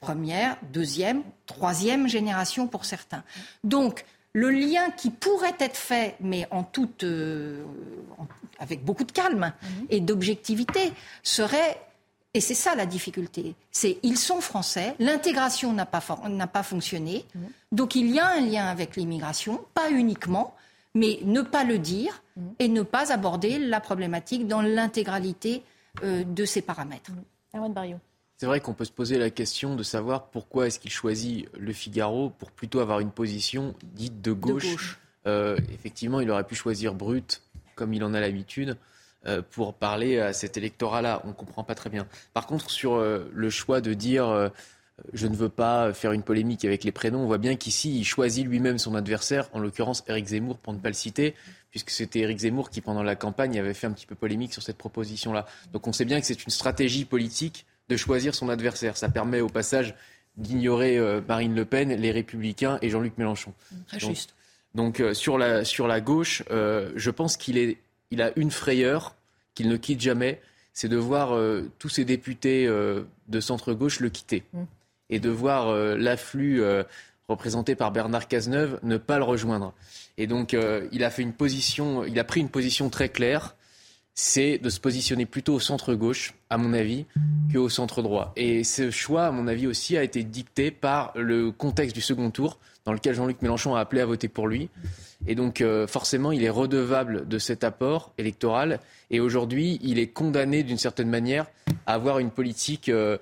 [0.00, 3.24] première, deuxième, troisième génération pour certains.
[3.64, 7.64] Donc, le lien qui pourrait être fait, mais en toute, euh,
[8.58, 9.86] avec beaucoup de calme mhm.
[9.90, 10.92] et d'objectivité,
[11.22, 11.80] serait
[12.34, 13.54] et c'est ça la difficulté.
[13.70, 17.48] C'est ils sont français, l'intégration n'a pas, n'a pas fonctionné, mhm.
[17.72, 20.54] donc il y a un lien avec l'immigration, pas uniquement,
[20.94, 22.54] mais ne pas le dire mhm.
[22.58, 25.62] et ne pas aborder la problématique dans l'intégralité
[26.02, 27.10] de ces paramètres.
[28.38, 31.72] C'est vrai qu'on peut se poser la question de savoir pourquoi est-ce qu'il choisit le
[31.72, 34.98] Figaro pour plutôt avoir une position dite de gauche.
[35.26, 37.42] Euh, effectivement, il aurait pu choisir Brut,
[37.74, 38.76] comme il en a l'habitude,
[39.26, 41.22] euh, pour parler à cet électorat-là.
[41.24, 42.06] On ne comprend pas très bien.
[42.34, 44.50] Par contre, sur le choix de dire
[45.12, 48.04] je ne veux pas faire une polémique avec les prénoms, on voit bien qu'ici, il
[48.04, 51.34] choisit lui-même son adversaire, en l'occurrence Éric Zemmour, pour ne pas le citer,
[51.76, 54.62] puisque c'était Éric Zemmour qui, pendant la campagne, avait fait un petit peu polémique sur
[54.62, 55.44] cette proposition-là.
[55.74, 58.96] Donc on sait bien que c'est une stratégie politique de choisir son adversaire.
[58.96, 59.94] Ça permet au passage
[60.38, 63.52] d'ignorer euh, Marine Le Pen, les Républicains et Jean-Luc Mélenchon.
[63.88, 64.34] Très juste.
[64.74, 67.76] Donc euh, sur, la, sur la gauche, euh, je pense qu'il
[68.10, 69.14] il a une frayeur
[69.54, 70.40] qu'il ne quitte jamais,
[70.72, 71.38] c'est de voir
[71.78, 74.44] tous ces députés de centre-gauche le quitter.
[74.54, 74.62] Mm.
[75.10, 76.62] Et de voir l'afflux
[77.28, 79.72] représenté par Bernard Cazeneuve, ne pas le rejoindre.
[80.16, 83.56] Et donc, euh, il a fait une position, il a pris une position très claire,
[84.14, 87.04] c'est de se positionner plutôt au centre gauche, à mon avis,
[87.52, 88.32] qu'au centre droit.
[88.36, 92.30] Et ce choix, à mon avis aussi, a été dicté par le contexte du second
[92.30, 94.70] tour, dans lequel Jean-Luc Mélenchon a appelé à voter pour lui.
[95.26, 98.80] Et donc, euh, forcément, il est redevable de cet apport électoral.
[99.10, 101.46] Et aujourd'hui, il est condamné, d'une certaine manière,
[101.86, 103.18] à avoir une politique, euh,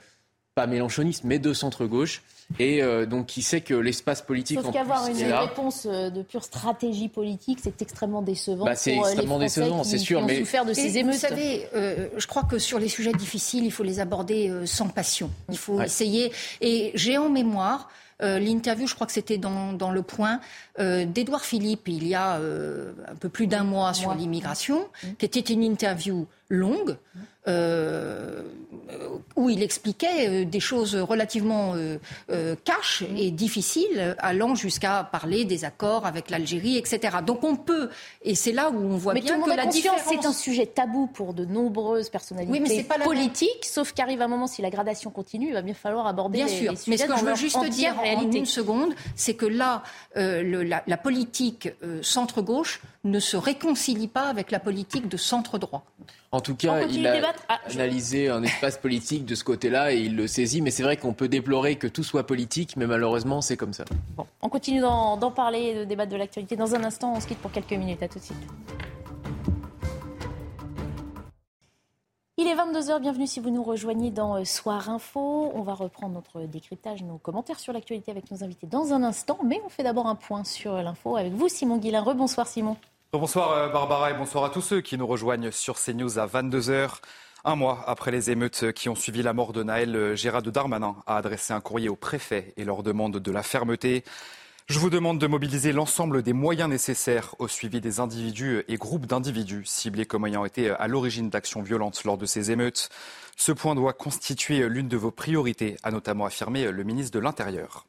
[0.54, 2.22] pas mélenchoniste, mais de centre gauche
[2.58, 4.60] et euh, donc qui sait que l'espace politique.
[4.60, 8.64] Sauf qu'avoir une réponse euh, de pure stratégie politique, c'est extrêmement décevant.
[8.64, 10.22] Bah, c'est euh, extrêmement les décevant, c'est sûr.
[10.22, 11.14] mais souffert de ces émeutes.
[11.14, 15.30] Vous savez, je crois que sur les sujets difficiles, il faut les aborder sans passion.
[15.50, 16.32] Il faut essayer.
[16.60, 17.88] Et j'ai en mémoire.
[18.20, 20.40] L'interview, je crois que c'était dans, dans, Le Point,
[20.78, 25.08] d'Edouard Philippe, il y a un peu plus d'un mois sur l'immigration, mmh.
[25.18, 26.96] qui était une interview longue,
[27.46, 28.42] euh,
[29.36, 31.98] où il expliquait euh, des choses relativement euh,
[32.30, 37.18] euh cash et difficiles, allant jusqu'à parler des accords avec l'Algérie, etc.
[37.26, 37.90] Donc on peut,
[38.22, 40.00] et c'est là où on voit bien que la différence...
[40.08, 44.28] c'est un sujet tabou pour de nombreuses personnalités oui, mais pas politiques, sauf qu'arrive un
[44.28, 46.72] moment, si la gradation continue, il va bien falloir aborder bien sûr.
[46.86, 49.82] mais ce que je veux juste dire en une seconde, c'est que là,
[50.14, 51.68] la, la, politique
[52.00, 55.84] centre-gauche ne se réconcilie pas avec la politique de centre-droit.
[56.34, 60.16] En tout cas, il a ah, analysé un espace politique de ce côté-là et il
[60.16, 60.62] le saisit.
[60.62, 63.84] Mais c'est vrai qu'on peut déplorer que tout soit politique, mais malheureusement, c'est comme ça.
[64.16, 66.56] Bon, on continue d'en parler, de débattre de l'actualité.
[66.56, 68.02] Dans un instant, on se quitte pour quelques minutes.
[68.02, 68.36] À tout de suite.
[72.36, 75.52] Il est 22h, bienvenue si vous nous rejoignez dans euh, Soir Info.
[75.54, 79.38] On va reprendre notre décryptage, nos commentaires sur l'actualité avec nos invités dans un instant.
[79.44, 82.00] Mais on fait d'abord un point sur l'info avec vous, Simon Guillain.
[82.00, 82.76] Rebonsoir Simon.
[83.20, 86.96] Bonsoir euh, Barbara et bonsoir à tous ceux qui nous rejoignent sur CNews à 22h.
[87.44, 90.96] Un mois après les émeutes qui ont suivi la mort de Naël, euh, Gérald Darmanin
[91.06, 94.02] a adressé un courrier au préfet et leur demande de la fermeté.
[94.66, 99.06] Je vous demande de mobiliser l'ensemble des moyens nécessaires au suivi des individus et groupes
[99.06, 102.88] d'individus ciblés comme ayant été à l'origine d'actions violentes lors de ces émeutes.
[103.36, 107.86] Ce point doit constituer l'une de vos priorités, a notamment affirmé le ministre de l'Intérieur.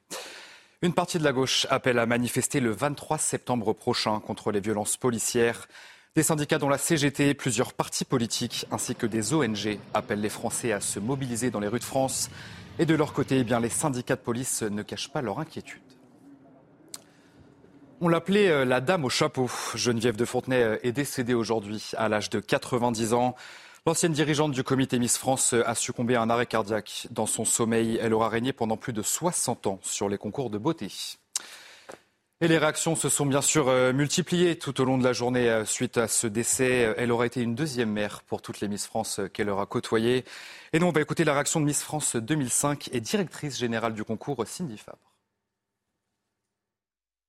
[0.82, 4.97] Une partie de la gauche appelle à manifester le 23 septembre prochain contre les violences
[4.97, 5.67] policières.
[6.15, 10.73] Des syndicats dont la CGT, plusieurs partis politiques ainsi que des ONG appellent les Français
[10.73, 12.30] à se mobiliser dans les rues de France.
[12.78, 15.82] Et de leur côté, eh bien, les syndicats de police ne cachent pas leur inquiétude.
[18.01, 19.49] On l'appelait euh, la dame au chapeau.
[19.76, 23.36] Geneviève de Fontenay euh, est décédée aujourd'hui à l'âge de 90 ans.
[23.88, 27.07] L'ancienne dirigeante du comité Miss France a succombé à un arrêt cardiaque.
[27.11, 30.57] Dans son sommeil, elle aura régné pendant plus de 60 ans sur les concours de
[30.57, 30.91] beauté.
[32.41, 35.49] Et les réactions se sont bien sûr euh, multipliées tout au long de la journée
[35.49, 36.95] euh, suite à ce décès.
[36.97, 40.25] Elle aura été une deuxième mère pour toutes les Miss France euh, qu'elle aura côtoyées.
[40.73, 44.03] Et nous, on va écouter la réaction de Miss France 2005 et directrice générale du
[44.03, 45.14] concours, Cindy Fabre.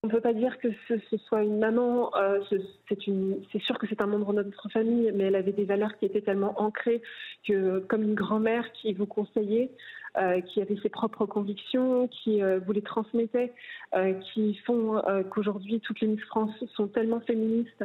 [0.07, 2.13] On ne peut pas dire que ce, soit une maman,
[2.49, 6.05] c'est sûr que c'est un membre de notre famille, mais elle avait des valeurs qui
[6.05, 7.03] étaient tellement ancrées
[7.45, 9.73] que, comme une grand-mère qui vous conseillait,
[10.17, 13.53] euh, qui avait ses propres convictions, qui euh, vous les transmettait,
[13.97, 17.83] euh, qui font qu'aujourd'hui toutes les Miss France sont tellement féministes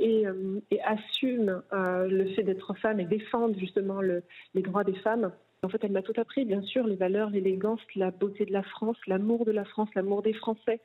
[0.00, 0.26] et,
[0.84, 5.30] assument le fait d'être femme et défendent justement les droits des femmes.
[5.62, 8.62] En fait, elle m'a tout appris, bien sûr, les valeurs, l'élégance, la beauté de la
[8.62, 10.80] France, l'amour de la France, l'amour des Français,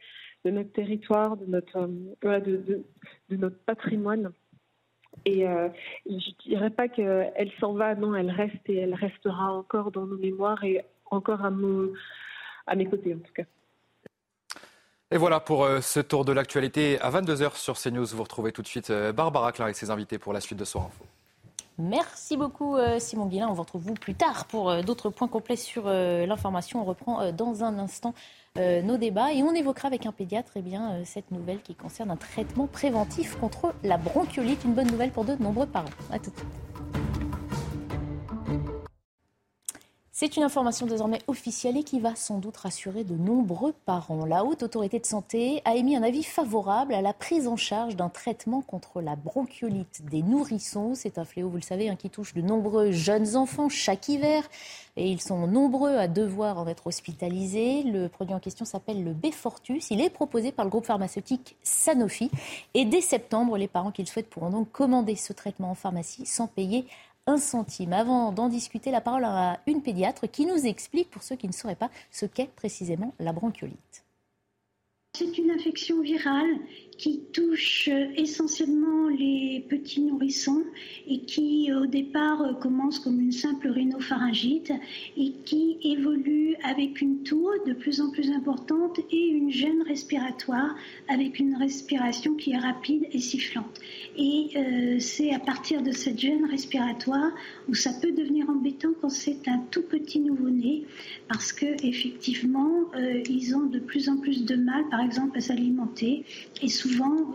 [0.45, 1.89] de notre territoire, de notre,
[2.21, 2.83] de,
[3.31, 4.31] notre patrimoine.
[5.25, 5.69] Et euh,
[6.05, 10.05] je ne dirais pas qu'elle s'en va, non, elle reste et elle restera encore dans
[10.05, 11.51] nos mémoires et encore à,
[12.67, 13.43] à mes côtés en tout cas.
[15.11, 18.05] Et voilà pour euh, ce tour de l'actualité à 22h sur CNews.
[18.05, 20.65] Vous retrouvez tout de suite euh, Barbara Klein et ses invités pour la suite de
[20.65, 21.05] Soir Info.
[21.77, 23.49] Merci beaucoup Simon Guillain.
[23.49, 26.81] On vous retrouve vous plus tard pour d'autres points complets sur l'information.
[26.81, 28.13] On reprend dans un instant
[28.57, 31.75] euh, nos débats et on évoquera avec un pédiatre eh bien, euh, cette nouvelle qui
[31.75, 34.63] concerne un traitement préventif contre la bronchiolite.
[34.63, 35.89] Une bonne nouvelle pour de nombreux parents.
[36.09, 36.74] À tout de suite.
[40.17, 44.25] C'est une information désormais officielle et qui va sans doute rassurer de nombreux parents.
[44.25, 47.97] La Haute Autorité de Santé a émis un avis favorable à la prise en charge
[47.97, 50.95] d'un traitement contre la bronchiolite des nourrissons.
[50.95, 54.43] C'est un fléau, vous le savez, hein, qui touche de nombreux jeunes enfants chaque hiver
[54.95, 57.83] et ils sont nombreux à devoir en être hospitalisés.
[57.83, 59.91] Le produit en question s'appelle le Befortus.
[59.91, 62.31] Il est proposé par le groupe pharmaceutique Sanofi
[62.73, 66.25] et dès septembre, les parents qui le souhaitent pourront donc commander ce traitement en pharmacie
[66.25, 66.85] sans payer
[67.27, 67.93] un centime.
[67.93, 71.53] Avant d'en discuter, la parole à une pédiatre qui nous explique, pour ceux qui ne
[71.53, 74.05] sauraient pas, ce qu'est précisément la bronchiolite.
[75.17, 76.59] C'est une infection virale
[76.97, 80.63] qui touche euh, essentiellement les petits nourrissons
[81.07, 84.71] et qui au départ euh, commence comme une simple rhinopharyngite
[85.17, 90.75] et qui évolue avec une toux de plus en plus importante et une gêne respiratoire
[91.07, 93.81] avec une respiration qui est rapide et sifflante.
[94.17, 97.31] Et euh, c'est à partir de cette gêne respiratoire
[97.67, 100.83] où ça peut devenir embêtant quand c'est un tout petit nouveau-né
[101.27, 102.69] parce que effectivement
[103.29, 106.23] ils ont de plus en plus de mal par exemple à s'alimenter
[106.61, 106.69] et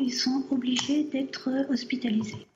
[0.01, 2.46] ils sont obligés d'être hospitalisés.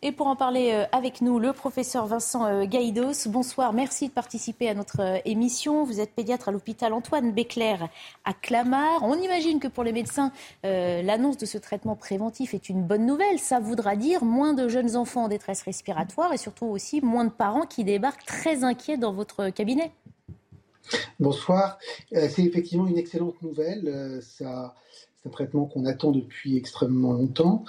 [0.00, 3.26] Et pour en parler euh, avec nous, le professeur Vincent euh, Gaïdos.
[3.26, 5.82] Bonsoir, merci de participer à notre euh, émission.
[5.82, 7.88] Vous êtes pédiatre à l'hôpital Antoine Béclair
[8.24, 9.02] à Clamart.
[9.02, 10.30] On imagine que pour les médecins,
[10.62, 13.40] l'annonce de ce traitement préventif est une bonne nouvelle.
[13.40, 17.30] Ça voudra dire moins de jeunes enfants en détresse respiratoire et surtout aussi moins de
[17.30, 19.90] parents qui débarquent très inquiets dans votre cabinet.
[21.18, 21.78] Bonsoir.
[22.12, 24.20] C'est effectivement une excellente nouvelle.
[24.22, 24.74] Ça
[25.28, 27.64] un traitement qu'on attend depuis extrêmement longtemps,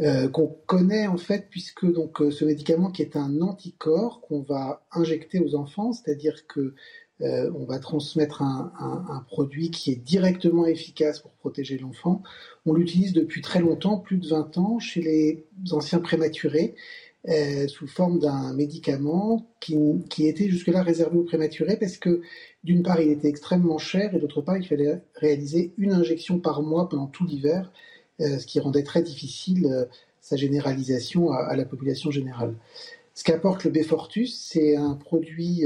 [0.00, 4.42] euh, qu'on connaît en fait puisque donc euh, ce médicament qui est un anticorps qu'on
[4.42, 6.74] va injecter aux enfants, c'est-à-dire que
[7.20, 12.22] euh, on va transmettre un, produit qui est directement efficace pour protéger l'enfant.
[12.66, 16.74] On l'utilise depuis très longtemps, plus de 20 ans, chez les anciens prématurés
[17.28, 22.20] euh, sous forme d'un médicament qui était jusque-là réservé aux prématurés parce que
[22.64, 26.62] d'une part il était extrêmement cher et d'autre part il fallait réaliser une injection par
[26.62, 27.72] mois pendant tout l'hiver,
[28.20, 29.84] euh, ce qui rendait très difficile euh,
[30.20, 32.54] sa généralisation à, à, la population générale.
[33.14, 35.62] Ce qu'apporte le Befortus, c'est un produit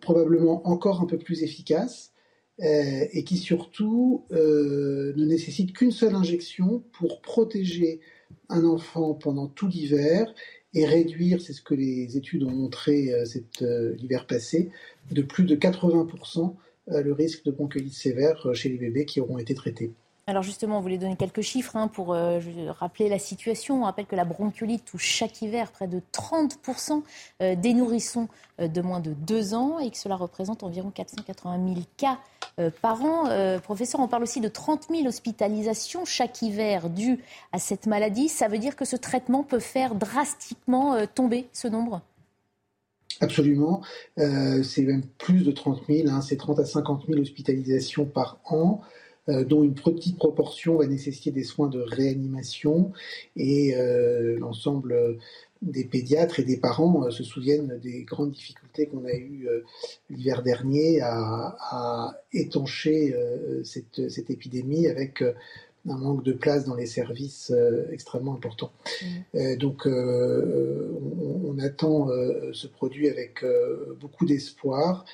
[0.00, 2.12] probablement encore un peu plus efficace
[2.60, 8.00] et qui surtout ne nécessite qu'une seule injection pour protéger
[8.48, 10.32] un enfant pendant tout l'hiver
[10.76, 13.24] et réduire, c'est ce que les études ont montré euh,
[13.62, 14.70] euh, l'hiver passé,
[15.10, 16.54] de plus de 80%
[16.88, 19.92] euh, le risque de bronchiolite sévère chez les bébés qui auront été traités.
[20.28, 22.40] Alors justement, on voulait donner quelques chiffres hein, pour euh,
[22.80, 23.82] rappeler la situation.
[23.82, 27.02] On rappelle que la bronchiolite touche chaque hiver près de 30%
[27.42, 28.26] euh, des nourrissons
[28.60, 32.18] euh, de moins de 2 ans et que cela représente environ 480 000 cas
[32.80, 33.28] par an.
[33.62, 37.22] professeur, on parle aussi de 30 000 hospitalisations chaque hiver dues
[37.52, 38.30] à cette maladie.
[38.30, 42.00] Ça veut dire que ce traitement peut faire drastiquement tomber ce nombre?
[43.20, 43.82] Absolument.
[44.16, 46.08] c'est même plus de 30 000.
[46.08, 46.22] Hein.
[46.22, 48.80] c'est 30 à 50 000 hospitalisations par an.
[49.28, 52.92] Euh, dont une petite proportion va nécessiter des soins de réanimation
[53.34, 55.18] et euh, l'ensemble
[55.62, 59.48] des pédiatres et des parents euh, se souviennent des grandes difficultés qu'on a eues
[60.10, 63.16] l'hiver dernier à, étancher
[63.64, 67.52] cette, épidémie avec un manque de place dans les services
[67.90, 68.70] extrêmement important.
[69.34, 69.56] Mmh.
[69.56, 72.08] donc on, on, attend
[72.52, 73.44] ce produit avec
[73.98, 75.04] beaucoup d'espoir.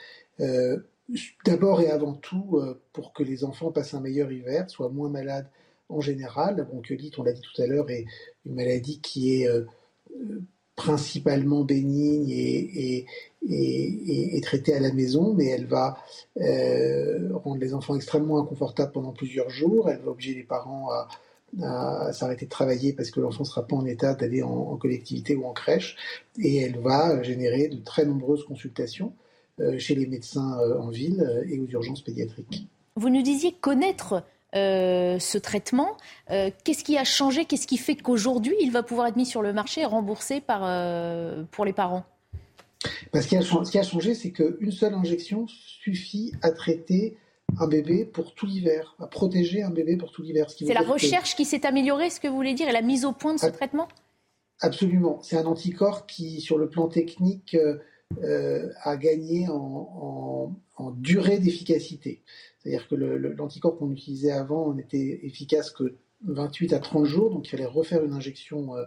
[1.45, 2.61] D'abord et avant tout
[2.93, 5.49] pour que les enfants passent un meilleur hiver, soient moins malades
[5.89, 6.57] en général.
[6.57, 8.07] La bronchiolite, on l'a dit tout à l'heure, est
[8.47, 9.49] une maladie qui est
[10.77, 13.07] principalement bénigne et,
[13.49, 15.97] et, traitée à la maison, mais elle va
[16.41, 19.91] euh, rendre les enfants extrêmement inconfortables pendant plusieurs jours.
[19.91, 21.09] Elle va obliger les parents à,
[22.13, 25.45] s'arrêter de travailler parce que l'enfant ne sera pas en état d'aller en, collectivité ou
[25.45, 25.97] en crèche.
[26.39, 29.22] Et elle va générer de très nombreuses consultations euh,
[29.79, 32.67] chez les médecins euh, en ville et aux urgences pédiatriques.
[32.97, 34.23] Vous nous disiez connaître
[34.55, 35.97] euh, ce traitement.
[36.31, 37.47] Euh, qu'est-ce qui a changé?
[37.47, 40.63] Qu'est-ce qui fait qu'aujourd'hui, il va pouvoir être mis sur le marché et remboursé par,
[40.65, 42.05] euh, pour les parents?
[43.13, 47.17] Parce ce, ce qui a changé, c'est qu'une seule injection suffit à traiter
[47.59, 50.51] un bébé pour tout l'hiver, à protéger un bébé pour tout l'hiver.
[50.51, 53.13] C'est la recherche qui s'est améliorée, ce que vous voulez dire, et la mise au
[53.13, 53.89] point de ce traitement?
[54.61, 55.19] Absolument.
[55.23, 57.57] C'est un anticorps qui, sur le plan technique,
[58.83, 60.55] a gagné en
[60.97, 62.23] durée d'efficacité.
[62.63, 67.51] C'est-à-dire que l'anticorps qu'on utilisait avant n'était efficace que 28 à 30 jours, donc il
[67.51, 68.85] fallait refaire une injection euh,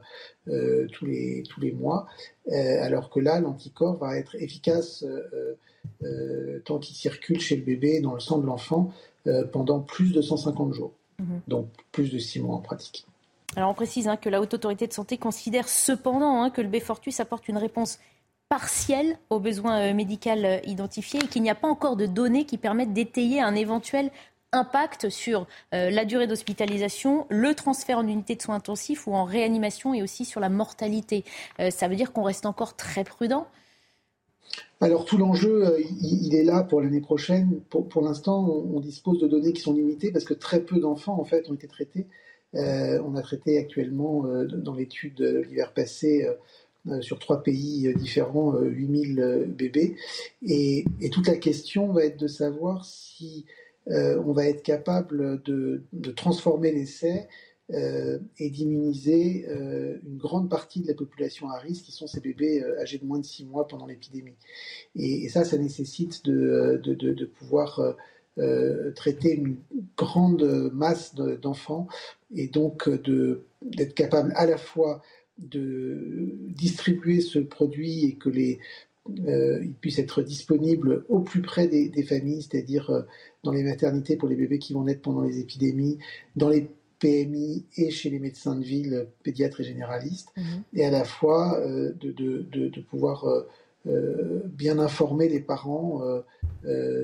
[0.48, 2.08] euh, tous, les, tous les mois,
[2.52, 5.06] euh, alors que là, l'anticorps va être efficace
[6.66, 8.92] tant qu'il circule chez le bébé, dans le sang de l'enfant,
[9.52, 11.42] pendant plus de 150 jours, mhm.
[11.48, 13.06] donc plus de 6 mois en pratique.
[13.56, 16.68] Alors on précise hein, que la Haute Autorité de Santé considère cependant hein, que le
[16.68, 18.00] B-Fortus apporte une réponse
[18.50, 22.46] partiel aux besoins euh, médicaux euh, identifiés et qu'il n'y a pas encore de données
[22.46, 24.12] qui permettent d'étayer un éventuel
[24.52, 29.26] impact sur euh, la durée d'hospitalisation, le transfert en unité de soins intensifs ou en
[29.26, 31.26] réanimation et aussi sur la mortalité.
[31.72, 33.48] ça veut dire qu'on reste encore très prudent
[34.80, 37.62] alors tout l'enjeu, il, est là pour l'année prochaine.
[37.70, 41.24] Pour, l'instant, on, dispose de données qui sont limitées parce que très peu d'enfants en
[41.24, 42.06] fait ont été traités.
[42.54, 46.28] on a traité actuellement dans l'étude de l'hiver passé
[47.02, 49.96] sur trois pays euh, différents, 8000 euh, bébés.
[50.44, 53.46] Et, toute la question va être de savoir si
[53.88, 55.84] on va être capable de,
[56.16, 57.28] transformer l'essai
[57.70, 62.98] et d'immuniser une grande partie de la population à risque, qui sont ces bébés âgés
[62.98, 64.34] de moins de 6 mois pendant l'épidémie.
[64.96, 67.96] Et, ça, ça nécessite de pouvoir
[68.96, 69.58] traiter une
[69.96, 71.88] grande masse d'enfants
[72.36, 75.04] et donc d'être capable à la fois
[75.38, 78.60] de distribuer ce produit et que les
[79.28, 83.02] euh, il puisse être disponible au plus près des, familles, c'est-à-dire euh,
[83.44, 86.00] dans les maternités pour les bébés qui vont naître pendant les épidémies,
[86.36, 86.68] dans les
[87.00, 90.64] PMI et chez les médecins de ville, pédiatres et généralistes, mhm.
[90.74, 93.26] et à la fois euh, de, de, de, pouvoir
[94.46, 96.02] bien informer les parents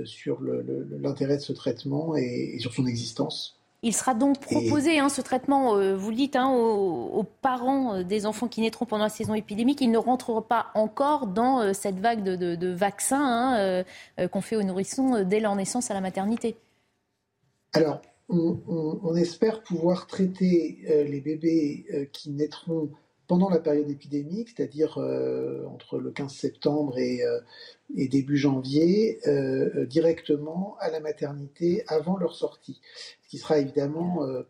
[0.04, 3.61] sur l'intérêt de ce traitement et sur son existence.
[3.84, 8.04] Il sera donc proposé, hein, ce traitement, euh, vous le dites, hein, aux, parents euh,
[8.04, 9.82] des enfants qui naîtront pendant la saison épidémique.
[9.82, 13.56] Ils ne rentreront pas encore dans euh, cette vague de, vaccins
[14.18, 16.56] hein, qu'on fait aux nourrissons dès leur naissance à la maternité.
[17.74, 22.92] Alors, on, espère pouvoir traiter les bébés qui naîtront
[23.32, 24.98] pendant la période épidémique, c'est-à-dire
[25.74, 27.22] entre le 15 septembre et,
[27.96, 29.22] et début janvier,
[29.88, 32.82] directement à la maternité avant leur sortie.
[33.32, 34.44] Qui sera évidemment euh,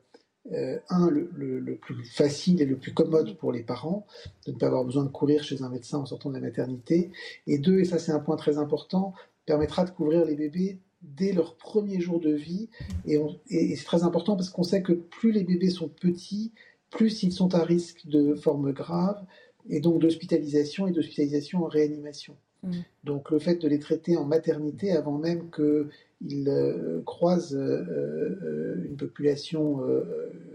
[0.53, 4.07] euh, un, le, plus facile et le plus commode pour les parents,
[4.47, 7.11] de ne pas avoir besoin de courir chez un médecin en sortant de la maternité,
[7.45, 9.13] et deux, et ça c'est un point très important,
[9.45, 12.69] permettra de couvrir les bébés dès leur premier jour de vie,
[13.05, 16.53] et c'est très important parce qu'on sait que plus les bébés sont petits,
[16.91, 19.25] plus ils sont à risque de formes graves,
[19.69, 22.35] et donc d'hospitalisation et d'hospitalisation en réanimation.
[22.63, 22.71] Mmh.
[23.03, 25.89] Donc le fait de les traiter en maternité avant même que
[26.23, 29.81] il euh, croise euh, euh, une population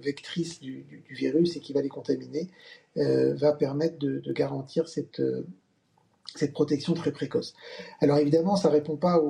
[0.01, 2.49] vectrice du, virus et qui va les contaminer,
[2.95, 5.21] va permettre de, garantir cette,
[6.35, 7.55] cette protection très précoce.
[8.01, 9.21] Alors évidemment, ça ne répond pas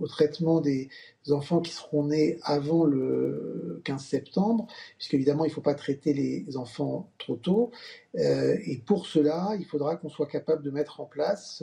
[0.00, 0.88] au, traitement des
[1.30, 6.12] enfants qui seront nés avant le 15 septembre, puisque évidemment, il ne faut pas traiter
[6.12, 7.70] les enfants trop tôt.
[8.14, 11.62] et pour cela, il faudra qu'on soit capable de mettre en place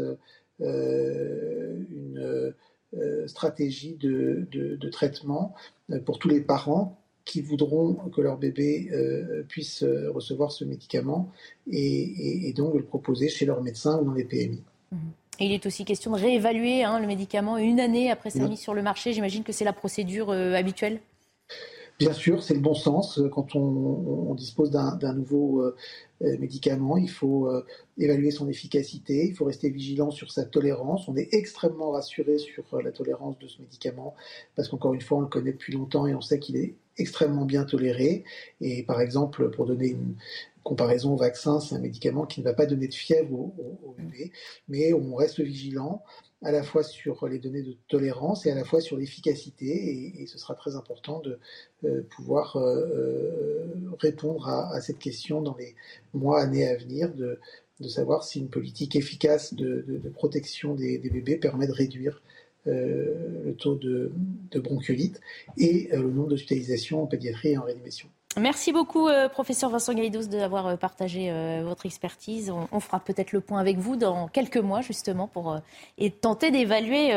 [0.59, 2.53] une
[2.95, 4.47] euh, stratégie de,
[4.93, 5.53] traitement
[5.91, 11.29] euh, pour tous les parents qui voudront que leur bébé euh, puisse recevoir ce médicament
[11.69, 14.63] et, donc le proposer chez leur médecin ou dans les PMI.
[15.39, 18.59] Et il est aussi question de réévaluer hein, le médicament une année après sa mise
[18.59, 19.13] sur le marché.
[19.13, 20.99] J'imagine que c'est la procédure habituelle.
[21.99, 23.19] Bien sûr, c'est le bon sens.
[23.31, 25.75] Quand on, dispose d'un nouveau euh,
[26.21, 27.65] euh, médicament, il faut euh,
[27.97, 31.07] évaluer son efficacité, il faut rester vigilant sur sa tolérance.
[31.07, 34.13] On est extrêmement rassuré sur la tolérance de ce médicament
[34.55, 37.45] parce qu'encore une fois, on le connaît depuis longtemps et on sait qu'il est extrêmement
[37.45, 38.23] bien toléré.
[38.61, 40.13] Et par exemple, pour donner une
[40.67, 43.55] comparaison au vaccin, c'est un médicament qui ne va pas donner de fièvre au,
[43.85, 44.31] au, bébé,
[44.67, 46.03] mais on reste vigilant
[46.43, 49.65] à la fois sur les données de tolérance et à la fois sur l'efficacité.
[49.65, 51.39] Et, et, ce sera très important de
[51.85, 53.65] euh, pouvoir euh,
[53.99, 55.75] répondre à, à, cette question dans les
[56.13, 57.39] mois, années à venir, de,
[57.79, 61.71] de savoir si une politique efficace de, de, de protection des, des, bébés permet de
[61.71, 62.21] réduire
[62.67, 64.11] euh, le taux de,
[64.55, 65.21] bronchiolite
[65.57, 68.09] et euh, le nombre d'hospitalisations en pédiatrie et en réanimation.
[68.37, 72.51] Merci beaucoup, euh, professeur Vincent Gaïdos, d'avoir euh, partagé euh, votre expertise.
[72.51, 75.57] On, on fera peut-être le point avec vous dans quelques mois, justement, pour euh,
[75.97, 77.07] et tenter d'évaluer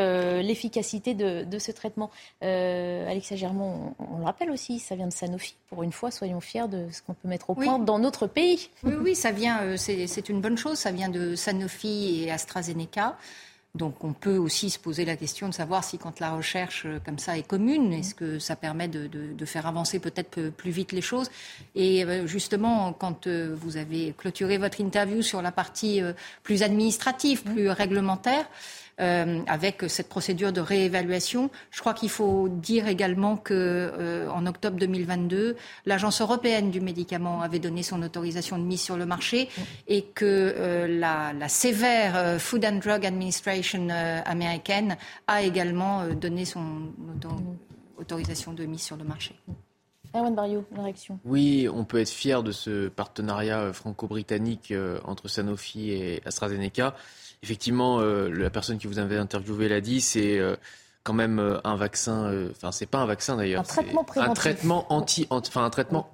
[0.41, 2.09] l'efficacité de, de, ce traitement.
[2.41, 5.55] Alexia Germont, on, on, le rappelle aussi, ça vient de Sanofi.
[5.69, 7.85] Pour une fois, soyons fiers de ce qu'on peut mettre au point oui.
[7.85, 8.69] dans notre pays.
[8.83, 13.15] Oui, oui, ça vient, c'est une bonne chose, ça vient de Sanofi et AstraZeneca.
[13.73, 16.99] Donc on peut aussi se poser la question de savoir si quand la recherche euh,
[17.05, 20.71] comme ça est commune, est-ce que ça permet de, de, de faire avancer peut-être plus
[20.71, 21.31] vite les choses.
[21.73, 26.01] Et euh, justement, quand euh, vous avez clôturé votre interview sur la partie
[26.43, 28.45] plus administrative, plus réglementaire,
[29.01, 31.49] euh, avec cette procédure de réévaluation.
[31.71, 35.55] Je crois qu'il faut dire également que euh, en octobre 2022,
[35.87, 39.49] l'Agence européenne du médicament avait donné son autorisation de mise sur le marché
[39.87, 46.91] et que euh, la, la, sévère Food and Drug Administration américaine a également donné son
[47.97, 49.33] autorisation de mise sur le marché.
[50.13, 51.19] Erwan Barrio, la réaction?
[51.25, 54.73] Oui, on peut être fier de ce partenariat franco-britannique
[55.05, 56.95] entre Sanofi et AstraZeneca
[57.43, 60.55] effectivement, euh, la personne qui vous avait interviewé l'a dit, c'est euh,
[61.03, 62.47] quand même euh, un vaccin.
[62.51, 63.61] Enfin, c'est pas un vaccin d'ailleurs.
[63.61, 64.31] Un traitement préventif.
[64.31, 66.11] Un traitement anti, enfin un traitement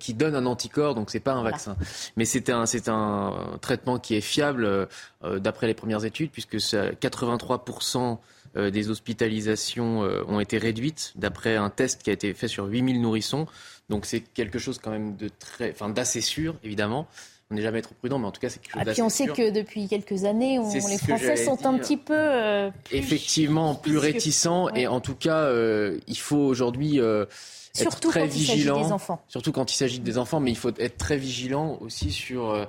[0.00, 1.50] qui donne un anticorps, donc c'est pas un voilà.
[1.52, 1.76] vaccin.
[2.16, 4.88] Mais c'est un, c'est un traitement qui est fiable
[5.22, 8.18] d'après les premières études, puisque 83%
[8.56, 13.46] des hospitalisations ont été réduites d'après un test qui a été fait sur 8000 nourrissons.
[13.88, 17.06] Donc c'est quelque chose quand même de très, enfin d'assez sûr, évidemment
[17.50, 19.08] on n'est jamais trop prudent, mais en tout cas, c'est quelque chose ah, Puis on
[19.08, 21.68] sait que depuis quelques années, on, les Français sont dire.
[21.68, 22.14] un petit peu.
[22.16, 24.68] Euh, plus Effectivement, plus réticents.
[24.70, 27.00] Et en tout cas, euh, il faut aujourd'hui.
[27.00, 27.24] Euh,
[27.72, 29.22] Surtout être très quand vigilant, il des enfants.
[29.28, 32.64] surtout quand il s'agit des enfants, mais il faut être très vigilant aussi sur euh,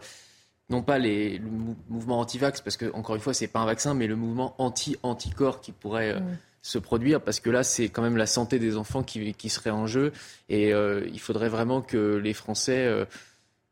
[0.70, 1.50] non pas les, le
[1.90, 5.62] mouvement anti-vax, parce que encore une fois, c'est pas un vaccin, mais le mouvement anti-anticorps
[5.62, 6.38] qui pourrait mm.
[6.62, 9.70] se produire, parce que là, c'est quand même la santé des enfants qui, qui serait
[9.70, 10.12] en jeu,
[10.50, 13.08] et il faudrait vraiment que les Français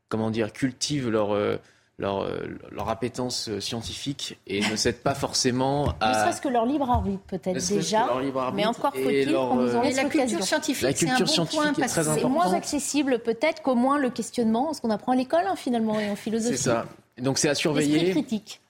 [0.08, 1.56] comment dire, cultivent leur, euh,
[1.98, 2.28] leur,
[2.70, 6.08] leur appétence scientifique et ne cèdent pas forcément à...
[6.08, 8.08] Ne serait-ce que leur libre arbitre peut-être déjà,
[8.54, 11.60] mais encore faut-il qu'on nous en laisse La culture scientifique, la culture un bon scientifique
[11.60, 15.16] point, parce que C'est moins accessible peut-être qu'au moins le questionnement, ce qu'on apprend à
[15.16, 16.56] l'école hein, finalement et en philosophie.
[16.56, 16.86] C'est ça.
[17.18, 17.98] Donc c'est à surveiller.
[18.00, 18.60] L'esprit critique.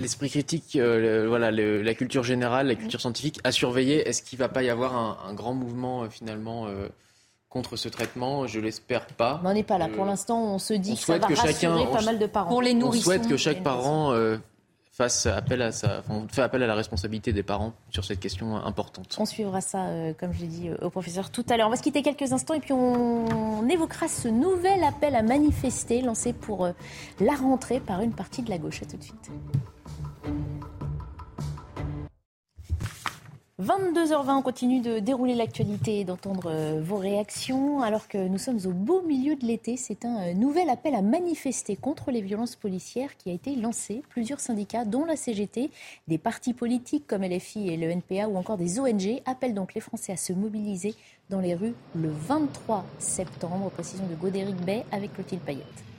[0.00, 4.06] L'esprit critique, euh, le, voilà, le, la culture générale, la culture scientifique, à surveiller.
[4.06, 6.88] Est-ce qu'il ne va pas y avoir un, un grand mouvement euh, finalement euh,
[7.48, 9.40] contre ce traitement, je l'espère pas.
[9.42, 9.88] Mais on n'est pas là.
[9.88, 12.26] Pour l'instant, on se dit on que ça va que rassurer chacun, pas mal de
[12.26, 12.48] parents.
[12.50, 13.04] Pour les On nourrissons.
[13.04, 14.36] souhaite que chaque parent euh,
[14.92, 18.56] fasse appel à sa, enfin, fait appel à la responsabilité des parents sur cette question
[18.56, 19.16] importante.
[19.18, 21.66] On suivra ça, euh, comme je l'ai dit euh, au professeur tout à l'heure.
[21.68, 25.22] On va se quitter quelques instants et puis on, on évoquera ce nouvel appel à
[25.22, 26.72] manifester lancé pour euh,
[27.20, 28.82] la rentrée par une partie de la gauche.
[28.82, 29.30] À tout de suite.
[33.62, 37.80] 22h20, on continue de dérouler l'actualité et d'entendre euh, vos réactions.
[37.80, 41.00] Alors que nous sommes au beau milieu de l'été, c'est un euh, nouvel appel à
[41.00, 44.02] manifester contre les violences policières qui a été lancé.
[44.10, 45.70] Plusieurs syndicats, dont la CGT,
[46.06, 49.80] des partis politiques comme LFI et le NPA ou encore des ONG, appellent donc les
[49.80, 50.94] Français à se mobiliser
[51.30, 53.70] dans les rues le 23 septembre.
[53.70, 55.95] Précision de Godéric Bay avec Clotilde Payette.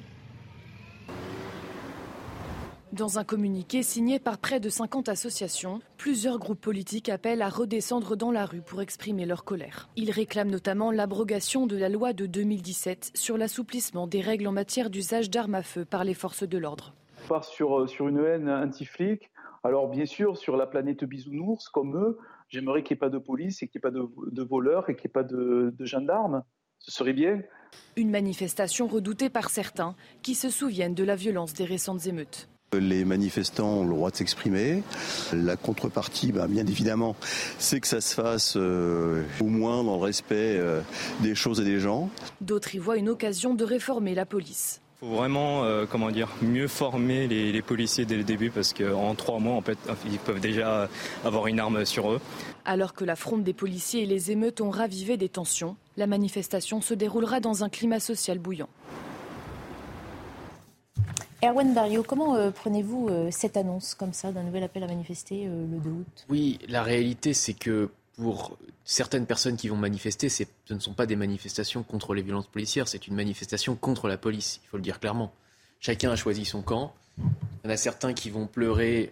[2.93, 8.15] Dans un communiqué signé par près de 50 associations, plusieurs groupes politiques appellent à redescendre
[8.15, 9.89] dans la rue pour exprimer leur colère.
[9.97, 14.89] Ils réclament notamment l'abrogation de la loi de 2017 sur l'assouplissement des règles en matière
[14.89, 16.93] d'usage d'armes à feu par les forces de l'ordre.
[17.25, 19.31] On part sur, sur une haine anti-flic.
[19.65, 22.17] Alors bien sûr, sur la planète bisounours, comme eux,
[22.47, 24.89] j'aimerais qu'il n'y ait pas de police et qu'il n'y ait pas de, de voleurs
[24.89, 26.41] et qu'il n'y ait pas de, de gendarmes.
[26.79, 27.41] Ce serait bien.
[27.97, 32.47] Une manifestation redoutée par certains qui se souviennent de la violence des récentes émeutes.
[32.73, 34.83] Les manifestants ont le droit de s'exprimer.
[35.31, 37.15] La contrepartie, bah, bien évidemment,
[37.59, 40.81] c'est que ça se fasse euh, au moins dans le respect euh,
[41.21, 42.09] des choses et des gens.
[42.41, 44.81] D'autres y voient une occasion de réformer la police.
[45.01, 48.73] Il faut vraiment, euh, comment dire, mieux former les, les, policiers dès le début parce
[48.73, 50.89] qu'en trois mois, en fait, ils peuvent déjà
[51.23, 52.19] avoir une arme sur eux.
[52.65, 56.81] Alors que la fronde des policiers et les émeutes ont ravivé des tensions, la manifestation
[56.81, 58.69] se déroulera dans un climat social bouillant.
[61.43, 65.45] Erwan Barrio, comment euh, prenez-vous euh, cette annonce comme ça d'un nouvel appel à manifester
[65.45, 66.25] euh, le 2 août?
[66.29, 71.05] Oui, la réalité c'est que pour certaines personnes qui vont manifester, ce ne sont pas
[71.05, 74.83] des manifestations contre les violences policières, c'est une manifestation contre la police, il faut le
[74.83, 75.31] dire clairement.
[75.79, 76.95] Chacun a choisi son camp.
[77.19, 77.25] Il
[77.65, 79.11] y en a certains qui vont pleurer,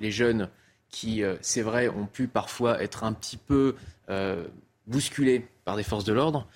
[0.00, 0.50] les jeunes
[0.90, 3.76] qui, c'est vrai, ont pu parfois être un petit peu
[4.86, 6.46] bousculés par des forces de l'ordre,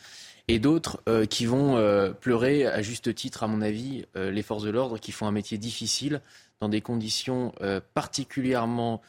[0.49, 4.99] et d'autres qui vont pleurer, à juste titre, à mon avis, les forces de l'ordre
[4.99, 6.20] qui font un métier difficile
[6.61, 7.53] dans des conditions
[7.94, 9.03] particulièrement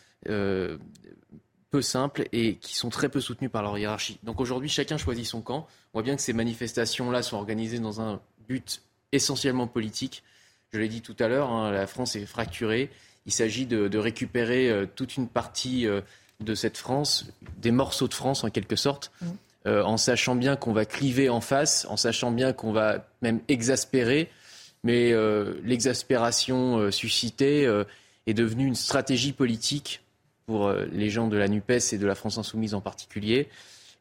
[1.69, 4.19] peu simples et qui sont très peu soutenues par leur hiérarchie.
[4.23, 5.67] Donc aujourd'hui, chacun choisit son camp.
[5.93, 8.81] On voit bien que ces manifestations-là sont organisées dans un but
[9.11, 10.23] essentiellement politique.
[10.71, 12.89] Je l'ai dit tout à l'heure, hein, la France est fracturée.
[13.25, 16.01] Il s'agit de, récupérer euh, toute une partie euh,
[16.39, 17.27] de cette France,
[17.57, 19.25] des morceaux de France en quelque sorte, mmh.
[19.65, 23.39] Euh, en sachant bien qu'on va cliver en face, en sachant bien qu'on va même
[23.47, 24.29] exaspérer.
[24.83, 25.11] Mais
[25.63, 27.63] l'exaspération suscitée
[28.25, 30.01] est devenue une stratégie politique
[30.45, 33.49] pour les gens de la NUPES et de la France insoumise en particulier.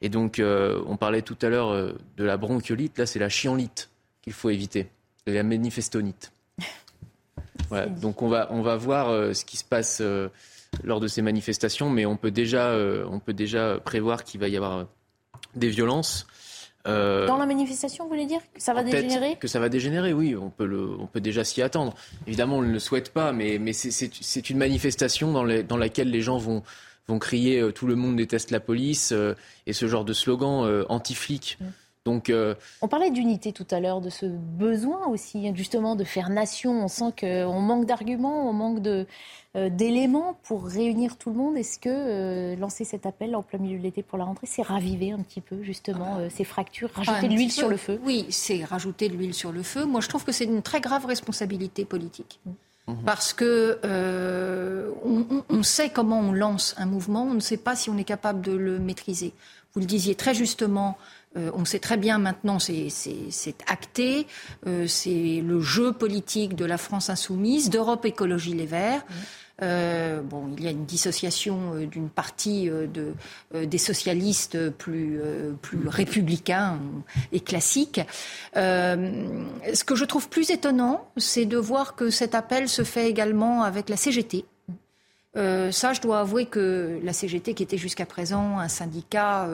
[0.00, 1.72] Et donc, on parlait tout à l'heure
[2.16, 3.88] de la bronchiolite, là c'est la chienlite
[4.22, 4.86] qu'il faut éviter
[5.26, 6.32] la manifestonite.
[7.68, 10.28] Voilà, donc on va, on va voir euh, ce qui se passe euh,
[10.84, 14.46] lors de ces manifestations, mais on peut déjà, euh, on peut déjà prévoir qu'il va
[14.46, 14.86] y avoir
[15.56, 16.26] des violences.
[16.84, 20.36] Dans la manifestation, vous voulez dire que ça va dégénérer Que ça va dégénérer, oui,
[20.36, 21.94] on peut, le, on peut déjà s'y attendre.
[22.28, 26.10] Évidemment, on ne le souhaite pas, mais, mais c'est une manifestation dans, les, dans, laquelle
[26.10, 26.62] les gens vont,
[27.08, 29.12] vont crier tout le monde déteste la police
[29.66, 31.58] et ce genre de slogan anti-flic.
[32.06, 32.20] Mm.
[32.30, 36.84] Euh, on parlait d'unité tout à l'heure, de ce besoin aussi justement de faire nation.
[36.84, 39.04] On sent qu'on manque d'arguments, on manque euh,
[39.70, 41.56] d'éléments pour réunir tout le monde.
[41.56, 44.62] Est-ce que euh, lancer cet appel en plein milieu de l'été pour la rentrée, c'est
[44.62, 48.00] raviver un petit peu justement ces fractures, rajouter de l'huile sur le feu?
[48.04, 49.84] Oui, c'est rajouter de l'huile sur le feu.
[49.84, 52.40] Moi, je trouve que c'est une très grave responsabilité politique.
[52.86, 52.94] Mmh.
[53.04, 53.80] Parce que
[55.48, 58.42] on, sait comment on lance un mouvement, on ne sait pas si on est capable
[58.42, 59.32] de le maîtriser.
[59.76, 60.96] Vous le disiez très justement,
[61.36, 64.26] euh, on sait très bien maintenant, c'est acté,
[64.66, 69.04] euh, c'est le jeu politique de la France insoumise, d'Europe Écologie Les Verts.
[69.62, 73.14] Euh, bon, il y a une dissociation d'une partie de,
[73.54, 75.18] des socialistes plus,
[75.62, 76.78] plus républicains
[77.32, 78.00] et classiques.
[78.54, 83.62] ce que je trouve plus étonnant, c'est de voir que cet appel se fait également
[83.62, 84.44] avec la CGT.
[85.34, 89.48] ça, je dois avouer que la CGT, qui était jusqu'à présent un syndicat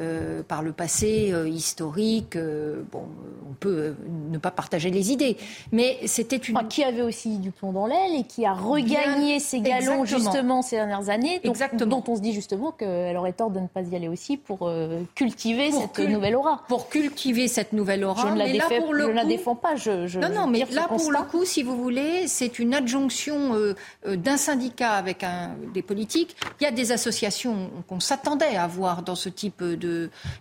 [0.00, 2.36] euh, par le passé euh, historique.
[2.36, 3.02] Euh, bon,
[3.50, 3.94] on peut
[4.30, 5.36] ne pas partager les idées,
[5.72, 9.60] mais c'était une qui avait aussi du plomb dans l'aile et qui a regagné ses
[9.60, 13.58] galons justement ces dernières années, donc, dont on se dit justement qu'elle aurait tort de
[13.58, 14.70] ne pas y aller aussi pour
[15.16, 16.62] cultiver cette nouvelle aura.
[16.68, 18.22] Pour cultiver cette nouvelle aura.
[18.22, 19.74] Je ne la, la défends pas.
[19.74, 23.74] Je, non, non, mais là pour le coup, si vous voulez, c'est une adjonction
[24.06, 26.36] d'un syndicat avec un, des politiques.
[26.60, 29.87] Il y a des associations qu'on s'attendait à voir dans ce type de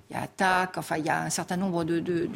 [0.09, 2.27] il y a enfin il y a un certain nombre de,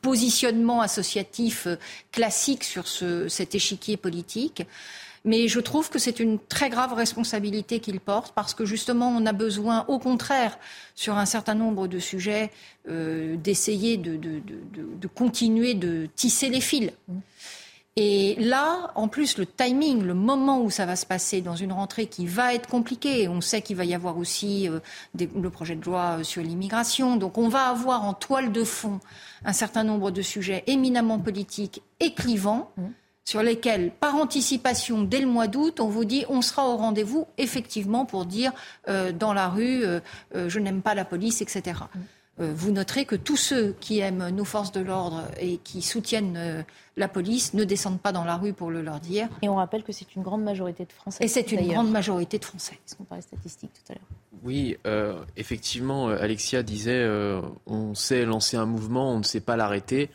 [0.00, 1.76] positionnements associatifs euh,
[2.10, 4.64] classiques sur ce, cet échiquier politique.
[5.24, 9.24] Mais je trouve que c'est une très grave responsabilité qu'il porte parce que justement, on
[9.24, 10.58] a besoin, au contraire,
[10.96, 12.50] sur un certain nombre de sujets,
[12.88, 16.90] euh, d'essayer de, de, continuer de tisser les fils.
[17.96, 21.72] Et là, en plus, le timing, le moment où ça va se passer dans une
[21.72, 24.80] rentrée qui va être compliquée, on sait qu'il va y avoir aussi euh,
[25.18, 28.98] le projet de loi euh, sur l'immigration, donc on va avoir en toile de fond
[29.44, 32.70] un certain nombre de sujets éminemment politiques et clivants.
[32.76, 32.82] Mmh.
[33.24, 37.26] sur lesquels, par anticipation, dès le mois d'août, on vous dit on sera au rendez-vous,
[37.36, 38.52] effectivement, pour dire
[38.88, 39.84] euh, dans la rue
[40.34, 41.74] je n'aime pas la police, etc.
[42.38, 46.62] vous noterez que tous ceux qui aiment nos forces de l'ordre et qui soutiennent euh,
[46.96, 49.28] la police ne descendent pas dans la rue pour le leur dire.
[49.42, 51.24] Et on rappelle que c'est une grande majorité de Français.
[51.24, 52.78] Et c'est une grande majorité de Français.
[52.86, 54.08] Est-ce qu'on parlait statistiques tout à l'heure?
[54.42, 57.06] Oui, euh, effectivement, Alexia disait
[57.66, 60.10] on sait lancer un mouvement, on ne sait pas l'arrêter.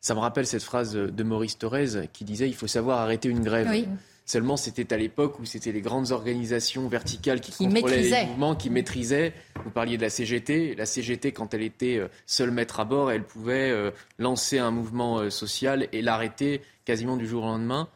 [0.00, 3.42] Ça me rappelle cette phrase de Maurice Thorez qui disait il faut savoir arrêter une
[3.42, 3.68] grève.
[3.70, 3.86] Oui.
[4.32, 8.70] Seulement, c'était à l'époque où c'était les grandes organisations verticales qui, contrôlaient les mouvements, qui
[8.70, 9.34] maîtrisaient.
[9.62, 10.74] Vous parliez de la CGT.
[10.74, 14.70] La CGT, quand elle était euh, seule maître à bord, elle pouvait euh, lancer un
[14.70, 17.90] mouvement euh, social et l'arrêter quasiment du jour au lendemain.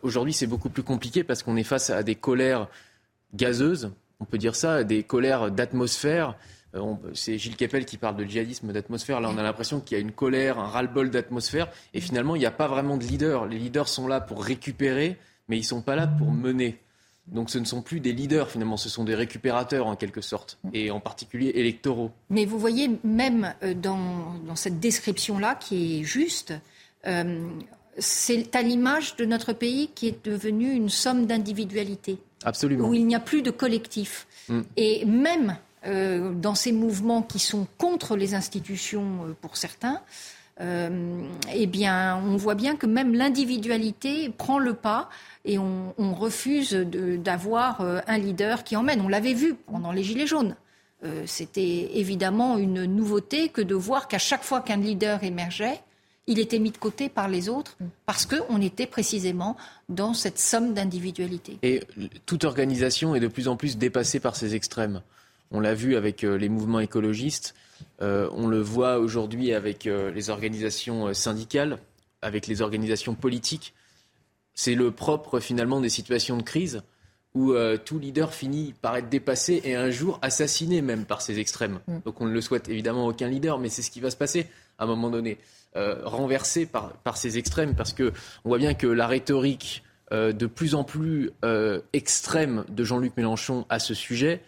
[0.00, 2.66] Aujourd'hui, c'est beaucoup plus compliqué parce qu'on est face à des colères
[3.34, 6.38] gazeuses, on peut dire ça, des colères d'atmosphère.
[7.12, 9.20] C'est Gilles Kepel qui parle de djihadisme d'atmosphère.
[9.20, 11.68] Là, on a l'impression qu'il y a une colère, un ras-le-bol d'atmosphère.
[11.92, 13.44] Et finalement, il n'y a pas vraiment de leader.
[13.44, 15.18] Les leaders sont là pour récupérer
[15.50, 16.78] mais ils ne sont pas là pour mener.
[17.26, 20.58] Donc ce ne sont plus des leaders finalement, ce sont des récupérateurs en quelque sorte,
[20.72, 22.10] et en particulier électoraux.
[22.30, 26.54] Mais vous voyez, même euh, dans, dans cette description-là, qui est juste,
[27.06, 27.46] euh,
[27.98, 32.18] c'est à l'image de notre pays qui est devenu une somme d'individualité.
[32.42, 32.88] Absolument.
[32.88, 34.26] où il n'y a plus de collectif.
[34.48, 34.60] Mm.
[34.78, 35.56] Et même
[35.86, 40.00] euh, dans ces mouvements qui sont contre les institutions euh, pour certains,
[40.60, 41.22] euh,
[41.52, 45.08] eh bien, on voit bien que même l'individualité prend le pas
[45.44, 49.00] et on, refuse d'avoir euh, un leader qui emmène.
[49.00, 50.54] On l'avait vu pendant les Gilets jaunes.
[51.04, 55.80] Euh, C'était évidemment une nouveauté que de voir qu'à chaque fois qu'un leader émergeait,
[56.26, 59.56] il était mis de côté par les autres parce qu'on était précisément
[59.88, 61.58] dans cette somme d'individualité.
[61.62, 61.80] Et
[62.26, 65.00] toute organisation est de plus en plus dépassée par ces extrêmes.
[65.50, 67.54] On l'a vu avec les mouvements écologistes,
[68.00, 71.78] on le voit aujourd'hui avec euh, les organisations euh, syndicales,
[72.22, 73.74] avec les organisations politiques.
[74.54, 76.82] C'est le propre finalement des situations de crise
[77.34, 81.38] où euh, tout leader finit par être dépassé et un jour assassiné même par ces
[81.38, 81.80] extrêmes.
[81.86, 81.98] Mm.
[82.04, 84.46] Donc on ne le souhaite évidemment aucun leader, mais c'est ce qui va se passer
[84.78, 85.38] à un moment donné,
[85.76, 88.12] euh, renversé par, par ces extrêmes, parce que
[88.44, 93.16] on voit bien que la rhétorique euh, de plus en plus euh, extrême de Jean-Luc
[93.16, 94.42] Mélenchon à ce sujet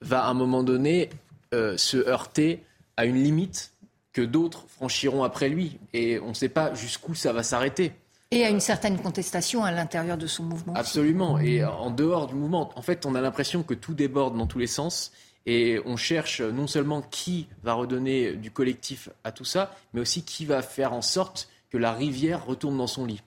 [0.00, 1.10] va à un moment donné
[1.54, 2.64] euh, se heurter
[2.96, 3.72] à une limite
[4.12, 5.78] que d'autres franchiront après lui.
[5.92, 7.92] Et on ne sait pas jusqu'où ça va s'arrêter.
[8.32, 10.72] Et à une certaine contestation à l'intérieur de son mouvement.
[10.72, 10.80] aussi.
[10.80, 11.38] Absolument.
[11.38, 14.58] Et en dehors du mouvement, en fait, on a l'impression que tout déborde dans tous
[14.58, 15.12] les sens.
[15.46, 20.22] Et on cherche non seulement qui va redonner du collectif à tout ça, mais aussi
[20.22, 23.22] qui va faire en sorte que la rivière retourne dans son lit.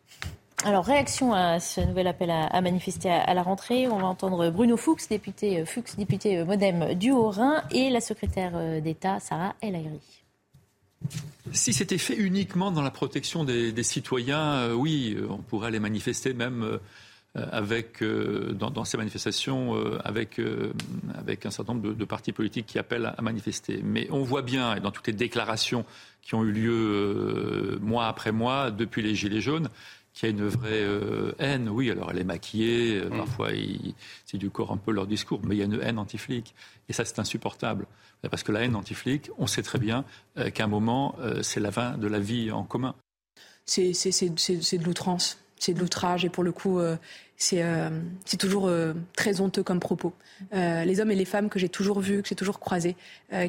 [0.65, 3.89] Alors, réaction à ce nouvel appel à, manifester à, la rentrée.
[3.89, 7.99] On va entendre Bruno Fuchs, député, euh, Fuchs, député euh, modem du Haut-Rhin, et la
[7.99, 9.77] secrétaire euh, d'État, Sarah El.
[11.51, 16.79] Si c'était fait uniquement dans la protection des, citoyens, oui, on pourrait aller manifester même
[17.35, 19.75] avec, dans, ces manifestations
[20.05, 20.39] avec,
[21.13, 23.81] avec un certain nombre de, partis politiques qui appellent à, à manifester.
[23.83, 25.83] Mais on voit bien, et dans toutes les déclarations
[26.21, 29.67] qui ont eu lieu mois après mois depuis les Gilets jaunes,
[30.13, 31.69] qu'il y a une vraie euh, haine.
[31.69, 33.93] Oui, alors elle est maquillée, euh, parfois il-
[34.25, 36.53] c'est du corps un peu leur discours, mais il y a une haine anti-flic.
[36.89, 37.87] Et ça, c'est insupportable.
[38.29, 40.05] Parce que la haine anti-flic, on sait très bien
[40.37, 42.95] euh, qu'à un moment, euh, c'est la fin de la vie en commun.
[43.65, 46.97] c'est c'est- c'est- c'est- c'est de l'outrance, c'est de l'outrage et pour le coup, euh,
[47.37, 47.89] c'est euh,
[48.25, 50.13] c'est toujours euh, très honteux comme propos.
[50.53, 52.95] Euh, les hommes et les femmes que j'ai toujours vus, que j'ai toujours croisés,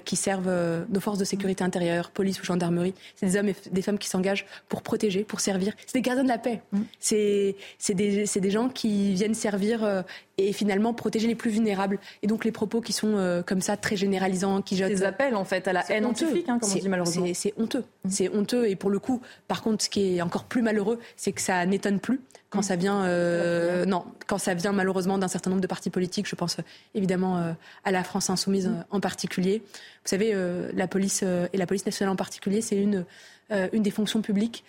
[0.05, 0.51] qui servent
[0.89, 4.09] nos forces de sécurité intérieure, police ou gendarmerie, c'est des hommes et des femmes qui
[4.09, 5.74] s'engagent pour protéger, pour servir.
[5.86, 6.62] C'est des gardiens de la paix.
[7.01, 10.05] C'est c'est des, gens qui viennent servir
[10.39, 11.98] et finalement protéger les plus vulnérables.
[12.23, 14.89] Et donc les propos qui sont comme ça, très généralisants, qui jettent...
[14.89, 17.27] Des appels en fait à la haine anti-flic, hein, comme on C'est- dit malheureusement.
[17.27, 17.85] c'est- C'est honteux.
[18.09, 18.69] C'est honteux.
[18.69, 21.66] Et pour le coup, par contre, ce qui est encore plus malheureux, c'est que ça
[21.66, 22.20] n'étonne plus
[22.55, 26.28] quand ça vient, euh, non, quand ça vient malheureusement d'un certain nombre de partis politiques.
[26.28, 26.62] Je pense euh,
[26.94, 27.52] évidemment euh,
[27.85, 29.62] à la France insoumise euh, en particulier.
[29.66, 33.05] Vous savez, euh, la police et la police nationale en particulier, c'est une
[33.51, 34.64] une des fonctions publiques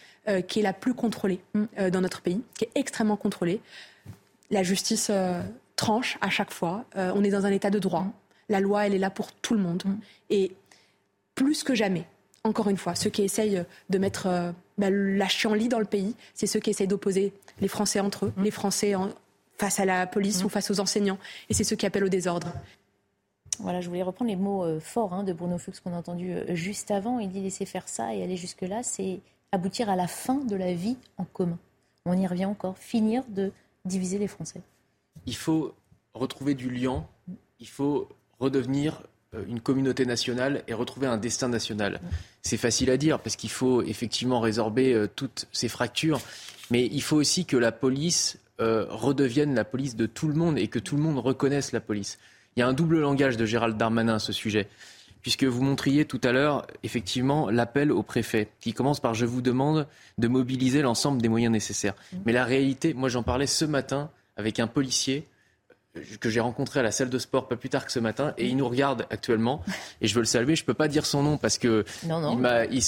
[0.47, 3.61] qui est la plus contrôlée euh, dans notre pays, qui est extrêmement contrôlée.
[4.51, 5.09] La justice
[5.77, 6.83] tranche à chaque fois.
[6.95, 8.05] On est dans un état de droit.
[8.49, 9.83] La loi, elle est là pour tout le monde.
[10.29, 10.51] Et
[11.35, 12.05] plus que jamais,
[12.43, 14.27] encore une fois, ceux qui essayent de mettre
[14.77, 18.33] bah, la chienlit dans le pays, c'est ceux qui essayent d'opposer les Français entre eux,
[18.37, 19.09] les Français en-
[19.57, 21.17] face à la police ou face aux enseignants,
[21.49, 22.51] et c'est ceux qui appellent au désordre.
[23.59, 26.33] Voilà, je voulais reprendre les mots euh, forts hein, de Bruno Fuchs qu'on a entendu
[26.33, 27.19] euh, juste avant.
[27.19, 29.21] Il dit laisser faire ça et aller jusque-là, c'est
[29.53, 31.57] aboutir à la fin de la vie en commun.
[32.05, 33.53] On y revient encore, finir de
[33.85, 34.61] diviser les Français.
[35.25, 35.73] il faut
[36.13, 37.05] retrouver du lien,
[37.59, 39.03] il faut redevenir
[39.47, 41.99] une communauté nationale et retrouver un destin national.
[42.41, 46.19] C'est facile à dire parce qu'il faut effectivement résorber euh, toutes ces fractures,
[46.71, 50.57] mais il faut aussi que la police euh, redevienne la police de tout le monde
[50.57, 52.17] et que tout le monde reconnaisse la police.
[52.55, 54.67] Il y a un double langage de Gérald Darmanin à ce sujet,
[55.21, 59.41] puisque vous montriez tout à l'heure effectivement l'appel au préfet qui commence par je vous
[59.41, 59.87] demande
[60.17, 61.95] de mobiliser l'ensemble des moyens nécessaires.
[62.25, 65.34] Mais la réalité, moi j'en parlais ce matin avec un policier euh,
[66.19, 68.47] que j'ai rencontré à la salle de sport pas plus tard que ce matin et
[68.47, 69.63] il nous regarde actuellement
[70.01, 70.55] et je veux le saluer.
[70.55, 72.39] Je peux pas dire son nom parce que Non, non.
[72.71, 72.81] il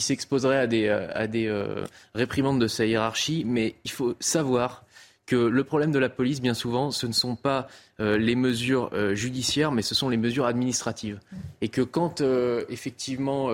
[0.00, 4.84] s'exposerait à des, euh, à des euh, réprimandes de sa hiérarchie, mais il faut savoir
[5.26, 7.68] que le problème de la police, bien souvent, ce ne sont pas
[8.00, 11.20] euh, les mesures euh, judiciaires, mais ce sont les mesures administratives.
[11.60, 12.22] Et que quand,
[12.70, 13.50] effectivement,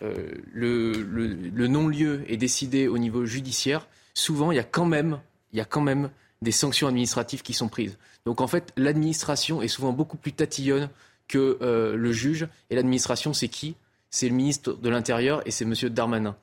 [0.00, 5.18] le, le- le non-lieu est décidé au niveau judiciaire, souvent, il y a quand même,
[5.52, 6.10] il y a quand même
[6.42, 7.98] des sanctions administratives qui sont prises.
[8.26, 10.88] Donc, en fait, l'administration est souvent beaucoup plus tatillonne
[11.28, 12.48] que euh, le juge.
[12.70, 13.76] Et l'administration, c'est qui?
[14.10, 15.74] C'est le ministre de l'Intérieur et c'est M.
[15.90, 16.36] Darmanin.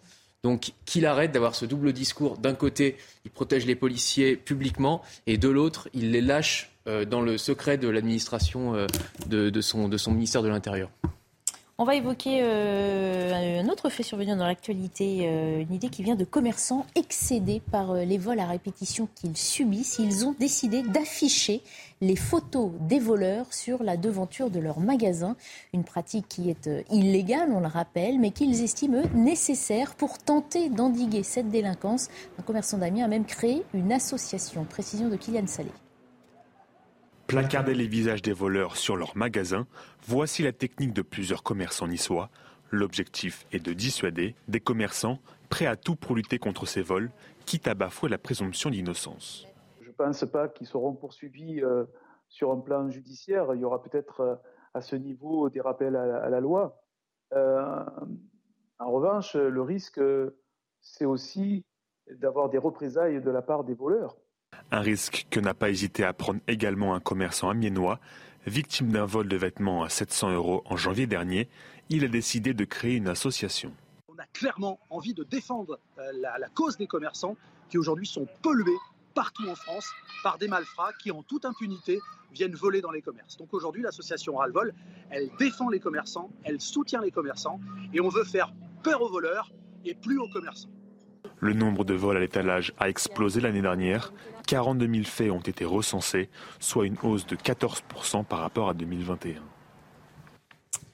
[0.43, 2.38] Donc qu'il arrête d'avoir ce double discours.
[2.38, 7.22] D'un côté, il protège les policiers publiquement et de l'autre, il les lâche euh, dans
[7.22, 8.85] le secret de l'administration euh,
[9.26, 10.91] de, son, de son ministère de l'Intérieur.
[11.77, 16.15] On va évoquer euh, un autre fait survenu dans l'actualité, euh, une idée qui vient
[16.15, 19.99] de commerçants excédés par euh, les vols à répétition qu'ils subissent.
[19.99, 21.61] Ils ont décidé d'afficher
[21.99, 25.35] les photos des voleurs sur la devanture de leur magasin,
[25.73, 31.23] une pratique qui est illégale, on le rappelle, mais qu'ils estiment nécessaire pour tenter d'endiguer
[31.23, 32.07] cette délinquance.
[32.39, 34.64] Un commerçant d'Amiens a même créé une association.
[34.64, 35.72] Précision de Kylian Salé.
[37.27, 39.65] Placarder les visages des voleurs sur leur magasin,
[40.06, 42.30] voici la technique de plusieurs commerçants niçois.
[42.69, 45.18] L'objectif est de dissuader des commerçants
[45.49, 47.10] prêts à tout pour lutter contre ces vols,
[47.47, 49.47] quitte à bafouer la présomption d'innocence.
[49.81, 51.85] Je ne pense pas qu'ils seront poursuivis euh,
[52.30, 53.56] sur un plan judiciaire.
[53.56, 54.35] Il y aura peut-être euh,
[54.76, 56.80] à ce niveau des rappels à, la loi.
[57.34, 57.84] Euh,
[58.77, 59.99] en revanche, le risque,
[60.80, 61.65] c'est aussi
[62.07, 64.15] d'avoir des représailles de la part des voleurs.
[64.72, 67.99] Un risque que n'a pas hésité à prendre également un commerçant amiénois.
[68.48, 71.49] Victime d'un vol de vêtements à 700 euros en janvier dernier,
[71.90, 73.73] il a décidé de créer une association.
[74.07, 77.38] On a clairement envie de défendre euh, la, cause des commerçants
[77.69, 78.77] qui aujourd'hui sont pollués
[79.14, 79.90] partout en France
[80.23, 81.99] par des malfrats qui, en toute impunité,
[82.34, 83.38] viennent voler dans les commerces.
[83.38, 84.73] Donc aujourd'hui, l'association Ralvol,
[85.10, 87.60] elle défend les commerçants, elle soutient les commerçants
[87.94, 88.53] et on veut faire
[88.84, 89.52] peur aux voleurs
[89.86, 90.69] et plus aux commerçants.
[91.39, 94.14] Le nombre de vols à l'étalage a explosé l'année dernière.
[94.47, 96.30] 42 000 faits ont été recensés,
[96.60, 99.41] soit une hausse de 14% par rapport à 2021.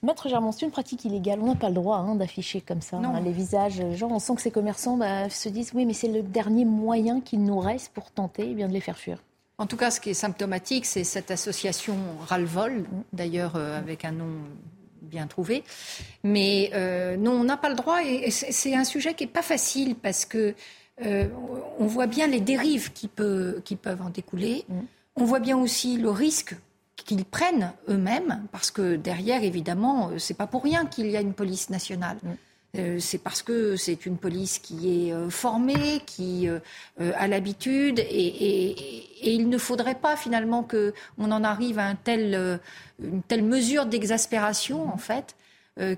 [0.02, 1.38] Maître Germont, c'est une pratique illégale.
[1.40, 3.80] On n'a pas le droit hein, d'afficher comme ça hein, les visages.
[3.94, 7.20] Genre, on sent que ces commerçants bah, se disent oui, mais c'est le dernier moyen
[7.20, 9.18] qu'il nous reste pour tenter eh bien, de les faire fuir.
[9.58, 11.94] En tout cas, ce qui est symptomatique, c'est cette association
[12.26, 14.32] Ralvol, d'ailleurs euh, avec un nom
[15.12, 15.62] bien trouvé.
[16.24, 18.02] Mais euh, non, on n'a pas le droit.
[18.02, 20.54] Et c'est un sujet qui n'est pas facile parce que
[21.04, 21.28] euh,
[21.78, 23.08] on voit bien les dérives qui,
[23.64, 24.64] qui peuvent en découler.
[24.68, 24.80] Mm.
[25.16, 26.56] On voit bien aussi le risque
[26.96, 31.20] qu'ils prennent eux-mêmes, parce que derrière, évidemment, euh, c'est pas pour rien qu'il y a
[31.20, 32.18] une police nationale.
[32.22, 32.30] Mm.
[32.78, 36.58] Euh, c'est parce que c'est une police qui est euh, formée, qui euh,
[37.16, 42.60] a l'habitude, et, il ne faudrait pas finalement que on en arrive à un tel,
[43.00, 45.36] une telle mesure d'exaspération, en fait,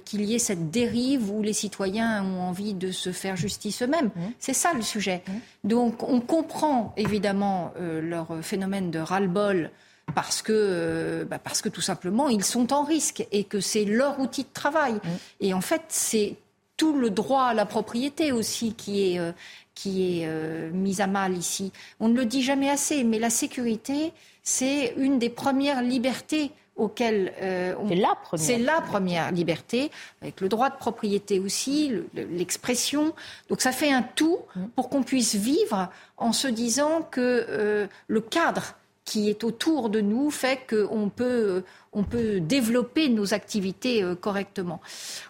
[0.05, 4.10] qu'il y ait cette dérive où les citoyens ont envie de se faire justice eux-mêmes.
[4.14, 4.20] Mmh.
[4.38, 5.22] C'est ça le sujet.
[5.26, 5.68] Mmh.
[5.68, 9.70] Donc on comprend évidemment leur phénomène de ras-le-bol
[10.14, 14.20] parce que, bah, parce que tout simplement ils sont en risque et que c'est leur
[14.20, 14.92] outil de travail.
[14.92, 15.09] Mmh.
[15.40, 16.36] Et en fait, c'est
[16.76, 19.32] tout le droit à la propriété aussi qui est, euh,
[19.74, 21.72] qui est euh, mis à mal ici.
[22.01, 27.32] On ne le dit jamais assez, mais la sécurité, c'est une des premières libertés auxquelles
[27.40, 27.88] euh, on...
[27.88, 28.46] C'est la première.
[28.46, 33.14] C'est la première liberté, avec le droit de propriété aussi, l'expression.
[33.48, 34.66] Donc ça fait un tout mm.
[34.74, 38.74] pour qu'on puisse vivre en se disant que le cadre
[39.05, 41.62] qui est autour de nous fait qu'on peut,
[41.93, 44.81] on peut développer nos activités euh, correctement.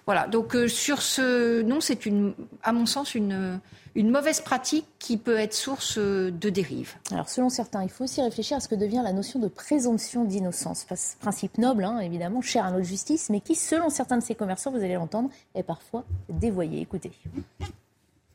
[0.06, 0.26] Voilà.
[0.28, 3.60] Donc euh, sur ce, non, c'est une, à mon sens, une,
[3.96, 6.94] une mauvaise pratique qui peut être source euh, de dérive.
[7.10, 10.24] Alors selon certains, il faut aussi réfléchir à ce que devient la notion de présomption
[10.24, 10.86] d'innocence.
[11.20, 14.70] Principe noble, hein, évidemment, cher à notre justice, mais qui, selon certains de ces commerçants,
[14.70, 16.80] vous allez l'entendre, est parfois dévoyé.
[16.80, 17.10] Écoutez.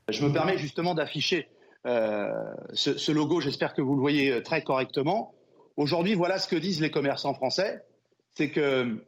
[0.09, 1.47] Je me permets justement d'afficher
[1.85, 5.33] euh, ce, logo, j'espère que vous le voyez euh, très correctement.
[5.77, 7.81] Aujourd'hui, voilà ce que disent les commerçants français,
[8.35, 9.03] c'est que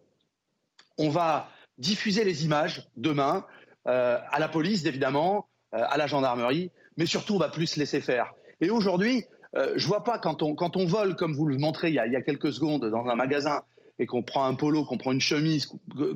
[0.98, 3.45] on va diffuser les images demain
[3.88, 8.34] euh, à la police, évidemment, à la gendarmerie, mais surtout, on va plus laisser faire.
[8.60, 11.89] Et aujourd'hui, je je vois pas quand on, quand on vole, comme vous le montrez
[11.89, 13.64] il y a, il y a quelques secondes dans un magasin,
[13.99, 15.69] et qu'on prend un polo, qu'on prend une chemise,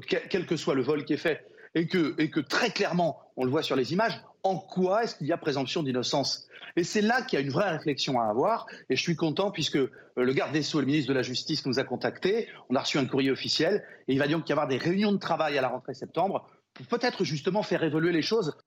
[0.08, 1.46] quel que soit le vol qui est fait,
[1.76, 5.16] et que, et que très clairement, on le voit sur les images, en quoi est-ce
[5.16, 6.48] qu'il y a présomption d'innocence?
[6.76, 8.68] Et c'est là qu'il y a une vraie réflexion à avoir.
[8.90, 11.22] Et je suis content puisque euh, le garde des Sceaux et le ministre de la
[11.22, 12.48] Justice nous a contactés.
[12.70, 13.84] On a reçu un courrier officiel.
[14.08, 16.86] Et il va donc y avoir des réunions de travail à la rentrée septembre pour
[16.88, 18.58] peut-être justement faire évoluer les choses.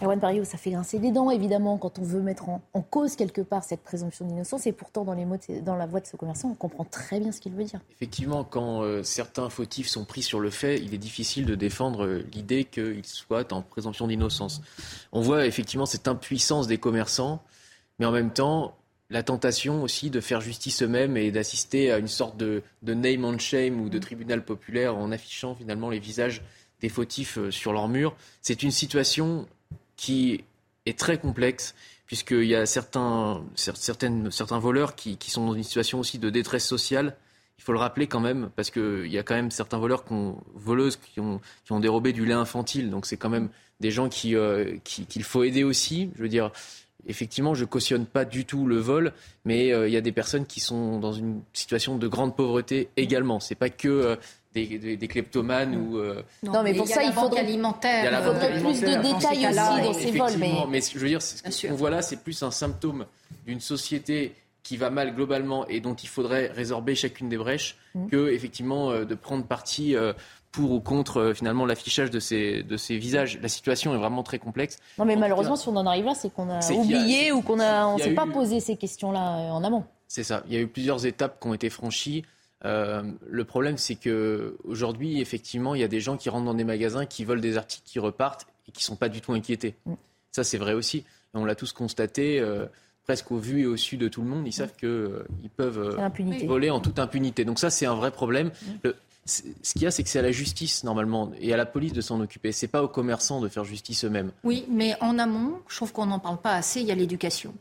[0.00, 3.40] Erwan Pario, ça fait grincer des dents, évidemment, quand on veut mettre en, cause quelque
[3.40, 4.66] part cette présomption d'innocence.
[4.66, 7.32] Et pourtant, dans, les mots dans la voix de ce commerçant, on comprend très bien
[7.32, 7.80] ce qu'il veut dire.
[7.90, 12.04] Effectivement, quand euh, certains fautifs sont pris sur le fait, il est difficile de défendre
[12.04, 14.62] euh, l'idée qu'ils soient en présomption d'innocence.
[15.12, 17.42] On voit effectivement cette impuissance des commerçants,
[17.98, 18.74] mais en même temps,
[19.10, 23.24] la tentation aussi de faire justice eux-mêmes et d'assister à une sorte de, de, name
[23.24, 26.42] and shame ou de tribunal populaire en affichant finalement les visages
[26.80, 28.14] des fautifs euh, sur leur mur.
[28.42, 29.46] C'est une situation
[29.98, 30.44] qui
[30.86, 31.74] est très complexe,
[32.06, 36.66] puisqu'il y a certains, certaines, certains voleurs qui, sont dans une situation aussi de détresse
[36.66, 37.16] sociale.
[37.58, 40.14] Il faut le rappeler quand même, parce qu'il y a quand même certains voleurs qui
[40.54, 42.88] voleuses qui ont, qui ont dérobé du lait infantile.
[42.88, 43.50] Donc c'est quand même
[43.80, 46.10] des gens euh, qui, qu'il faut aider aussi.
[46.16, 46.52] Je veux dire,
[47.06, 49.12] effectivement, je cautionne pas du tout le vol,
[49.44, 52.88] mais euh, il y a des personnes qui sont dans une situation de grande pauvreté
[52.96, 53.40] également.
[53.40, 54.16] C'est pas que euh,
[54.54, 55.98] des, des, kleptomanes ou.
[56.42, 58.12] non, mais pour ça, il faudrait alimentaire.
[58.12, 60.38] Il faudrait plus de détails aussi dans ces vols.
[60.38, 60.52] Mais...
[60.68, 63.06] mais je veux dire, ce qu'on voit là, c'est plus un symptôme
[63.46, 68.08] d'une société qui va mal globalement et dont il faudrait résorber chacune des brèches mmh.
[68.08, 69.96] que effectivement de prendre parti
[70.52, 73.38] pour ou contre euh, finalement l'affichage de ces, de ces visages.
[73.42, 74.78] La situation est vraiment très complexe.
[74.98, 77.98] Non, mais malheureusement, si on en arrive là, c'est qu'on a oublié ou qu'on ne
[78.00, 79.84] s'est pas posé ces questions-là euh, en amont.
[80.06, 80.42] C'est ça.
[80.48, 82.24] Il y a eu plusieurs étapes qui ont été franchies.
[82.64, 86.54] Euh, le problème, c'est que aujourd'hui, effectivement, il y a des gens qui rentrent dans
[86.54, 89.32] des magasins, qui volent des articles, qui repartent et qui ne sont pas du tout
[89.32, 89.74] inquiétés.
[89.86, 89.94] Mm.
[90.32, 91.04] Ça, c'est vrai aussi.
[91.34, 92.44] on l'a tous constaté.
[93.04, 95.96] presque au vu et au su de tout le monde, ils savent qu'ils peuvent
[96.46, 97.44] voler en toute impunité.
[97.44, 98.48] Donc ça, c'est un vrai problème.
[98.48, 98.72] Mm.
[98.82, 98.96] Le,
[99.28, 101.92] ce qu'il y a, c'est que c'est à la justice, normalement, et à la police
[101.92, 102.52] de s'en occuper.
[102.52, 104.32] C'est pas aux commerçants de faire justice eux-mêmes.
[104.44, 107.54] Oui, mais en amont, je trouve qu'on n'en parle pas assez, il y a l'éducation.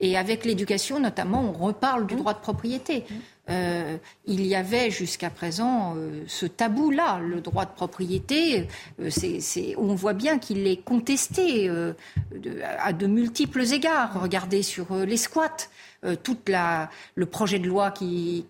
[0.00, 3.04] Et avec l'éducation, notamment, on reparle du droit de propriété.
[3.50, 8.68] Euh, il y avait jusqu'à présent euh, ce tabou-là, le droit de propriété.
[9.00, 9.10] Euh,
[9.76, 11.70] on voit bien qu'il est contesté
[12.78, 14.20] à de multiples égards.
[14.20, 15.68] Regardez sur les squats.
[16.22, 18.44] Tout le projet de loi qui,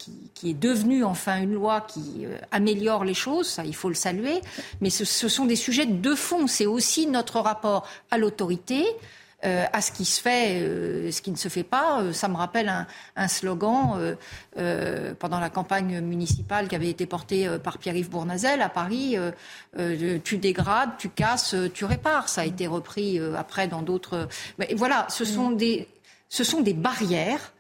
[0.45, 4.41] est devenu enfin une loi qui améliore les choses, ça il faut le saluer,
[4.81, 6.49] mais ce, sont des sujets de fond.
[6.49, 8.85] C'est aussi notre rapport à l'autorité,
[9.45, 10.61] euh, à ce qui se fait,
[11.11, 12.13] ce qui ne se fait pas.
[12.13, 14.17] ça me rappelle un, slogan
[15.19, 19.17] pendant la campagne municipale qui avait été porté par Pierre-Yves Bournazel à Paris
[20.25, 22.29] tu dégrades, tu casses, tu répares.
[22.29, 24.29] Ça a été repris après dans d'autres.
[24.59, 25.89] Mais voilà, ce sont des
[26.29, 27.53] ce sont des barrières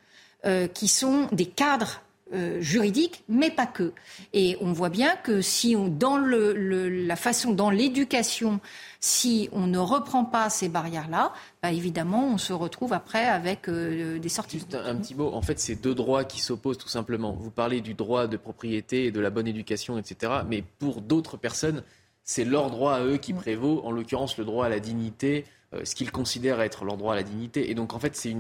[0.47, 2.03] euh, qui sont des cadres
[2.35, 3.93] euh, juridiques, mais pas que.
[4.33, 8.59] Et on voit bien que si on, dans la façon, dans l'éducation,
[9.05, 14.19] si on ne reprend pas ces barrières-là, bah, évidemment, on se retrouve après avec euh,
[14.19, 14.61] des sorties.
[14.61, 15.31] Juste un, petit mot.
[15.35, 17.33] En fait, c'est deux droits qui s'opposent tout simplement.
[17.33, 20.33] Vous parlez du droit de propriété et de la bonne éducation, etc.
[20.49, 21.83] Mais pour d'autres personnes,
[22.23, 23.83] c'est leur droit à eux qui prévaut.
[23.85, 25.45] En l'occurrence, le droit à la dignité,
[25.75, 27.71] euh, ce qu'ils considèrent être leur droit à la dignité.
[27.71, 28.35] Et donc, en fait, c'est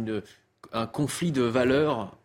[0.72, 2.16] un conflit de valeurs,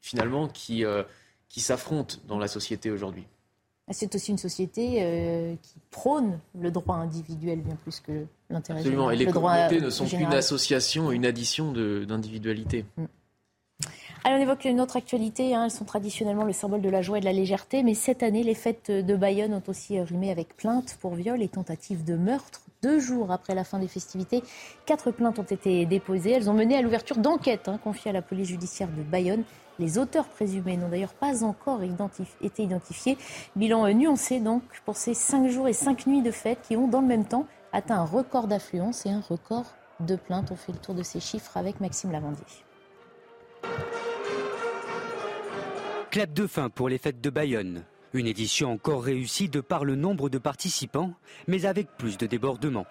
[0.00, 1.04] finalement, qui, euh,
[1.48, 3.26] qui s'affrontent dans la société aujourd'hui.
[3.92, 9.10] C'est aussi une société euh, qui prône le droit individuel bien plus que l'intérêt Absolument.
[9.12, 12.84] Et les communautés ne sont qu'une association, une addition d'individualité.
[12.96, 13.04] Mm.
[14.24, 15.54] Allez, on évoque une autre actualité.
[15.54, 15.66] Hein.
[15.66, 17.84] Elles sont traditionnellement le symbole de la joie et de la légèreté.
[17.84, 21.48] Mais cette année, les fêtes de Bayonne ont aussi rimé avec plaintes pour viol et
[21.48, 22.62] tentatives de meurtre.
[22.82, 24.42] Deux jours après la fin des festivités,
[24.84, 26.32] quatre plaintes ont été déposées.
[26.32, 29.44] Elles ont mené à l'ouverture d'enquêtes hein, confiées à la police judiciaire de Bayonne.
[29.78, 33.18] Les auteurs présumés n'ont d'ailleurs pas encore été identifiés.
[33.56, 37.00] Bilan nuancé donc pour ces cinq jours et cinq nuits de fêtes qui ont dans
[37.00, 39.66] le même temps atteint un record d'affluence et un record
[40.00, 40.50] de plaintes.
[40.50, 42.44] On fait le tour de ces chiffres avec Maxime Lavandier.
[46.10, 47.84] Clap de fin pour les fêtes de Bayonne.
[48.12, 51.12] Une édition encore réussie de par le nombre de participants,
[51.46, 52.86] mais avec plus de débordements.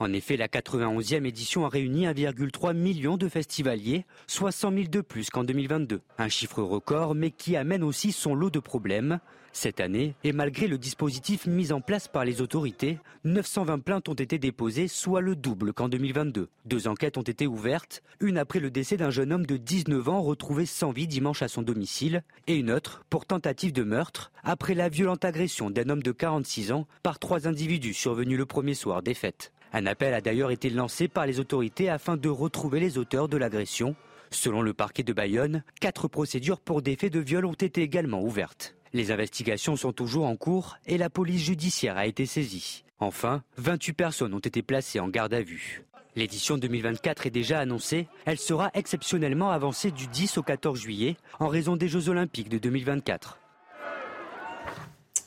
[0.00, 5.00] En effet, la 91e édition a réuni 1,3 million de festivaliers, soit 100 000 de
[5.00, 6.00] plus qu'en 2022.
[6.18, 9.18] Un chiffre record, mais qui amène aussi son lot de problèmes.
[9.52, 14.14] Cette année, et malgré le dispositif mis en place par les autorités, 920 plaintes ont
[14.14, 16.48] été déposées, soit le double qu'en 2022.
[16.66, 20.22] Deux enquêtes ont été ouvertes, une après le décès d'un jeune homme de 19 ans
[20.22, 24.74] retrouvé sans vie dimanche à son domicile, et une autre pour tentative de meurtre, après
[24.74, 29.02] la violente agression d'un homme de 46 ans par trois individus survenus le premier soir
[29.02, 29.52] des fêtes.
[29.72, 33.36] Un appel a d'ailleurs été lancé par les autorités afin de retrouver les auteurs de
[33.36, 33.94] l'agression.
[34.30, 38.22] Selon le parquet de Bayonne, quatre procédures pour des faits de viol ont été également
[38.22, 38.74] ouvertes.
[38.92, 42.84] Les investigations sont toujours en cours et la police judiciaire a été saisie.
[43.00, 45.84] Enfin, 28 personnes ont été placées en garde à vue.
[46.16, 48.08] L'édition 2024 est déjà annoncée.
[48.24, 52.58] Elle sera exceptionnellement avancée du 10 au 14 juillet en raison des Jeux olympiques de
[52.58, 53.38] 2024.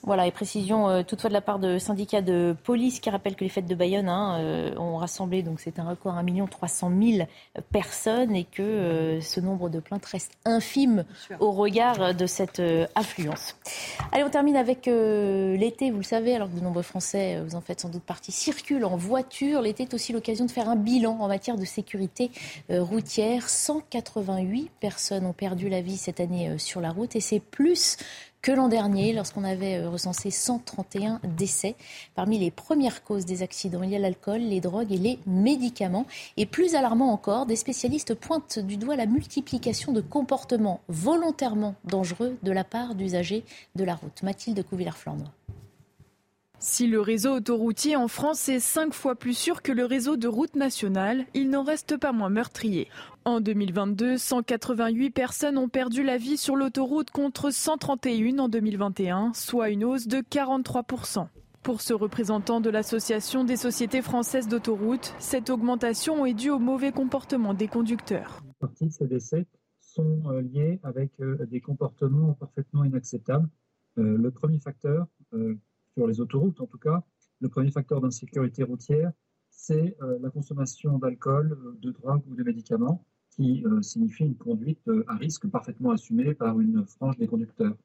[0.03, 3.43] Voilà, et précision euh, toutefois de la part de syndicats de police qui rappellent que
[3.43, 7.27] les fêtes de Bayonne hein, euh, ont rassemblé, donc c'est un record, 1 300 000
[7.71, 11.05] personnes et que euh, ce nombre de plaintes reste infime
[11.39, 12.61] au regard de cette
[12.95, 13.55] affluence.
[14.11, 17.61] Allez, on termine avec l'été, vous le savez, alors que de nombreux Français, vous en
[17.61, 19.61] faites sans doute partie, circulent en voiture.
[19.61, 22.31] L'été est aussi l'occasion de faire un bilan en matière de sécurité
[22.69, 23.49] routière.
[23.49, 27.97] 188 personnes ont perdu la vie cette année sur la route et c'est plus
[28.41, 31.75] que l'an dernier, lorsqu'on avait euh, recensé 131 décès.
[32.15, 36.05] Parmi les premières causes des accidents, il y a l'alcool, les drogues et les médicaments.
[36.37, 42.37] Et plus alarmant encore, des spécialistes pointent du doigt la multiplication de comportements volontairement dangereux
[42.41, 43.43] de la part d'usagers
[43.75, 44.23] de la route.
[44.23, 45.31] Mathilde Couvillard-Flandre.
[46.63, 50.27] Si le réseau autoroutier en France est cinq fois plus sûr que le réseau de
[50.27, 52.87] route nationale, il n'en reste pas moins meurtrier.
[53.25, 59.71] En 2022, 188 personnes ont perdu la vie sur l'autoroute contre 131 en 2021, soit
[59.71, 61.29] une hausse de 43%.
[61.63, 66.91] Pour ce représentant de l'Association des sociétés françaises d'autoroutes, cette augmentation est due au mauvais
[66.91, 68.43] comportement des conducteurs.
[68.59, 69.47] Partie de ces décès
[69.79, 73.49] sont euh, liés avec euh, des comportements parfaitement inacceptables.
[73.97, 75.07] Euh, le premier facteur,
[75.93, 77.03] sur les autoroutes en tout cas,
[77.39, 79.11] le premier facteur d'insécurité routière,
[79.49, 83.05] c'est euh, la consommation d'alcool, euh, de drogue ou de médicaments,
[83.41, 87.75] qui euh, signifie une conduite à risque parfaitement assumée par une frange des conducteurs.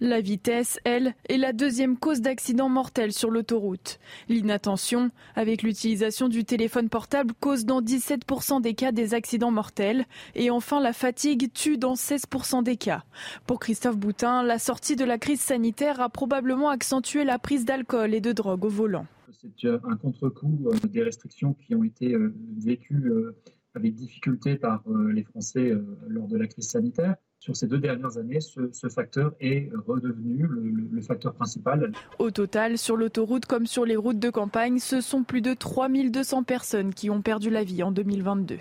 [0.00, 3.98] La vitesse, elle, est la deuxième cause d'accident mortel sur l'autoroute.
[4.28, 10.04] L'inattention, avec l'utilisation du téléphone portable, cause dans 17% des cas des accidents mortels.
[10.36, 13.02] Et enfin, la fatigue tue dans 16% des cas.
[13.46, 18.14] Pour Christophe Boutin, la sortie de la crise sanitaire a probablement accentué la prise d'alcool
[18.14, 19.06] et de drogue au volant.
[19.40, 23.36] C'est un contre-coup euh, des restrictions qui ont été euh, vécues euh,
[23.78, 25.72] avec difficulté par les Français
[26.08, 31.00] lors de la crise sanitaire sur ces deux dernières années, ce, facteur est redevenu le,
[31.00, 31.92] facteur principal.
[32.18, 36.42] Au total, sur l'autoroute comme sur les routes de campagne, ce sont plus de 3200
[36.42, 38.58] personnes qui ont perdu la vie en 2022.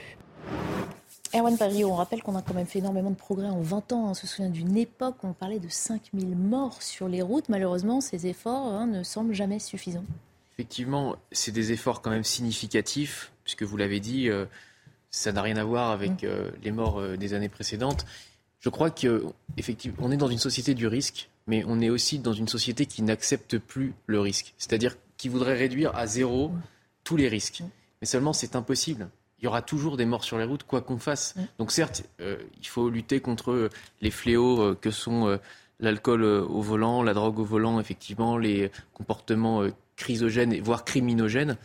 [1.33, 4.11] Erwan Pario, on rappelle qu'on a quand même fait énormément de progrès en 20 ans.
[4.11, 7.49] On se souvient d'une époque où on parlait de 5000 morts sur les routes.
[7.49, 10.05] Malheureusement, ces efforts hein, ne semblent jamais suffisants.
[10.53, 14.45] Effectivement, c'est des efforts quand même significatifs, puisque vous l'avez dit, euh,
[15.09, 16.25] ça n'a rien à voir avec mm.
[16.25, 18.05] euh, les morts euh, des années précédentes.
[18.59, 22.33] Je crois qu'effectivement, on est dans une société du risque, mais on est aussi dans
[22.33, 24.53] une société qui n'accepte plus le risque.
[24.57, 26.51] C'est-à-dire qui voudrait réduire à zéro
[27.03, 27.63] tous les risques.
[28.01, 29.09] Mais seulement, c'est impossible.
[29.39, 31.35] Il y aura toujours des morts sur les routes, quoi qu'on fasse.
[31.59, 33.69] Donc certes, euh, il faut lutter contre
[34.01, 35.39] les fléaux que sont
[35.79, 39.63] l'alcool au volant, la drogue au volant, effectivement, les comportements
[39.95, 41.57] chrysogènes, voire criminogènes.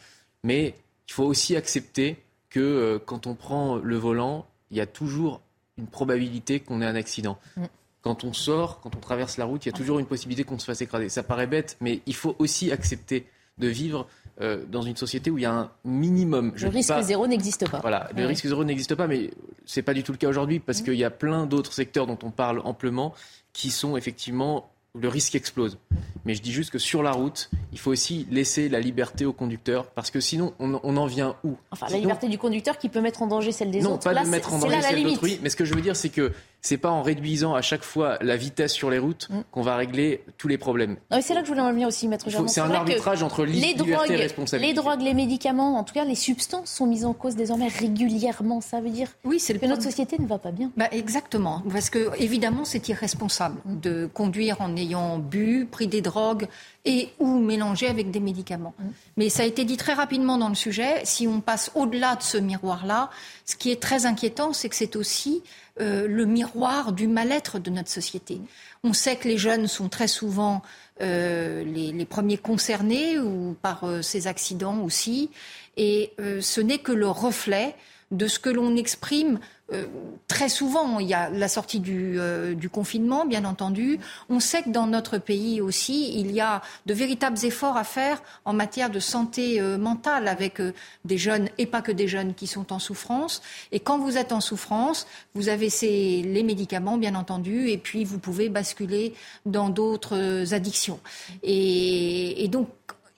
[0.44, 0.74] Mais
[1.08, 2.22] il faut aussi accepter
[2.52, 5.40] que quand on prend le volant, il y a toujours
[5.78, 7.38] une probabilité qu'on ait un accident.
[7.56, 7.64] Mm.
[8.02, 10.58] Quand on sort, quand on traverse la route, il y a toujours une possibilité qu'on
[10.58, 11.08] se fasse écraser.
[11.08, 13.26] Ça paraît bête, mais il faut aussi accepter
[13.58, 14.08] de vivre
[14.40, 16.52] euh, dans une société où il y a un minimum.
[16.60, 17.78] le risque zéro n'existe pas.
[17.80, 19.30] Voilà, le risque zéro n'existe pas, mais
[19.66, 20.84] c'est pas du tout le cas aujourd'hui parce mm.
[20.84, 23.14] qu'il y a plein d'autres secteurs dont on parle amplement
[23.52, 25.78] qui sont effectivement le risque explose.
[26.24, 29.32] Mais je dis juste que sur la route, il faut aussi laisser la liberté au
[29.32, 31.56] conducteur, parce que sinon, on, en vient où?
[31.70, 33.90] Enfin, la liberté du conducteur qui peut mettre en danger celle des autres.
[33.90, 36.10] Non, pas de mettre en danger celle d'autrui, mais ce que je veux dire, c'est
[36.10, 36.32] que
[36.62, 39.40] c'est pas en réduisant à chaque fois la vitesse sur les routes mm.
[39.50, 40.96] qu'on va régler tous les problèmes.
[41.20, 44.14] c'est là que je voulais en venir aussi, Maître C'est un arbitrage entre les liberté
[44.14, 44.72] et responsabilité.
[44.72, 48.60] Les drogues, les médicaments, en tout cas les substances sont mises en cause désormais régulièrement.
[48.60, 50.70] Ça veut dire oui, c'est que notre société ne va pas bien.
[50.76, 56.46] Bah, exactement, parce que évidemment c'est irresponsable de conduire en ayant bu, pris des drogues
[56.84, 58.74] et ou mélangé avec des médicaments.
[58.78, 58.84] Mm.
[59.16, 61.00] Mais ça a été dit très rapidement dans le sujet.
[61.04, 63.10] Si on passe au-delà de ce miroir-là,
[63.46, 65.42] ce qui est très inquiétant, c'est que c'est aussi
[65.80, 68.40] euh, le miroir du mal-être de notre société.
[68.84, 70.60] On sait que les jeunes sont très souvent
[71.00, 75.30] euh, les, premiers concernés ou par euh, ces accidents aussi,
[75.78, 77.74] et ce n'est que le reflet
[78.10, 79.40] de ce que l'on exprime
[79.72, 79.86] euh,
[80.28, 83.98] très souvent, il y a la sortie du, euh, du, confinement, bien entendu.
[84.28, 88.22] On sait que dans notre pays aussi, il y a de véritables efforts à faire
[88.44, 90.60] en matière de santé euh, mentale avec
[91.04, 93.42] des jeunes et pas que des jeunes qui sont en souffrance.
[93.70, 98.04] Et quand vous êtes en souffrance, vous avez ces, les médicaments, bien entendu, et puis
[98.04, 99.14] vous pouvez basculer
[99.46, 101.00] dans d'autres addictions.
[101.42, 102.68] Et, et donc,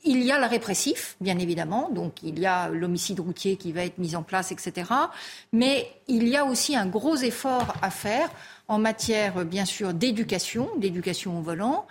[0.05, 3.85] il y a le répressif, bien évidemment, donc il y a l'homicide routier qui va
[3.85, 4.90] être mis en place, etc.
[5.52, 8.31] Mais il y a aussi un gros effort à faire
[8.68, 11.86] en matière, bien sûr, d'éducation, d'éducation au volant,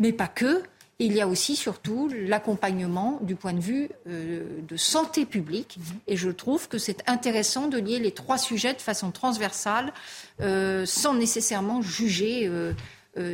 [0.00, 0.62] mais pas que.
[0.98, 5.78] Il y a aussi, surtout, l'accompagnement du point de vue euh, de santé publique.
[6.06, 9.92] Et je trouve que c'est intéressant de lier les trois sujets de façon transversale,
[10.40, 12.72] euh, sans nécessairement juger euh,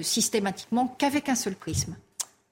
[0.02, 1.96] systématiquement qu'avec un seul prisme.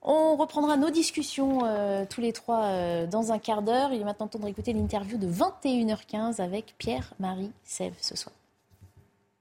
[0.02, 3.93] On reprendra nos discussions euh, tous les trois euh, dans un quart d'heure.
[3.93, 8.35] Il est maintenant temps de réécouter l'interview de 21h15 avec Pierre-Marie Sève ce soir.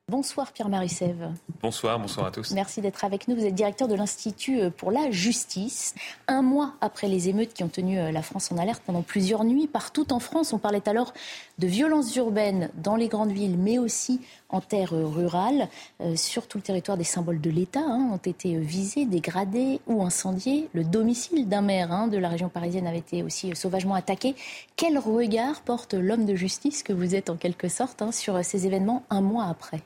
[0.10, 1.30] Bonsoir Pierre-Marie Sève.
[1.62, 2.52] Bonsoir, bonsoir à tous.
[2.54, 3.36] Merci d'être avec nous.
[3.36, 5.94] Vous êtes directeur de l'Institut euh, pour la justice.
[6.28, 9.44] Un mois après les émeutes qui ont tenu euh, la France en alerte pendant plusieurs
[9.44, 11.14] nuits, partout en France, on parlait alors
[11.60, 14.20] de violences urbaines dans les grandes villes, mais aussi
[14.50, 15.68] en terre rurale.
[16.02, 20.02] Euh, sur tout le territoire, des symboles de l'État hein, ont été visés, dégradés ou
[20.02, 20.70] incendiés.
[20.74, 24.34] Le domicile d'un maire hein, de la région parisienne avait été aussi sauvagement attaqué.
[24.76, 28.66] Quel regard porte l'homme de justice que vous êtes en quelque sorte hein, sur ces
[28.66, 29.84] événements un mois après?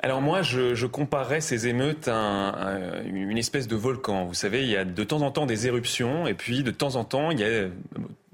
[0.00, 4.26] Alors moi, je, je comparerais ces émeutes à, une espèce de volcan.
[4.26, 6.96] Vous savez, il y a de temps en temps des éruptions, et puis de temps
[6.96, 7.68] en temps, il y a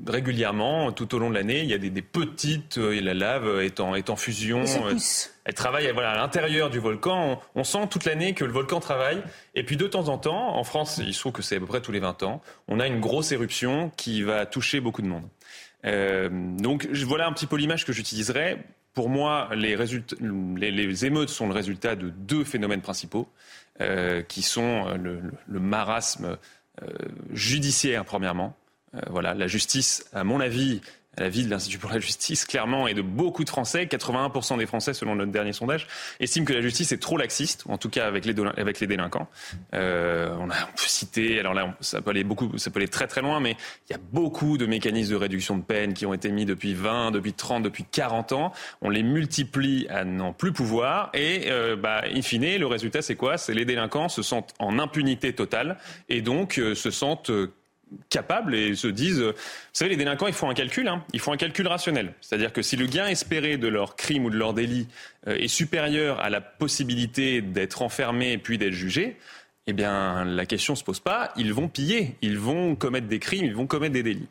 [0.05, 3.61] régulièrement, tout au long de l'année, il y a des, des petites, euh, la lave
[3.61, 4.65] est en, est en fusion.
[4.65, 4.97] Euh,
[5.45, 7.39] elle travaille voilà, à l'intérieur du volcan.
[7.55, 9.23] On, on sent toute l'année que le volcan travaille.
[9.55, 11.67] Et puis de temps en temps, en France, il se trouve que c'est à peu
[11.67, 15.09] près tous les 20 ans, on a une grosse éruption qui va toucher beaucoup de
[15.09, 15.29] monde.
[15.85, 16.29] Euh,
[16.59, 18.59] donc voilà un petit peu l'image que j'utiliserais.
[18.95, 23.29] Pour moi, les, émeutes sont le résultat de deux phénomènes principaux,
[23.81, 26.37] euh, qui sont le, le marasme
[26.83, 26.87] euh,
[27.33, 28.57] judiciaire, premièrement.
[28.95, 30.81] Euh, voilà, la justice, à mon avis,
[31.19, 34.67] la vie de l'Institut pour la justice, clairement, et de beaucoup de Français, 81% des
[34.67, 35.87] Français, selon notre dernier sondage,
[36.21, 38.33] estiment que la justice est trop laxiste, en tout cas avec les,
[38.87, 39.29] délinquants.
[39.75, 42.89] Euh, on, a, on peut citer, alors là, ça peut aller beaucoup, ça peut aller
[42.89, 43.57] très très loin, mais
[43.89, 46.73] il y a beaucoup de mécanismes de réduction de peine qui ont été mis depuis
[46.73, 48.53] 20, depuis 30, depuis 40 ans.
[48.81, 53.17] On les multiplie à n'en plus pouvoir, et euh, bah, in fine, le résultat, c'est
[53.17, 53.37] quoi?
[53.37, 55.77] C'est les délinquants se sentent en impunité totale,
[56.09, 57.53] et donc euh, se sentent euh,
[58.09, 59.33] capables et se disent, vous
[59.73, 62.15] savez, les délinquants, ils font un calcul, hein, ils font un calcul rationnel.
[62.21, 64.89] C'est-à-dire que si le gain espéré de leur crime ou de leur délit
[65.27, 69.17] euh, est supérieur à la possibilité d'être enfermé puis d'être jugé,
[69.67, 71.33] eh bien, la question se pose pas.
[71.37, 74.29] Ils vont piller, ils vont commettre des crimes, ils vont commettre des délits.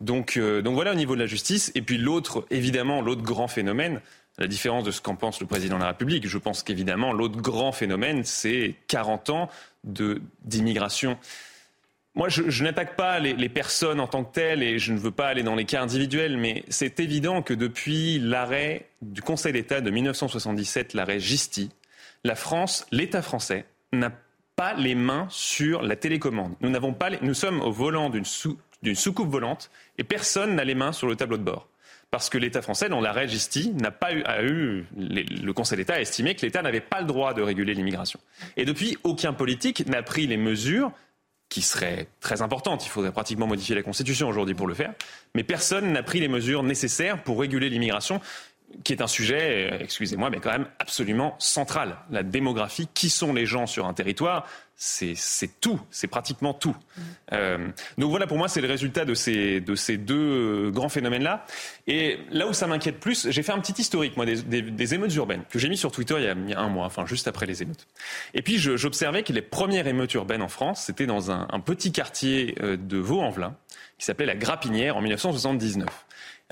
[0.00, 1.70] Donc, euh, donc voilà au niveau de la justice.
[1.74, 4.00] Et puis l'autre, évidemment, l'autre grand phénomène,
[4.38, 7.36] la différence de ce qu'en pense le président de la République, je pense qu'évidemment, l'autre
[7.36, 9.50] grand phénomène, c'est 40 ans
[9.84, 11.18] d'immigration.
[12.14, 15.28] Moi, je, n'attaque pas les, personnes en tant que telles et je ne veux pas
[15.28, 19.90] aller dans les cas individuels, mais c'est évident que depuis l'arrêt du Conseil d'État de
[19.90, 21.70] 1977, l'arrêt Gisti,
[22.24, 23.64] la France, l'État français,
[23.94, 24.12] n'a
[24.56, 26.54] pas les mains sur la télécommande.
[26.60, 30.92] Nous, n'avons pas nous sommes au volant d'une soucoupe volante et personne n'a les mains
[30.92, 31.66] sur le tableau de bord.
[32.10, 35.94] Parce que l'État français, dans l'arrêt Gisti, n'a pas eu, a eu le Conseil d'État
[35.94, 38.20] a estimé que l'État n'avait pas le droit de réguler l'immigration.
[38.58, 40.92] Et depuis, aucun politique n'a pris les mesures
[41.52, 42.86] qui serait très importante.
[42.86, 44.94] Il faudrait pratiquement modifier la Constitution aujourd'hui pour le faire.
[45.34, 48.22] Mais personne n'a pris les mesures nécessaires pour réguler l'immigration,
[48.84, 51.96] qui est un sujet, euh, excusez-moi, mais quand même absolument central.
[52.10, 54.46] La démographie, qui sont les gens sur un territoire,
[54.84, 56.76] c'est tout, c'est pratiquement tout.
[57.32, 57.68] Euh,
[57.98, 61.46] donc voilà, pour moi, c'est le résultat de ces, de ces deux grands phénomènes-là.
[61.86, 65.14] Et là où ça m'inquiète plus, j'ai fait un petit historique, moi, des, des, émeutes
[65.14, 67.06] urbaines, que j'ai mis sur Twitter il y, a, il y, a, un mois, enfin
[67.06, 67.86] juste après les émeutes.
[68.34, 71.92] Et puis j'observais que les premières émeutes urbaines en France, c'était dans un, un, petit
[71.92, 73.54] quartier euh, de Vaux-en-Velin,
[73.98, 75.86] qui s'appelait la Grapinière, en 1979.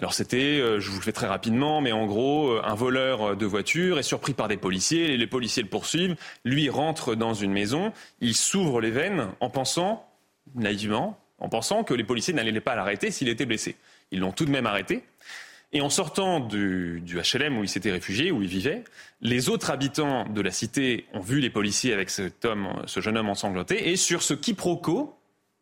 [0.01, 3.23] Alors c'était, euh, je vous le fais très rapidement, mais en gros, euh, un voleur
[3.23, 7.35] euh, de voiture est surpris par des policiers, les policiers le poursuivent, lui rentre dans
[7.35, 10.09] une maison, il s'ouvre les veines en pensant,
[10.55, 13.77] naïvement, en pensant que les policiers n'allaient pas l'arrêter s'il était blessé.
[14.11, 15.05] Ils l'ont tout de même arrêté.
[15.73, 18.85] Et en sortant du, du, HLM où il s'était réfugié, où il vivait,
[19.21, 23.19] les autres habitants de la cité ont vu les policiers avec cet homme, ce jeune
[23.19, 25.20] homme ensanglanté, et sur ce quiproquo,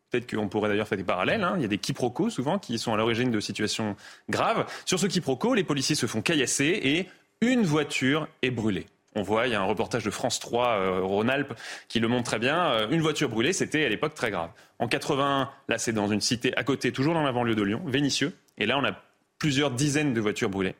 [0.09, 1.43] Peut-être qu'on pourrait d'ailleurs faire des parallèles.
[1.43, 1.53] Hein.
[1.57, 3.95] Il y a des quiproquos souvent qui sont à l'origine de situations
[4.29, 4.65] graves.
[4.85, 7.07] Sur ce quiproquo, les policiers se font caillasser et
[7.41, 8.87] une voiture est brûlée.
[9.15, 11.53] On voit, il y a un reportage de France 3 euh, Rhône-Alpes
[11.87, 12.71] qui le montre très bien.
[12.71, 14.51] Euh, une voiture brûlée, c'était à l'époque très grave.
[14.77, 17.81] En 81, là c'est dans une cité à côté, toujours dans la banlieue de Lyon,
[17.85, 18.33] Vénissieux.
[18.57, 18.91] Et là on a
[19.39, 20.75] plusieurs dizaines de voitures brûlées.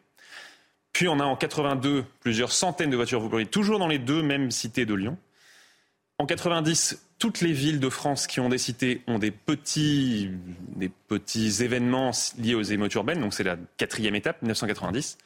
[0.93, 4.51] Puis on a en 82 plusieurs centaines de voitures brûlées, toujours dans les deux mêmes
[4.51, 5.17] cités de Lyon.
[6.19, 10.31] En 90, toutes les villes de France qui ont des cités ont des petits,
[10.75, 13.19] des petits événements liés aux émeutes urbaines.
[13.19, 15.17] Donc c'est la quatrième étape, 1990.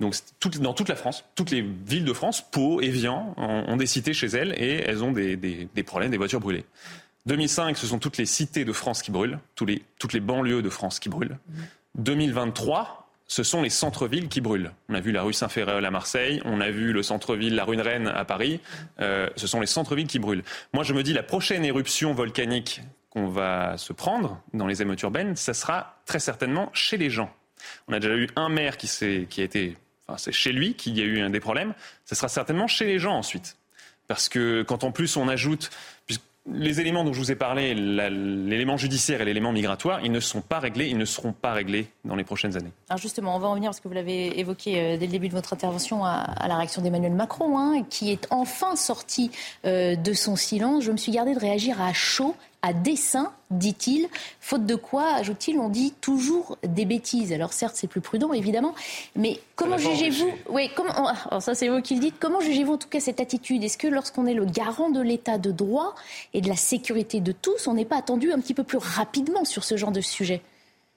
[0.00, 0.14] Donc
[0.60, 4.26] dans toute la France, toutes les villes de France, Pau, Evian, ont, des cités chez
[4.26, 6.66] elles et elles ont des, des, problèmes, des voitures brûlées.
[7.26, 10.62] 2005, ce sont toutes les cités de France qui brûlent, tous les, toutes les banlieues
[10.62, 11.38] de France qui brûlent.
[11.94, 14.72] 2023, ce sont les centres-villes qui brûlent.
[14.88, 17.76] On a vu la rue Saint-Féréol à Marseille, on a vu le centre-ville, la rue
[17.76, 18.60] de Rennes à Paris.
[19.00, 20.44] Euh, ce sont les centres-villes qui brûlent.
[20.72, 25.02] Moi, je me dis, la prochaine éruption volcanique qu'on va se prendre dans les émeutes
[25.02, 27.34] urbaines, ça sera très certainement chez les gens.
[27.88, 28.88] On a déjà eu un maire qui,
[29.28, 29.76] qui a été...
[30.06, 31.74] Enfin, c'est chez lui qu'il y a eu des problèmes.
[32.04, 33.56] Ça sera certainement chez les gens ensuite.
[34.06, 35.70] Parce que quand en plus on ajoute,
[36.52, 40.40] les éléments dont je vous ai parlé, l'élément judiciaire et l'élément migratoire, ils ne sont
[40.40, 42.72] pas réglés, ils ne seront pas réglés dans les prochaines années.
[42.96, 45.34] Justement, on va en venir, parce que vous l'avez évoqué euh, dès le début de
[45.34, 49.30] votre intervention, à, la réaction d'Emmanuel Macron, hein, qui est enfin sorti
[49.64, 50.84] euh, de son silence.
[50.84, 54.08] Je me suis gardé de réagir à chaud à dessein, dit-il,
[54.40, 57.32] faute de quoi, ajoute-t-il, on dit toujours des bêtises.
[57.32, 58.74] Alors certes, c'est plus prudent, évidemment,
[59.14, 62.16] mais comment jugez-vous Oui, comment alors ça c'est vous qui le dites.
[62.18, 63.62] Comment jugez-vous en tout cas cette attitude?
[63.62, 65.94] Est-ce que lorsqu'on est le garant de l'état de droit
[66.34, 69.44] et de la sécurité de tous, on n'est pas attendu un petit peu plus rapidement
[69.44, 70.42] sur ce genre de sujet?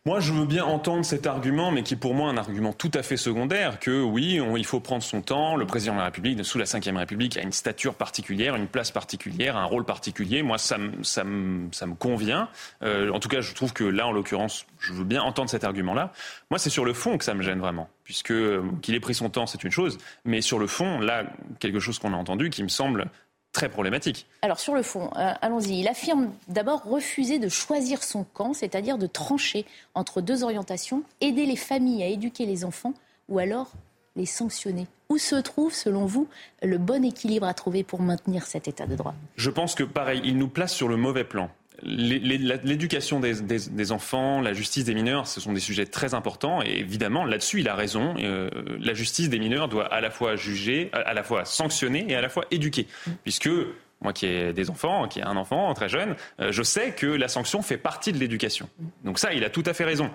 [0.10, 2.90] Moi, je veux bien entendre cet argument, mais qui est pour moi un argument tout
[2.96, 5.56] à fait secondaire, que oui, il faut prendre son temps.
[5.56, 8.90] Le président de la République, sous la Ve République, a une stature particulière, une place
[8.90, 10.42] particulière, un rôle particulier.
[10.42, 12.50] Moi, ça, me, convient.
[12.82, 15.64] Euh, en tout cas, je trouve que là, en l'occurrence, je veux bien entendre cet
[15.64, 16.12] argument-là.
[16.50, 19.14] Moi, c'est sur le fond que ça me gêne vraiment, puisque euh, qu'il ait pris
[19.14, 21.26] son temps, c'est une chose, mais sur le fond, là,
[21.60, 23.12] quelque chose qu'on a entendu qui me semble
[23.52, 24.28] très problématique.
[24.42, 25.80] Alors sur le fond, euh, allons-y.
[25.80, 29.66] Il affirme d'abord refuser de choisir son camp, c'est-à-dire de trancher
[29.96, 32.94] entre deux orientations, aider les familles à éduquer les enfants
[33.28, 33.72] ou alors
[34.16, 34.88] les sanctionner.
[35.10, 36.28] Où se trouve, selon vous,
[36.62, 39.16] le bon équilibre à trouver pour maintenir cet état de droit?
[39.38, 41.50] Je pense que, pareil, il nous place sur le mauvais plan
[41.84, 46.62] l'éducation des, enfants, la justice des mineurs, ce sont des sujets très importants.
[46.62, 48.16] Et évidemment, là-dessus, il a raison.
[48.20, 48.50] Euh,
[48.80, 52.22] la justice des mineurs doit à la fois juger, à, la fois sanctionner et à
[52.22, 52.88] la fois éduquer.
[53.24, 53.50] Puisque
[54.02, 57.08] moi qui ai des enfants, qui ai un enfant très jeune, euh, je sais que
[57.08, 58.70] la sanction fait partie de l'éducation.
[59.04, 60.10] Donc ça, il a tout à fait raison.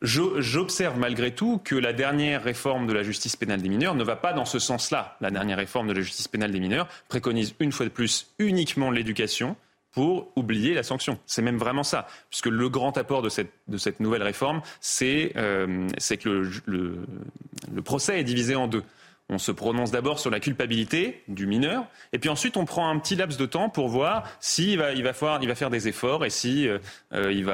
[0.00, 4.14] J'observe malgré tout que la dernière réforme de la justice pénale des mineurs ne va
[4.14, 5.16] pas dans ce sens-là.
[5.20, 8.92] La dernière réforme de la justice pénale des mineurs préconise une fois de plus uniquement
[8.92, 9.56] l'éducation
[9.92, 11.18] pour oublier la sanction.
[11.26, 15.88] C'est même vraiment ça, puisque le grand apport de cette, nouvelle réforme, c'est euh,
[16.20, 18.84] que le, procès est divisé en deux.
[19.30, 22.98] On se prononce d'abord sur la culpabilité du mineur, et puis ensuite on prend un
[22.98, 25.12] petit laps de temps pour voir s'il va, il va,
[25.42, 26.78] il va faire des efforts et si euh,
[27.12, 27.44] euh, il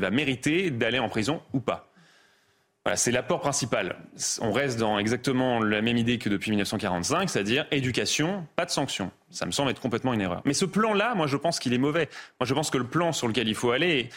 [0.00, 1.91] va mériter d'aller en prison ou pas.
[2.84, 3.96] Voilà, c'est l'apport principal.
[4.40, 9.12] On reste dans exactement la même idée que depuis 1945, c'est-à-dire éducation, pas de sanction.
[9.30, 10.42] Ça me semble être complètement une erreur.
[10.44, 12.08] Mais ce plan-là, moi, je pense qu'il est mauvais.
[12.40, 14.08] Moi, je pense que le plan sur lequel il faut aller,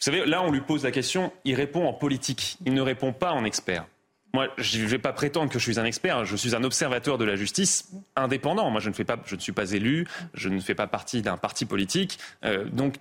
[0.00, 3.12] vous savez, là, on lui pose la question, il répond en politique, il ne répond
[3.12, 3.86] pas en expert.
[4.32, 6.24] Moi, je ne vais pas prétendre que je suis un expert.
[6.24, 8.70] Je suis un observateur de la justice indépendant.
[8.70, 10.06] Moi, je ne, fais pas, je ne suis pas élu.
[10.34, 12.18] Je ne fais pas partie d'un parti politique.
[12.44, 12.94] Euh, donc,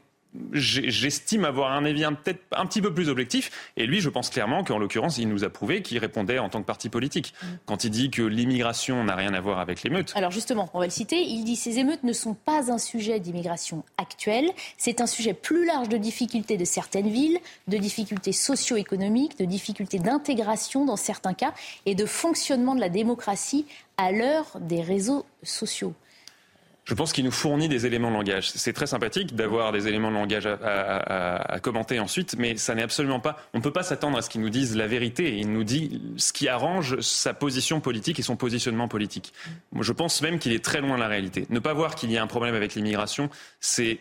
[0.53, 3.51] j'estime avoir un avis peut-être un petit peu plus objectif.
[3.77, 6.61] Et lui, je pense clairement qu'en l'occurrence, il nous a prouvé qu'il répondait en tant
[6.61, 7.33] que parti politique.
[7.65, 10.13] Quand il dit que l'immigration n'a rien à voir avec l'émeute.
[10.15, 13.19] Alors justement, on va le citer, il dit ces émeutes ne sont pas un sujet
[13.19, 19.37] d'immigration actuelle, c'est un sujet plus large de difficultés de certaines villes, de difficultés socio-économiques,
[19.39, 21.53] de difficultés d'intégration dans certains cas
[21.85, 23.65] et de fonctionnement de la démocratie
[23.97, 25.93] à l'heure des réseaux sociaux.
[26.89, 28.49] Je pense qu'il nous fournit des éléments de langage.
[28.49, 33.19] C'est très sympathique d'avoir des éléments de langage à, commenter ensuite, mais ça n'est absolument
[33.19, 33.37] pas.
[33.53, 35.37] On ne peut pas s'attendre à ce qu'il nous dise la vérité.
[35.37, 39.33] Il nous dit ce qui arrange sa position politique et son positionnement politique.
[39.79, 41.45] je pense même qu'il est très loin de la réalité.
[41.51, 43.29] Ne pas voir qu'il y a un problème avec l'immigration,
[43.59, 43.99] c'est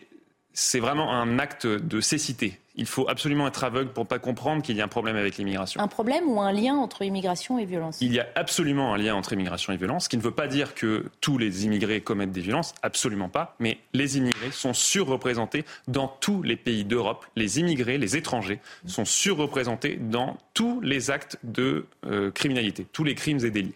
[0.61, 2.59] c'est vraiment un acte de cécité.
[2.75, 5.37] Il faut absolument être aveugle pour ne pas comprendre qu'il y a un problème avec
[5.37, 5.81] l'immigration.
[5.81, 7.99] Un problème ou un lien entre immigration et violence?
[8.01, 10.49] Il y a absolument un lien entre immigration et violence, ce qui ne veut pas
[10.49, 15.65] dire que tous les immigrés commettent des violences, absolument pas, mais les immigrés sont surreprésentés
[15.87, 17.25] dans tous les pays d'Europe.
[17.37, 23.15] Les immigrés, les étrangers, sont surreprésentés dans tous les actes de euh, criminalité, tous les
[23.15, 23.75] crimes et délits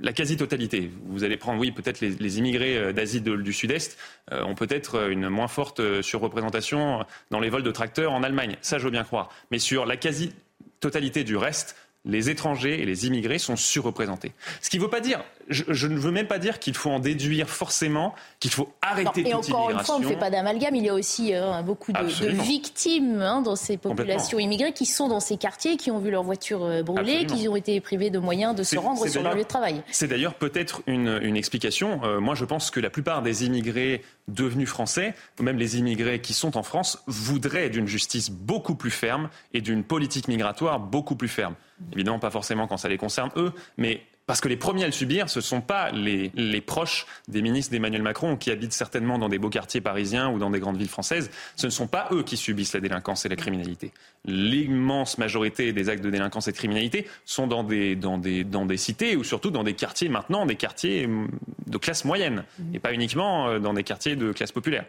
[0.00, 0.90] la quasi-totalité.
[1.06, 3.98] Vous allez prendre, oui, peut-être les, immigrés euh, d'Asie du Sud-Est
[4.32, 8.56] euh, ont peut-être euh, une moins forte surreprésentation dans les vols de tracteurs en Allemagne.
[8.60, 9.30] Ça, je veux bien croire.
[9.50, 11.76] Mais sur la quasi-totalité du reste,
[12.08, 14.32] les étrangers et les immigrés sont surreprésentés.
[14.62, 16.98] Ce qui ne veut pas dire, je, ne veux même pas dire qu'il faut en
[16.98, 20.74] déduire forcément qu'il faut arrêter non, et encore une fois, on ne fait pas d'amalgame.
[20.74, 25.08] Il y a aussi euh, beaucoup de, victimes hein, dans ces populations immigrées qui sont
[25.08, 28.18] dans ces quartiers, qui ont vu leur voiture euh, brûler, qui ont été privés de
[28.18, 29.82] moyens de se rendre sur leur lieu de travail.
[29.90, 32.00] C'est d'ailleurs peut-être une, explication.
[32.04, 36.32] Euh, moi, je pense que la plupart des immigrés devenus français, même les immigrés qui
[36.32, 41.28] sont en France, voudraient d'une justice beaucoup plus ferme et d'une politique migratoire beaucoup plus
[41.28, 41.54] ferme.
[41.92, 44.92] Évidemment, pas forcément quand ça les concerne eux, mais parce que les premiers à le
[44.92, 49.30] subir, ce ne sont pas les, proches des ministres d'Emmanuel Macron qui habitent certainement dans
[49.30, 51.30] des beaux quartiers parisiens ou dans des grandes villes françaises.
[51.56, 53.90] Ce ne sont pas eux qui subissent la délinquance et la criminalité.
[54.26, 58.66] L'immense majorité des actes de délinquance et de criminalité sont dans des, dans des, dans
[58.66, 61.30] des cités ou surtout dans des quartiers maintenant, des quartiers hum,
[61.66, 62.44] de classe moyenne
[62.74, 64.84] et pas uniquement euh, dans des quartiers de classe populaire.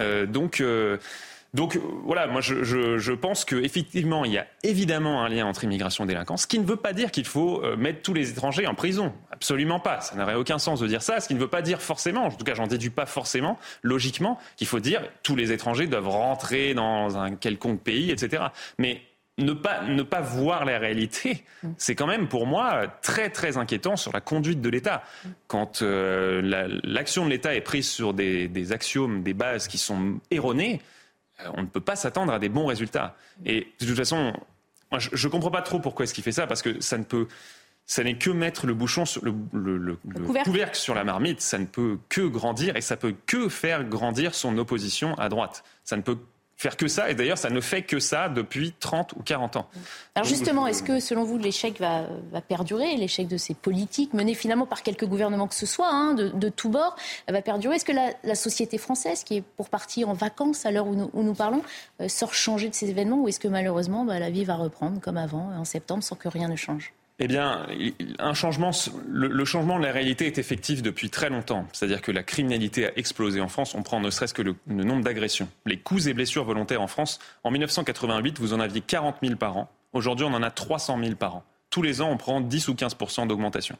[0.00, 0.98] Euh, donc, euh,
[1.54, 5.64] donc voilà, moi je, je, je pense qu'effectivement il y a évidemment un lien entre
[5.64, 8.30] immigration et délinquance, ce qui ne veut pas dire qu'il faut euh, mettre tous les
[8.30, 9.12] étrangers en prison.
[9.30, 10.00] Absolument pas.
[10.00, 12.30] Ça n'aurait aucun sens de dire ça, ce qui ne veut pas dire forcément, en
[12.30, 16.72] tout cas j'en déduis pas forcément, logiquement, qu'il faut dire tous les étrangers doivent rentrer
[16.72, 18.44] dans un quelconque pays, etc.
[18.78, 19.02] Mais
[19.36, 21.44] ne pas, ne pas voir la réalité,
[21.76, 25.02] c'est quand même pour moi très très inquiétant sur la conduite de l'État.
[25.48, 30.18] Quand euh, l'action de l'État est prise sur des, des axiomes, des bases qui sont
[30.30, 31.01] erronées, euh,
[31.54, 33.16] on ne peut pas s'attendre à des bons résultats.
[33.44, 34.32] Et de toute façon,
[34.98, 37.28] je ne comprends pas trop pourquoi est-ce qu'il fait ça, parce que ça ne peut,
[37.86, 39.96] ça n'est que mettre le bouchon sur le,
[40.44, 40.76] couvercle.
[40.76, 41.40] sur la marmite.
[41.40, 45.64] Ça ne peut que grandir et ça peut que faire grandir son opposition à droite.
[45.84, 46.18] Ça ne peut
[46.62, 47.10] faire que ça.
[47.10, 49.66] Et d'ailleurs, ça ne fait que ça depuis 30 ou 40 ans.
[50.14, 54.34] Alors justement, est-ce que selon vous, l'échec va, va perdurer, l'échec de ces politiques menés
[54.34, 56.96] finalement par quelques gouvernements que ce soit, hein, de, de tous bords,
[57.28, 57.76] va perdurer?
[57.76, 60.94] Est-ce que la, la, société française, qui est pour partir en vacances à l'heure où
[60.94, 61.62] nous, où nous parlons,
[62.00, 63.20] euh, sort changer de ces événements?
[63.22, 66.28] Ou est-ce que malheureusement bah, la vie va reprendre comme avant en septembre sans que
[66.28, 66.92] rien ne change?
[67.24, 67.68] Eh bien,
[68.18, 68.72] un changement,
[69.08, 71.68] le, changement de la réalité est effectif depuis très longtemps.
[71.72, 73.76] C'est-à-dire que la criminalité a explosé en France.
[73.76, 75.48] On prend ne serait-ce que le, nombre d'agressions.
[75.64, 79.56] Les coups et blessures volontaires en France, en 1988, vous en aviez 40 000 par
[79.56, 79.70] an.
[79.92, 81.44] Aujourd'hui, on en a 300 000 par an.
[81.70, 83.78] Tous les ans, on prend 10 ou 15% d'augmentation.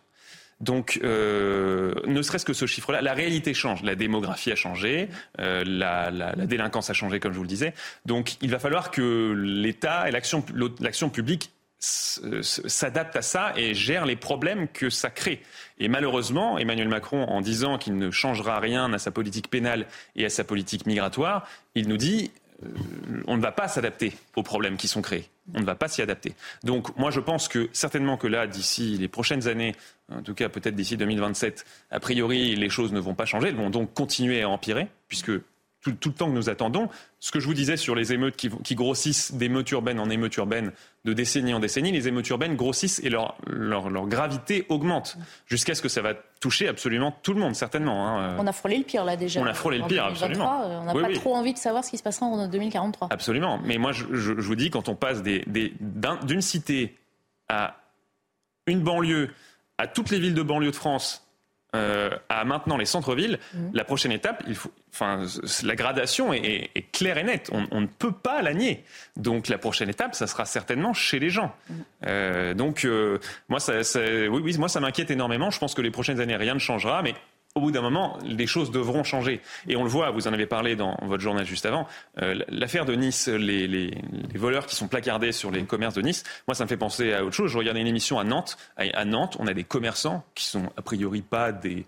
[0.61, 3.83] Donc, euh, ne serait-ce que ce chiffre-là, la réalité change.
[3.83, 5.09] La démographie a changé,
[5.41, 7.75] euh, la, la, délinquance a changé, comme je vous le disais.
[8.07, 11.51] Donc, il va falloir que l'État et l'action publique
[11.83, 15.43] s'adapte à ça et gère les problèmes que ça crée.
[15.79, 20.25] Et malheureusement, Emmanuel Macron, en disant qu'il ne changera rien à sa politique pénale et
[20.25, 22.31] à sa politique migratoire, il nous dit
[22.65, 22.69] euh,
[23.27, 25.29] on ne va pas s'adapter aux problèmes qui sont créés.
[25.55, 26.35] On ne va pas s'y adapter.
[26.63, 29.75] Donc moi je pense que certainement que là, d'ici les prochaines années,
[30.09, 33.57] en tout cas peut-être d'ici 2027, a priori les choses ne vont pas changer, elles
[33.57, 35.33] vont donc continuer à empirer, puisque
[35.83, 36.89] tout, tout, le temps que nous attendons.
[37.21, 40.37] Ce que je vous disais sur les émeutes qui, qui grossissent d'émeutes urbaines en émeutes
[40.37, 40.73] urbaines
[41.05, 45.75] de décennie en décennie, les émeutes urbaines grossissent et leur, leur, leur gravité augmente jusqu'à
[45.75, 48.09] ce que ça va toucher absolument tout le monde, certainement.
[48.09, 48.37] Hein.
[48.39, 49.41] On a frôlé le pire là déjà.
[49.41, 50.81] On a frôlé le pire, 2023, absolument.
[50.81, 51.15] On n'a oui, pas oui.
[51.15, 53.09] trop envie de savoir ce qui se passera en 2043.
[53.11, 53.61] Absolument.
[53.65, 55.75] Mais moi, je, je, je vous dis, quand on passe d'une des,
[56.25, 56.97] d'une cité
[57.49, 57.77] à
[58.67, 59.31] une banlieue,
[59.79, 61.22] à toutes les villes de banlieue de France,
[61.75, 63.59] euh, à maintenant les centres-villes, mmh.
[63.73, 65.25] la prochaine étape, il faut, enfin,
[65.63, 67.49] la gradation est, est, claire et nette.
[67.51, 68.85] On, on, ne peut pas la nier.
[69.17, 71.55] Donc la prochaine étape, ça sera certainement chez les gens.
[71.69, 71.75] Mmh.
[72.07, 73.19] Euh, donc euh,
[73.49, 75.51] moi, ça, ça, oui, oui, moi, ça m'inquiète énormément.
[75.51, 77.15] Je pense que les prochaines années, rien ne changera, mais
[77.55, 79.41] au bout d'un moment, les choses devront changer.
[79.69, 81.87] Et on le voit, vous en avez parlé dans votre journal juste avant,
[82.23, 83.91] euh, l'affaire de Nice, les,
[84.35, 87.25] voleurs qui sont placardés sur les commerces de Nice, moi ça me fait penser à
[87.25, 87.51] autre chose.
[87.51, 88.57] Je regardais une émission à Nantes.
[88.77, 91.87] À Nantes, on a des commerçants qui sont a priori pas des,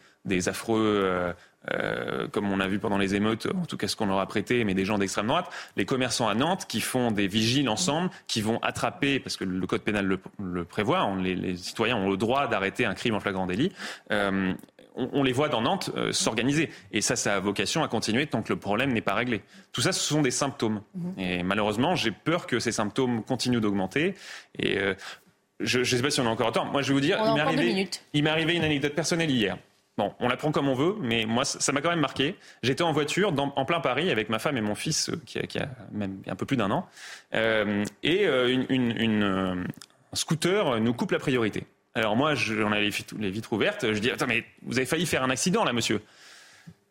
[0.49, 1.03] affreux...
[1.05, 1.33] Euh,
[1.73, 4.27] euh, comme on a vu pendant les émeutes, en tout cas ce qu'on leur a
[4.27, 5.47] prêté, mais des gens d'extrême droite,
[5.77, 9.67] les commerçants à Nantes qui font des vigiles ensemble, qui vont attraper, parce que le
[9.67, 13.73] code pénal le, prévoit, les, citoyens ont le droit d'arrêter un crime en flagrant délit,
[14.95, 16.71] on, on, les voit dans Nantes euh, s'organiser.
[16.93, 19.43] Et ça, ça a vocation à continuer tant que le problème n'est pas réglé.
[19.73, 20.83] Tout ça, ce sont des symptômes.
[20.95, 21.21] Mmh.
[21.21, 24.15] Et malheureusement, j'ai peur que ces symptômes continuent d'augmenter.
[24.59, 24.95] Et euh,
[25.61, 26.65] je ne sais pas si on a encore temps.
[26.65, 27.89] Moi, je vais vous dire, il m'est arrivé,
[28.29, 29.57] arrivé une anecdote personnelle hier.
[29.97, 32.35] Bon, on la prend comme on veut, mais moi, ça m'a quand même marqué.
[32.65, 35.39] J'étais en voiture dans, en plein Paris avec ma femme et mon fils, euh, qui
[35.39, 36.89] a, qui a même un peu plus d'un an,
[37.35, 41.65] euh, et une, une, une, un scooter nous coupe la priorité.
[41.95, 43.93] Alors moi, j'en ai les vitres ouvertes.
[43.93, 46.01] Je dis attends, mais vous avez failli faire un accident là, monsieur.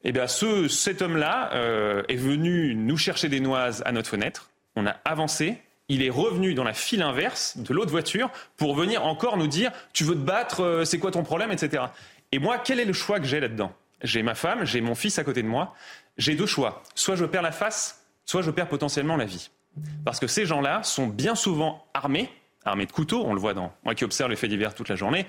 [0.06, 4.50] Eh bien, ce, cet homme-là euh, est venu nous chercher des noises à notre fenêtre.
[4.76, 5.58] On a avancé.
[5.90, 9.72] Il est revenu dans la file inverse de l'autre voiture pour venir encore nous dire
[9.92, 11.84] tu veux te battre, euh, c'est quoi ton problème, etc.
[12.32, 13.74] Et moi, quel est le choix que j'ai là-dedans?
[14.02, 15.74] J'ai ma femme, j'ai mon fils à côté de moi.
[16.18, 16.84] J'ai deux choix.
[16.96, 19.50] Soit je perds la face, soit je perds potentiellement la vie.
[20.06, 22.30] Parce que ces gens-là sont bien souvent armés,
[22.66, 23.24] armés de couteaux.
[23.26, 25.26] On le voit dans moi qui observe les faits divers toute la journée.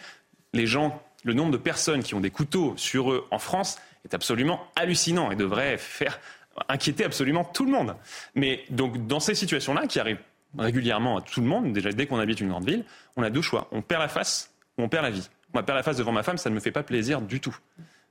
[0.53, 4.15] Les gens, le nombre de personnes qui ont des couteaux sur eux en France est
[4.15, 6.21] absolument hallucinant et devrait faire
[6.69, 7.97] inquiéter absolument tout le monde.
[8.35, 10.21] Mais donc dans ces situations-là, qui arrivent
[10.59, 12.85] régulièrement à tout le monde, déjà dès qu'on habite une grande ville,
[13.17, 13.69] on a deux choix.
[13.73, 15.29] On perd la face ou on perd la vie.
[15.53, 17.57] Moi, perdre la face devant ma femme, ça ne me fait pas plaisir du tout.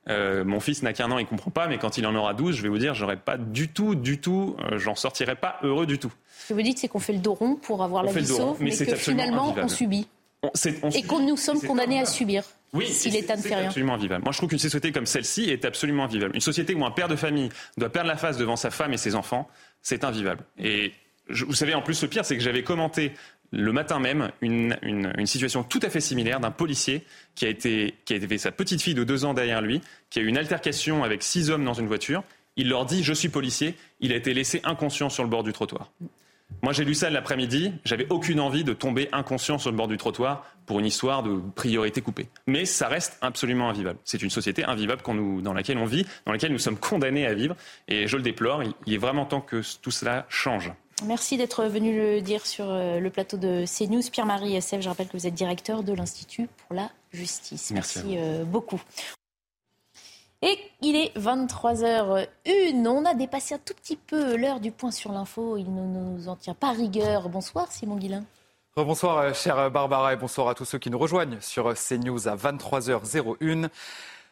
[0.09, 2.57] Euh, mon fils n'a qu'un an, il comprend pas, mais quand il en aura 12,
[2.57, 5.85] je vais vous dire, j'aurais pas du tout, du tout, euh, j'en sortirai pas heureux
[5.85, 6.11] du tout.
[6.43, 8.25] Ce que vous dites, c'est qu'on fait le dos rond pour avoir on la vie
[8.25, 9.65] sauve, mais, mais que finalement, invivable.
[9.65, 10.07] on subit.
[10.41, 10.51] On,
[10.83, 12.43] on et que nous sommes condamnés à subir.
[12.73, 13.67] Oui, si l'État ne fait rien.
[13.67, 14.23] absolument invivable.
[14.23, 16.35] Moi, je trouve qu'une société comme celle-ci est absolument invivable.
[16.35, 18.97] Une société où un père de famille doit perdre la face devant sa femme et
[18.97, 19.47] ses enfants,
[19.83, 20.43] c'est invivable.
[20.57, 20.91] Et
[21.29, 23.13] je, vous savez, en plus, le pire, c'est que j'avais commenté
[23.53, 27.03] le matin même une, une, une, situation tout à fait similaire d'un policier
[27.35, 30.23] qui a, été, qui a sa petite fille de deux ans derrière lui, qui a
[30.23, 32.23] eu une altercation avec six hommes dans une voiture.
[32.55, 33.75] Il leur dit Je suis policier.
[33.99, 35.91] Il a été laissé inconscient sur le bord du trottoir.
[36.61, 37.73] Moi, j'ai lu ça l'après-midi.
[37.85, 41.39] J'avais aucune envie de tomber inconscient sur le bord du trottoir pour une histoire de
[41.55, 42.29] priorité coupée.
[42.47, 43.99] Mais ça reste absolument invivable.
[44.03, 47.33] C'est une société invivable nous, dans laquelle on vit, dans laquelle nous sommes condamnés à
[47.33, 47.55] vivre.
[47.87, 48.63] Et je le déplore.
[48.85, 50.71] Il est vraiment temps que tout cela change.
[51.05, 54.01] Merci d'être venu le dire sur euh, le plateau de CNews.
[54.11, 57.71] Pierre-Marie SF, je rappelle que vous êtes directeur de l'Institut pour la justice.
[57.71, 58.81] Merci, Merci euh, beaucoup.
[60.41, 62.87] Et il est 23h01.
[62.87, 65.57] On a dépassé un tout petit peu l'heure du point sur l'info.
[65.57, 67.29] Il ne nous en tient pas rigueur.
[67.29, 68.23] Bonsoir, Simon Guillain.
[68.75, 73.69] Bonsoir, chère Barbara, et bonsoir à tous ceux qui nous rejoignent sur CNews à 23h01.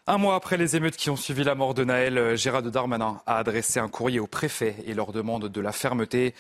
[0.08, 3.38] Un mois après les émeutes qui ont suivi la mort de Naël, Gérard Darmanin a
[3.38, 6.34] adressé un courrier au préfet et leur demande de la fermeté.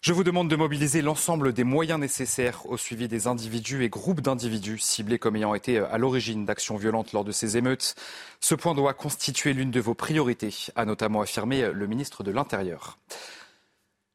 [0.00, 4.22] Je vous demande de mobiliser l'ensemble des moyens nécessaires au suivi des individus et groupes
[4.22, 7.96] d'individus ciblés comme ayant été à l'origine d'actions violentes lors de ces émeutes.
[8.40, 12.96] Ce point doit constituer l'une de vos priorités, a notamment affirmé le ministre de l'Intérieur.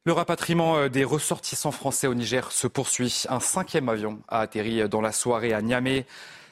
[0.06, 3.24] Le rapatriement des ressortissants français au Niger se poursuit.
[3.28, 6.04] Un cinquième avion a atterri dans la soirée à Niamey.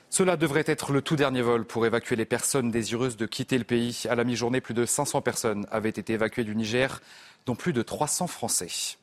[0.09, 3.65] Cela devrait être le tout dernier vol pour évacuer les personnes désireuses de quitter le
[3.65, 4.05] pays.
[4.09, 7.01] À la mi-journée, plus de 500 personnes avaient été évacuées du Niger,
[7.45, 8.97] dont plus de 300 Français.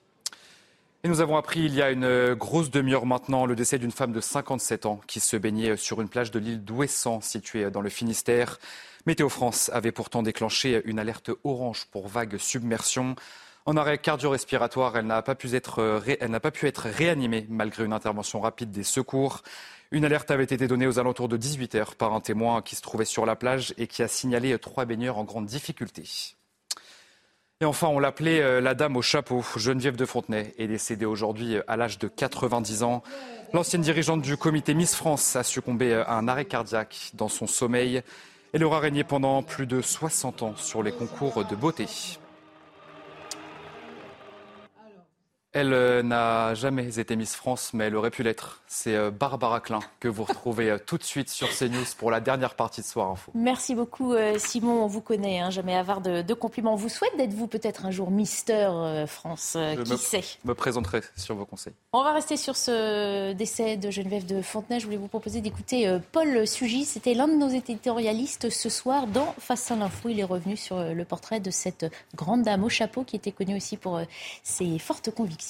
[1.05, 4.13] Et nous avons appris il y a une grosse demi-heure maintenant le décès d'une femme
[4.13, 7.89] de 57 ans qui se baignait sur une plage de l'île d'Ouessant située dans le
[7.89, 8.57] Finistère.
[9.05, 13.17] Météo France avait pourtant déclenché une alerte orange pour vague submersion.
[13.65, 17.83] En arrêt cardio-respiratoire, elle n'a pas, pu être, elle n'a pas pu être réanimée malgré
[17.83, 19.41] une intervention rapide des secours.
[19.93, 22.81] Une alerte avait été donnée aux alentours de 18 heures par un témoin qui se
[22.81, 26.03] trouvait sur la plage et qui a signalé trois baigneurs en grande difficulté.
[27.61, 29.45] Et enfin, on l'appelait euh, la dame au chapeau.
[29.55, 33.03] Geneviève de Fontenay est décédée aujourd'hui euh, à l'âge de 90 ans.
[33.53, 37.45] L'ancienne dirigeante du comité Miss France a succombé euh, à un arrêt cardiaque dans son
[37.45, 38.01] sommeil.
[38.51, 41.85] Elle aura régné pendant plus de 60 ans sur les concours de beauté.
[45.53, 48.63] Elle euh, n'a jamais été Miss France, mais elle aurait pu l'être.
[48.65, 52.19] C'est euh, Barbara Klein que vous retrouvez euh, tout de suite sur CNews pour la
[52.19, 53.31] dernière partie de Soir Info.
[53.35, 56.73] Merci beaucoup Simon, on vous connaît, hein, jamais avare de, de, compliments.
[56.73, 58.67] On vous souhaite d'être vous peut-être un jour Mister
[59.07, 60.23] France, Je qui me, sait?
[60.43, 61.73] me présenterai sur vos conseils.
[61.93, 64.79] On va rester sur ce décès de Geneviève de Fontenay.
[64.79, 66.85] Je voulais vous proposer d'écouter Paul Sugy.
[66.85, 70.09] C'était l'un de nos éditorialistes ce soir dans Face à l'info.
[70.09, 71.85] Il est revenu sur le portrait de cette
[72.15, 74.01] grande dame au chapeau qui était connue aussi pour
[74.41, 75.42] ses fortes convictions.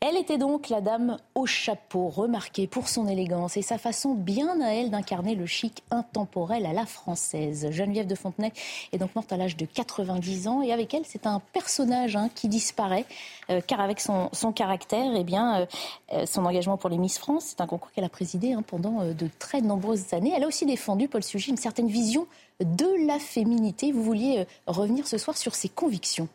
[0.00, 4.60] Elle était donc la dame au chapeau, remarquée pour son élégance et sa façon bien
[4.60, 7.68] à elle d'incarner le chic intemporel à la française.
[7.70, 8.52] Geneviève de Fontenay
[8.92, 12.28] est donc morte à l'âge de 90 ans et avec elle, c'est un personnage hein,
[12.34, 13.06] qui disparaît,
[13.48, 15.66] euh, car avec son, caractère, eh bien,
[16.12, 19.00] euh, son engagement pour les Miss France, c'est un concours qu'elle a présidé hein, pendant
[19.00, 20.34] euh, de très nombreuses années.
[20.36, 22.26] Elle a aussi défendu, Paul Sugy, une certaine vision
[22.60, 23.90] de la féminité.
[23.90, 26.28] Vous vouliez revenir ce soir sur ses convictions.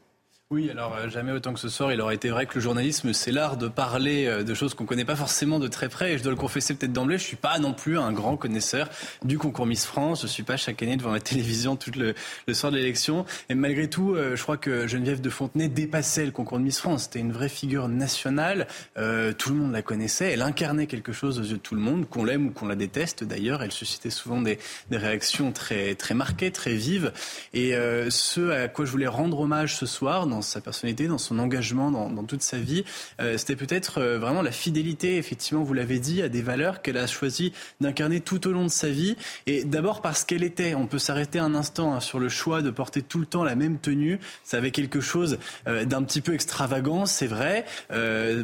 [0.52, 3.14] Oui, alors euh, jamais autant que ce soir, il aurait été vrai que le journalisme,
[3.14, 6.14] c'est l'art de parler euh, de choses qu'on connaît pas forcément de très près.
[6.14, 8.90] Et je dois le confesser peut-être d'emblée, je suis pas non plus un grand connaisseur
[9.24, 10.24] du concours Miss France.
[10.24, 12.16] Je suis pas chaque année devant la télévision tout le,
[12.56, 13.28] soir de l'élection.
[13.50, 16.80] Et malgré tout, euh, je crois que Geneviève de Fontenay dépassait le concours de Miss
[16.80, 17.04] France.
[17.04, 18.66] C'était une vraie figure nationale.
[18.96, 20.32] Tout le monde la connaissait.
[20.32, 22.76] Elle incarnait quelque chose aux yeux de tout le monde, qu'on l'aime ou qu'on la
[22.76, 23.24] déteste.
[23.24, 24.58] D'ailleurs, elle suscitait souvent des,
[24.92, 27.14] réactions très très marquées, très vives.
[27.54, 27.74] Et
[28.10, 32.10] ce à quoi je voulais rendre hommage ce soir sa personnalité, dans son engagement, dans,
[32.10, 32.84] dans toute sa vie.
[33.20, 36.98] Euh, C'était peut-être euh, vraiment la fidélité, effectivement, vous l'avez dit, à des valeurs qu'elle
[36.98, 39.16] a choisi d'incarner tout au long de sa vie.
[39.48, 42.70] Et d'abord parce qu'elle était, on peut s'arrêter un instant hein, sur le choix de
[42.70, 44.20] porter tout le temps la même tenue.
[44.44, 45.38] Ça avait quelque chose
[45.68, 47.66] euh, d'un petit peu extravagant, c'est vrai.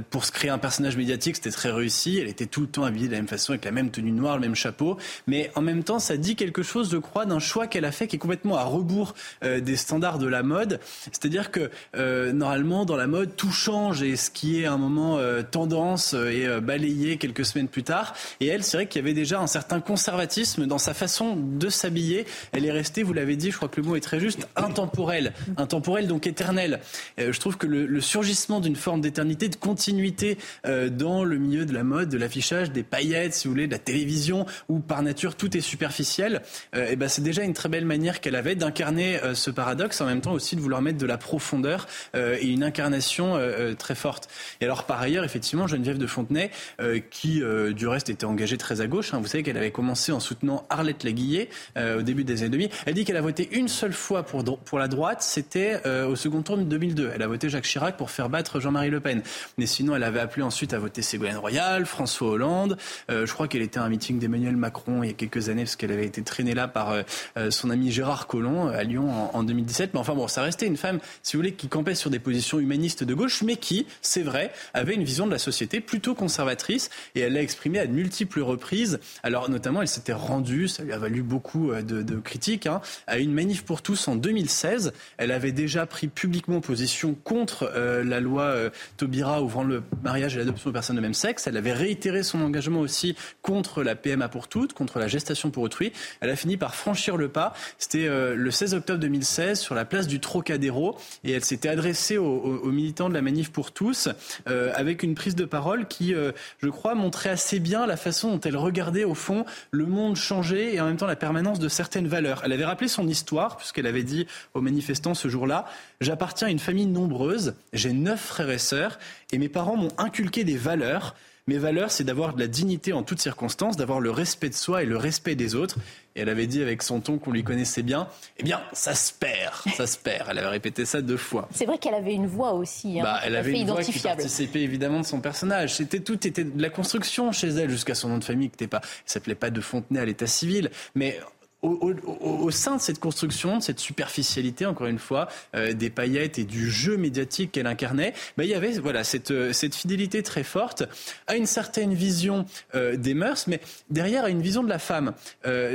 [0.09, 2.17] Pour se créer un personnage médiatique, c'était très réussi.
[2.17, 4.35] Elle était tout le temps habillée de la même façon, avec la même tenue noire,
[4.35, 4.97] le même chapeau.
[5.27, 8.07] Mais en même temps, ça dit quelque chose, je crois, d'un choix qu'elle a fait
[8.07, 9.13] qui est complètement à rebours
[9.43, 10.79] des standards de la mode.
[11.11, 15.17] C'est-à-dire que euh, normalement, dans la mode, tout change et ce qui est un moment
[15.17, 18.13] euh, tendance euh, est balayé quelques semaines plus tard.
[18.39, 21.69] Et elle, c'est vrai qu'il y avait déjà un certain conservatisme dans sa façon de
[21.69, 22.25] s'habiller.
[22.51, 25.33] Elle est restée, vous l'avez dit, je crois que le mot est très juste, intemporelle.
[25.57, 26.79] Intemporelle, donc éternelle.
[27.17, 31.73] Je trouve que le, le surgissement d'une forme d'éternité, de continuité dans le milieu de
[31.73, 35.35] la mode, de l'affichage, des paillettes, si vous voulez, de la télévision, où par nature
[35.35, 36.41] tout est superficiel,
[36.75, 40.21] et ben c'est déjà une très belle manière qu'elle avait d'incarner ce paradoxe, en même
[40.21, 41.74] temps aussi de vouloir mettre de la profondeur
[42.15, 44.29] euh, et une incarnation euh, très forte.
[44.61, 48.57] Et alors par ailleurs, effectivement, Geneviève de Fontenay, euh, qui euh, du reste était engagée
[48.57, 52.01] très à gauche, hein, vous savez qu'elle avait commencé en soutenant Arlette Laguillet euh, au
[52.01, 52.69] début des années 2000.
[52.85, 56.15] Elle dit qu'elle a voté une seule fois pour, pour la droite, c'était euh, au
[56.15, 57.11] second tour de 2002.
[57.13, 59.21] Elle a voté Jacques Chirac pour faire battre Jean-Marie Le Pen.
[59.57, 62.77] Mais sinon, elle avait appelé ensuite à voter Ségolène Royal, François Hollande.
[63.09, 65.63] Euh, je crois qu'elle était à un meeting d'Emmanuel Macron il y a quelques années
[65.63, 66.91] parce qu'elle avait été traînée là par
[67.37, 69.93] euh, son ami Gérard Collomb à Lyon en, en 2017.
[69.93, 72.59] Mais enfin bon, ça restait une femme, si vous voulez, qui campait sur des positions
[72.59, 76.89] humanistes de gauche, mais qui, c'est vrai, avait une vision de la société plutôt conservatrice
[77.15, 78.99] et elle l'a exprimée à de multiples reprises.
[79.23, 83.17] Alors notamment, elle s'était rendue, ça lui a valu beaucoup euh, de, critiques, hein, à
[83.19, 84.93] une manif pour tous en 2016.
[85.17, 90.35] Elle avait déjà pris publiquement position contre euh, la loi euh, Taubira ouvrant le mariage
[90.35, 91.47] et l'adoption de personnes de même sexe.
[91.47, 95.63] Elle avait réitéré son engagement aussi contre la PMA pour toutes, contre la gestation pour
[95.63, 95.91] autrui.
[96.21, 97.53] Elle a fini par franchir le pas.
[97.77, 102.17] C'était euh, le 16 octobre 2016 sur la place du Trocadéro et elle s'était adressée
[102.17, 104.09] aux, militants de la manif pour tous
[104.45, 108.57] avec une prise de parole qui, je crois, montrait assez bien la façon dont elle
[108.57, 112.41] regardait au fond le monde changer et en même temps la permanence de certaines valeurs.
[112.43, 115.65] Elle avait rappelé son histoire puisqu'elle avait dit aux manifestants ce jour-là
[116.01, 118.99] J'appartiens à une famille nombreuse, j'ai neuf frères et sœurs
[119.31, 121.15] et mes parents m'ont inculqué des valeurs.
[121.47, 124.81] Mes valeurs, c'est d'avoir de la dignité en toutes circonstances, d'avoir le respect de soi
[124.81, 125.77] et le respect des autres.
[126.15, 128.07] Et elle avait dit avec son ton qu'on lui connaissait bien,
[128.37, 130.27] eh bien, ça se perd, ça se perd.
[130.31, 131.47] Elle avait répété ça deux fois.
[131.51, 132.99] C'est vrai qu'elle avait une voix aussi.
[132.99, 135.75] Hein, bah, elle avait une voix qui participait évidemment de son personnage.
[135.75, 138.67] C'était tout était de la construction chez elle jusqu'à son nom de famille qui n'était
[138.67, 141.19] pas, s'appelait pas de Fontenay à l'état civil, mais
[141.65, 146.43] au, sein de cette construction, de cette superficialité, encore une fois, euh, des paillettes et
[146.43, 150.43] du jeu médiatique qu'elle incarnait, bah, il y avait voilà cette, euh, cette fidélité très
[150.43, 150.83] forte
[151.27, 153.59] à une certaine vision euh, des mœurs, mais
[153.89, 155.13] derrière à une vision de la femme.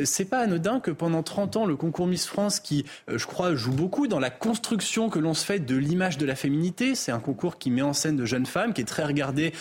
[0.04, 3.72] c'est pas anodin que pendant 30 ans, le concours Miss France, qui, je crois, joue
[3.72, 7.20] beaucoup dans la construction que l'on se fait de l'image de la féminité, c'est un
[7.20, 9.52] concours qui met en scène de jeunes femmes, qui est très regardé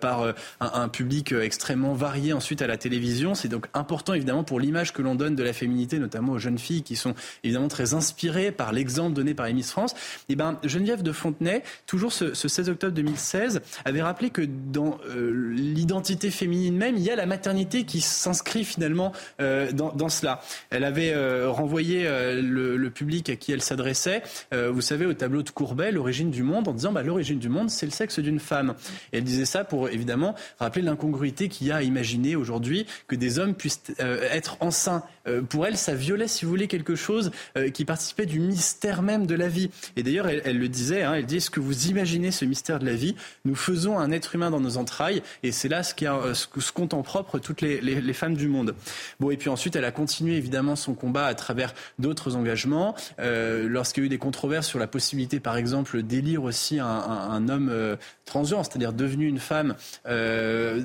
[0.00, 3.34] par un, public extrêmement varié ensuite à la télévision.
[3.34, 6.58] C'est donc important évidemment pour l'image que l'on donne de la féminité notamment aux jeunes
[6.58, 10.36] filles qui sont évidemment très inspirées par l'exemple donné par les Miss France, et eh
[10.36, 16.30] ben, Geneviève de Fontenay, toujours ce, 16 octobre 2016, avait rappelé que dans euh, l'identité
[16.30, 20.40] féminine même, il y a la maternité qui s'inscrit finalement euh, dans, cela.
[20.70, 24.22] Elle avait euh, renvoyé le, public à qui elle s'adressait,
[24.52, 27.70] vous savez, au tableau de Courbet, l'origine du monde, en disant bah, l'origine du monde,
[27.70, 28.74] c'est le sexe d'une femme.
[29.10, 33.38] Elle disait ça pour évidemment rappeler l'incongruité qu'il y a à imaginer aujourd'hui que des
[33.38, 35.02] hommes puissent être enceints
[35.48, 39.26] pour elle, ça violait, si vous voulez, quelque chose euh, qui participait du mystère même
[39.26, 39.70] de la vie.
[39.96, 42.86] Et d'ailleurs, elle, le disait, hein, elle dit, est-ce que vous imaginez ce mystère de
[42.86, 43.14] la vie?
[43.44, 46.46] Nous faisons un être humain dans nos entrailles, et c'est là ce, qui euh, ce,
[46.58, 48.74] ce compte en propre toutes les, femmes du monde.
[49.20, 52.94] Bon, et puis ensuite, elle a continué évidemment son combat à travers d'autres engagements.
[53.18, 57.48] Euh, Lorsqu'il y a eu des controverses sur la possibilité, par exemple, d'élire aussi un,
[57.48, 59.74] homme euh, transgenre, c'est-à-dire devenu une femme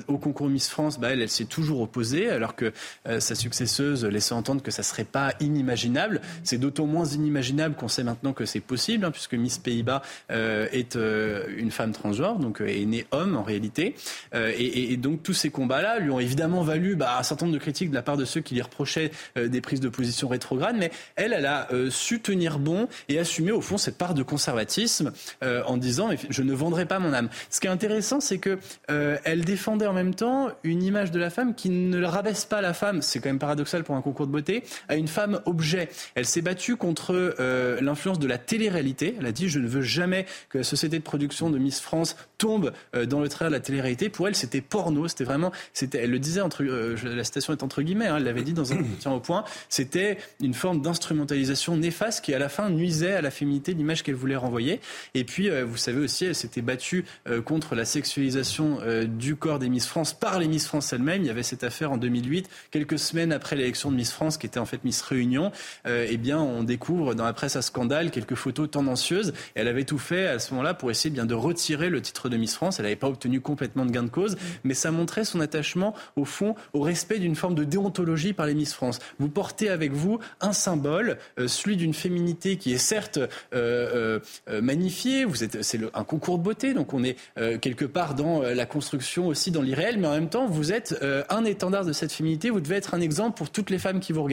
[0.08, 2.72] au concours Miss France, bah, elle s'est toujours opposée, alors que
[3.18, 6.20] sa successeuse laissait entendre que ça serait pas inimaginable.
[6.44, 10.66] C'est d'autant moins inimaginable qu'on sait maintenant que c'est possible, hein, puisque Miss Pays-Bas euh,
[10.72, 13.94] est euh, une femme transgenre, donc euh, est née homme en réalité.
[14.34, 17.90] Et, donc tous ces combats-là lui ont évidemment valu bah, un certain nombre de critiques
[17.90, 21.32] de la part de ceux qui lui reprochaient des prises de position rétrogrades, mais elle,
[21.32, 25.12] elle a su tenir bon et assumer au fond cette part de conservatisme
[25.42, 27.28] en disant je ne vendrai pas mon âme.
[27.48, 28.58] Ce qui est intéressant, c'est que
[28.88, 32.74] elle défendait en même temps une image de la femme qui ne rabaisse pas la
[32.74, 33.02] femme.
[33.02, 34.49] C'est quand même paradoxal pour un concours de beauté,
[34.88, 35.88] à une femme objet.
[36.14, 39.16] Elle s'est battue contre euh, l'influence de la télé-réalité.
[39.18, 42.16] Elle a dit je ne veux jamais que la société de production de Miss France
[42.38, 44.08] tombe euh, dans le travers de la télé-réalité.
[44.08, 45.08] Pour elle, c'était porno.
[45.08, 48.06] C'était vraiment, c'était, elle le disait entre, euh, la citation est entre guillemets.
[48.06, 49.44] Hein, elle l'avait dit dans un entretien au point.
[49.68, 54.14] C'était une forme d'instrumentalisation néfaste qui à la fin nuisait à la féminité, l'image qu'elle
[54.14, 54.80] voulait renvoyer.
[55.14, 57.04] Et puis, vous savez aussi, elle s'était battue
[57.44, 61.22] contre la sexualisation du corps des Miss France par les Miss France elles-mêmes.
[61.22, 64.46] Il y avait cette affaire en 2008, quelques semaines après l'élection de Miss France, qui
[64.46, 65.52] était en fait Miss Réunion,
[65.86, 69.28] euh, eh bien, on découvre dans la presse à scandale quelques photos tendancieuses.
[69.54, 72.28] Et elle avait tout fait à ce moment-là pour essayer bien de retirer le titre
[72.28, 72.78] de Miss France.
[72.78, 76.24] Elle n'avait pas obtenu complètement de gain de cause, mais ça montrait son attachement au
[76.24, 78.98] fond au respect d'une forme de déontologie par les Miss France.
[79.18, 83.20] Vous portez avec vous un symbole, euh, celui d'une féminité qui est certes
[83.54, 84.18] euh,
[84.60, 85.24] magnifiée.
[85.24, 87.16] Vous êtes, c'est un concours de beauté, donc on est
[87.60, 90.98] quelque part dans la construction aussi dans l'irréel, mais en même temps vous êtes
[91.28, 92.50] un étendard de cette féminité.
[92.50, 94.29] Vous devez être un exemple pour toutes les femmes qui vous regardent.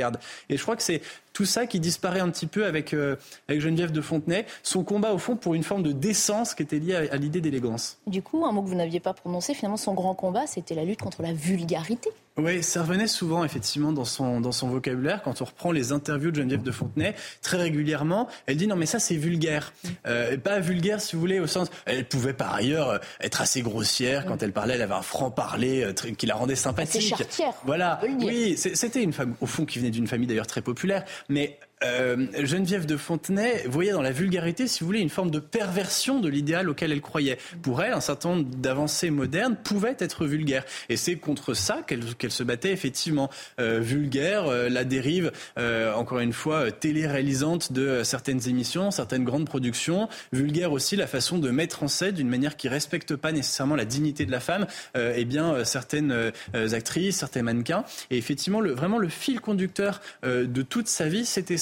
[0.49, 1.01] Et je crois que c'est
[1.38, 3.15] tout ça qui disparaît un petit peu avec, euh,
[3.47, 6.80] avec Geneviève de Fontenay, son combat au fond pour une forme de décence qui était
[6.80, 7.99] liée à, à l'idée d'élégance.
[8.07, 10.84] Du coup, un mot que vous n'aviez pas prononcé, finalement son grand combat, c'était la
[10.84, 12.09] lutte contre la vulgarité.
[12.39, 15.23] Oui, ça revenait souvent effectivement dans son, dans son vocabulaire.
[15.23, 18.85] Quand on reprend les interviews de Geneviève de Fontenay, très régulièrement, elle dit non mais
[18.85, 19.73] ça c'est vulgaire.
[20.05, 21.68] Euh, pas vulgaire si vous voulez au sens...
[21.85, 25.91] Elle pouvait par ailleurs euh, être assez grossière quand elle parlait, elle avait un franc-parler
[26.15, 27.01] qui la rendait sympathique.
[27.01, 27.53] C'est chartière.
[27.65, 31.59] Voilà, oui, c'était une femme au fond qui venait d'une famille d'ailleurs très populaire, mais
[31.83, 36.19] euh, Geneviève de Fontenay voyait dans la vulgarité, si vous voulez, une forme de perversion
[36.19, 37.37] de l'idéal auquel elle croyait.
[37.61, 40.65] Pour elle, un certain nombre d'avancées modernes pouvaient être vulgaires.
[40.89, 43.29] Et c'est contre ça qu'elle se battait effectivement.
[43.59, 50.09] Euh, vulgaire, euh, la dérive, encore une fois, télé-réalisante de certaines émissions, certaines grandes productions.
[50.31, 53.85] Vulgaire aussi la façon de mettre en scène d'une manière qui respecte pas nécessairement la
[53.85, 57.83] dignité de la femme, eh bien, certaines actrices, certains mannequins.
[58.11, 61.57] Et effectivement, vraiment le fil conducteur de toute sa vie, c'était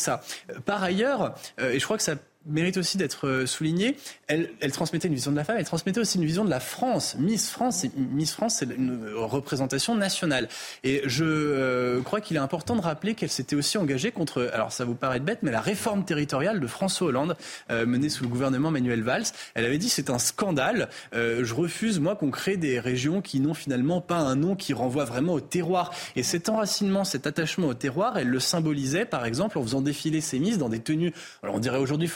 [0.66, 2.16] par ailleurs, euh, et je crois que ça
[2.46, 3.98] mérite aussi d'être soulignée.
[4.28, 7.16] Elle, transmettait une vision de la femme, elle transmettait aussi une vision de la France.
[7.20, 10.48] Miss France, Miss France, c'est une représentation nationale.
[10.84, 14.86] Et je crois qu'il est important de rappeler qu'elle s'était aussi engagée contre, alors ça
[14.86, 17.36] vous paraît bête, mais la réforme territoriale de François Hollande,
[17.70, 19.26] menée sous le gouvernement Manuel Valls.
[19.54, 20.90] Elle avait dit c'est un scandale.
[21.14, 25.06] je refuse moi qu'on crée des régions qui n'ont finalement pas un nom qui renvoie
[25.06, 25.94] vraiment au terroir.
[26.16, 30.22] Et cet enracinement, cet attachement au terroir, elle le symbolisait par exemple en faisant défiler
[30.22, 31.14] ses Miss dans des tenues,
[31.44, 32.08] alors on dirait aujourd'hui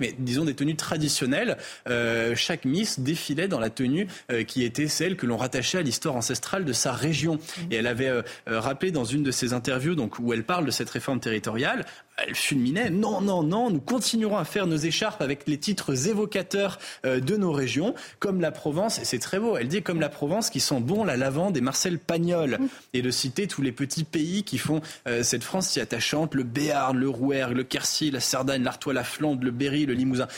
[0.00, 1.56] mais disons des tenues traditionnelles.
[1.88, 5.82] Euh, chaque Miss défilait dans la tenue euh, qui était celle que l'on rattachait à
[5.82, 7.38] l'histoire ancestrale de sa région.
[7.70, 10.70] Et elle avait euh, rappelé dans une de ses interviews, donc où elle parle de
[10.70, 11.84] cette réforme territoriale,
[12.16, 12.90] elle fulminait.
[12.90, 17.52] Non, non, non, nous continuerons à faire nos écharpes avec les titres évocateurs de nos
[17.52, 20.80] régions, comme la Provence, et c'est très beau, elle dit comme la Provence qui sent
[20.80, 22.58] bon la lavande et Marcel Pagnol,
[22.92, 24.80] et de citer tous les petits pays qui font
[25.22, 29.44] cette France si attachante, le Béarn, le Rouergue, le Quercy, la Cerdagne, l'Artois, la Flandre,
[29.44, 30.28] le Berry, le Limousin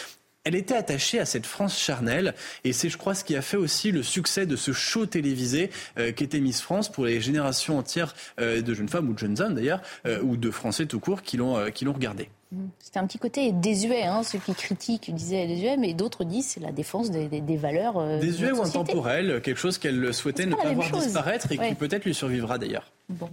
[0.46, 2.32] elle était attachée à cette France charnelle
[2.62, 5.70] et c'est je crois ce qui a fait aussi le succès de ce show télévisé
[5.98, 9.40] euh, qu'était Miss France pour les générations entières euh, de jeunes femmes ou de jeunes
[9.40, 12.30] hommes d'ailleurs euh, ou de Français tout court qui l'ont qui l'ont regardé.
[12.52, 12.66] Mmh.
[12.78, 16.60] C'était un petit côté désuet, hein, ceux qui critiquent disaient désuet, mais d'autres disent c'est
[16.60, 18.20] la défense des, des, valeurs.
[18.20, 22.14] désuet ou intemporel, quelque chose qu'elle souhaitait ne pas, voir disparaître et qui peut-être lui
[22.14, 22.92] survivra d'ailleurs.
[23.08, 23.28] Bon.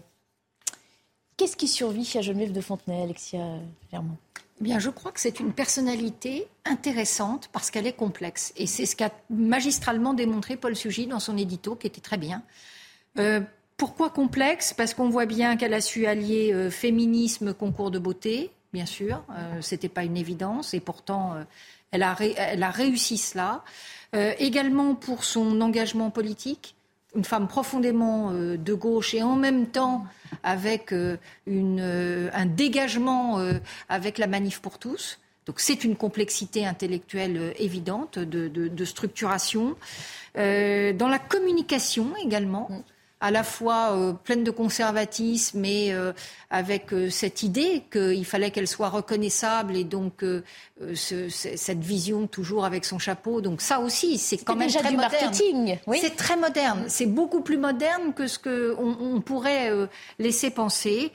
[1.37, 3.39] Qu'est-ce qui survit à Geneviève de Fontenay, Alexia
[3.91, 4.17] Germain?
[4.59, 8.53] Bien, je crois que c'est une personnalité intéressante parce qu'elle est complexe.
[8.57, 12.43] Et c'est ce qu'a magistralement démontré Paul Sugy dans son édito, qui était très bien.
[13.19, 13.41] Euh,
[13.77, 14.73] pourquoi complexe?
[14.73, 19.23] Parce qu'on voit bien qu'elle a su allier euh, féminisme, concours de beauté, bien sûr.
[19.31, 20.73] Euh, Ce n'était pas une évidence.
[20.73, 21.45] Et pourtant, a
[21.91, 23.63] elle, a réussi cela.
[24.13, 26.75] également pour son engagement politique
[27.15, 30.05] une femme profondément euh, de gauche et en même temps
[30.41, 31.17] avec euh,
[31.47, 33.39] euh, un dégagement
[33.89, 35.19] avec la manif pour tous.
[35.45, 39.75] Donc c'est une complexité intellectuelle évidente de, de, de structuration.
[40.35, 42.92] dans la communication également, mm
[43.23, 46.11] à la fois euh, pleine de conservatisme mais euh,
[46.49, 50.25] avec euh, cette idée qu'il fallait qu'elle soit reconnaissable et donc
[50.95, 53.39] cette vision toujours avec son chapeau.
[53.39, 55.11] Donc ça aussi, c'est quand même très du moderne.
[55.11, 55.79] marketing.
[55.87, 55.99] Oui.
[56.01, 56.83] C'est très moderne.
[56.87, 59.71] C'est beaucoup plus moderne que ce qu'on on pourrait
[60.19, 61.11] laisser penser.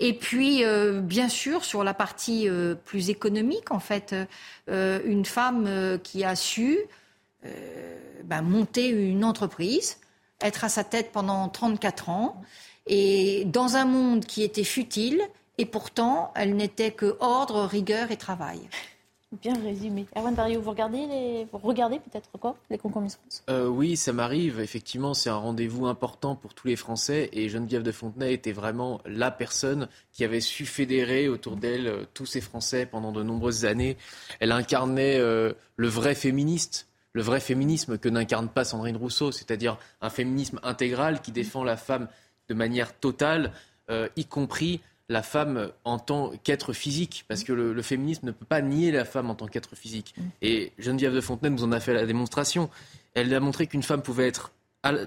[0.00, 0.64] Et puis,
[1.02, 2.48] bien sûr, sur la partie
[2.84, 4.14] plus économique, en fait,
[4.68, 6.78] une femme qui a su
[8.24, 9.98] ben, monter une entreprise
[10.42, 12.42] être à sa tête pendant 34 ans,
[12.86, 15.22] et dans un monde qui était futile,
[15.58, 18.60] et pourtant, elle n'était que ordre, rigueur et travail.
[19.40, 20.04] Bien résumé.
[20.14, 21.46] Erwan Barrio, vous regardez, les...
[21.50, 24.60] vous regardez peut-être quoi, les concours Miss France euh, Oui, ça m'arrive.
[24.60, 27.30] Effectivement, c'est un rendez-vous important pour tous les Français.
[27.32, 32.04] Et Geneviève de Fontenay était vraiment la personne qui avait su fédérer autour d'elle euh,
[32.12, 33.96] tous ces Français pendant de nombreuses années.
[34.38, 39.78] Elle incarnait euh, le vrai féministe le vrai féminisme que n'incarne pas Sandrine Rousseau, c'est-à-dire
[40.00, 42.08] un féminisme intégral qui défend la femme
[42.48, 43.52] de manière totale,
[43.90, 48.46] euh, y compris la femme en tant qu'être physique, parce que le, féminisme ne peut
[48.46, 50.14] pas nier la femme en tant qu'être physique.
[50.40, 52.70] Et Geneviève de Fontenay nous en a fait la démonstration.
[53.14, 54.52] Elle a montré qu'une femme pouvait être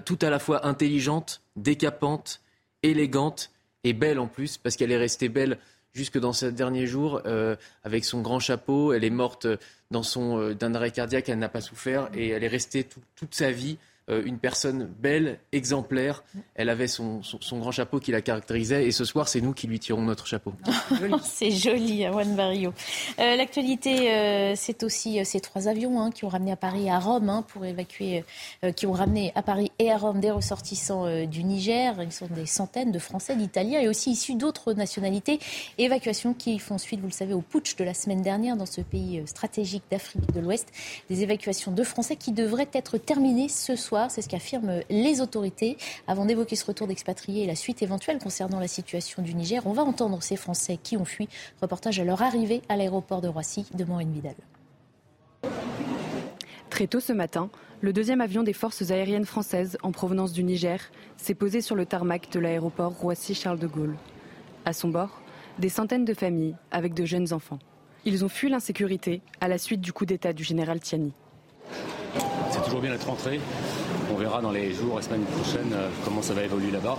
[0.04, 2.40] tout à la fois intelligente, décapante,
[2.82, 3.50] élégante
[3.84, 5.58] et belle en plus, parce qu'elle est restée belle
[5.96, 8.92] jusque dans ses derniers jours euh, avec son grand chapeau.
[8.92, 9.46] Elle est morte
[9.90, 12.86] dans son euh, d'un arrêt cardiaque, elle n'a pas souffert et elle est restée
[13.16, 13.78] toute sa vie
[14.08, 16.22] euh, une personne belle, exemplaire.
[16.54, 17.22] Elle avait son,
[17.54, 18.86] grand chapeau qui la caractérisait.
[18.86, 20.52] Et ce soir, c'est nous qui lui tirons notre chapeau.
[21.24, 22.72] c'est joli, Juan Barrio.
[23.18, 26.90] Euh, l'actualité, euh, c'est aussi ces trois avions hein, qui ont ramené à Paris et
[26.90, 28.24] à Rome hein, pour évacuer,
[28.76, 32.00] qui ont ramené à Paris et à Rome des ressortissants du Niger.
[32.00, 35.40] Ils sont des centaines de Français, d'Italiens et aussi issus d'autres nationalités.
[35.78, 38.82] Évacuations qui font suite, vous le savez, au putsch de la semaine dernière dans ce
[38.82, 40.68] pays stratégique d'Afrique de l'Ouest.
[41.10, 45.76] Des évacuations de Français qui devraient être terminées ce soir c'est ce qu'affirment les autorités.
[46.06, 49.72] Avant d'évoquer ce retour d'expatriés et la suite éventuelle concernant la situation du Niger, on
[49.72, 51.28] va entendre ces Français qui ont fui.
[51.62, 54.34] Reportage à leur arrivée à l'aéroport de Roissy de Maureen Vidal.
[56.70, 57.48] Très tôt ce matin,
[57.80, 60.80] le deuxième avion des forces aériennes françaises en provenance du Niger
[61.16, 63.96] s'est posé sur le tarmac de l'aéroport Roissy-Charles de Gaulle.
[64.64, 65.22] À son bord,
[65.58, 67.58] des centaines de familles avec de jeunes enfants.
[68.04, 71.12] Ils ont fui l'insécurité à la suite du coup d'État du général Tiani.
[72.50, 73.40] C'est toujours bien d'être rentré.
[74.12, 76.96] On verra dans les jours et semaines prochaines euh, comment ça va évoluer là-bas.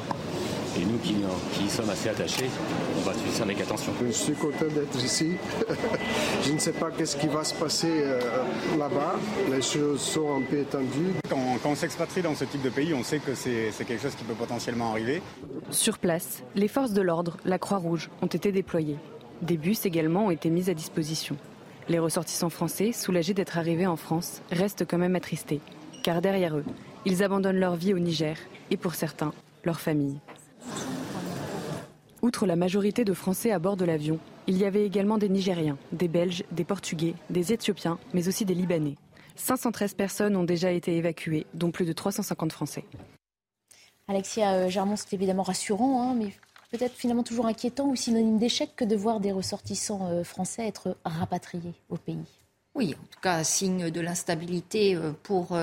[0.80, 1.16] Et nous qui,
[1.54, 2.50] qui, sommes assez attachés,
[2.98, 3.92] on va suivre ça avec attention.
[4.06, 5.32] Je suis content d'être ici.
[6.44, 8.20] Je ne sais pas qu'est-ce qui va se passer euh,
[8.78, 9.16] là-bas.
[9.50, 11.16] Les choses sont un peu étendues.
[11.30, 14.14] Quand, quand on s'expatrie dans ce type de pays, on sait que c'est quelque chose
[14.14, 15.24] qui peut potentiellement arriver.
[15.72, 18.98] Sur place, les forces de l'ordre, la Croix-Rouge, ont été déployées.
[19.42, 21.38] Des bus également ont été mis à disposition.
[21.90, 25.62] Les ressortissants français, soulagés d'être arrivés en France, restent quand même attristés.
[26.04, 26.66] Car derrière eux,
[27.08, 28.38] ils abandonnent leur vie au Niger
[28.70, 30.20] et pour certains, leur famille.
[32.22, 35.78] Outre la majorité de Français à bord de l'avion, il y avait également des Nigériens,
[35.94, 38.96] des Belges, des Portugais, des Éthiopiens, mais aussi des Libanais.
[39.38, 42.84] 513 personnes ont déjà été évacuées, dont plus de 350 Français.
[44.10, 46.34] Alexia euh, Germont, c'est évidemment rassurant, hein, mais
[46.72, 50.98] peut-être finalement toujours inquiétant ou synonyme d'échec que de voir des ressortissants euh, français être
[51.06, 52.26] rapatriés au pays.
[52.78, 55.58] Oui, en tout cas, signe de l'instabilité euh, pour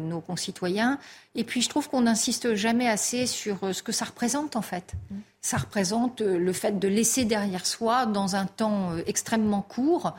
[0.00, 0.98] nos concitoyens.
[1.34, 4.92] Et puis, je trouve qu'on n'insiste jamais assez sur ce que ça représente, en fait.
[5.40, 10.14] Ça représente le fait de laisser derrière soi, dans un temps extrêmement court,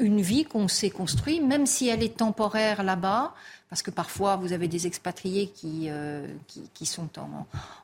[0.00, 3.34] une vie qu'on s'est construite, même si elle est temporaire là-bas,
[3.72, 6.26] parce que parfois vous avez des expatriés qui, euh,
[6.74, 7.08] qui, sont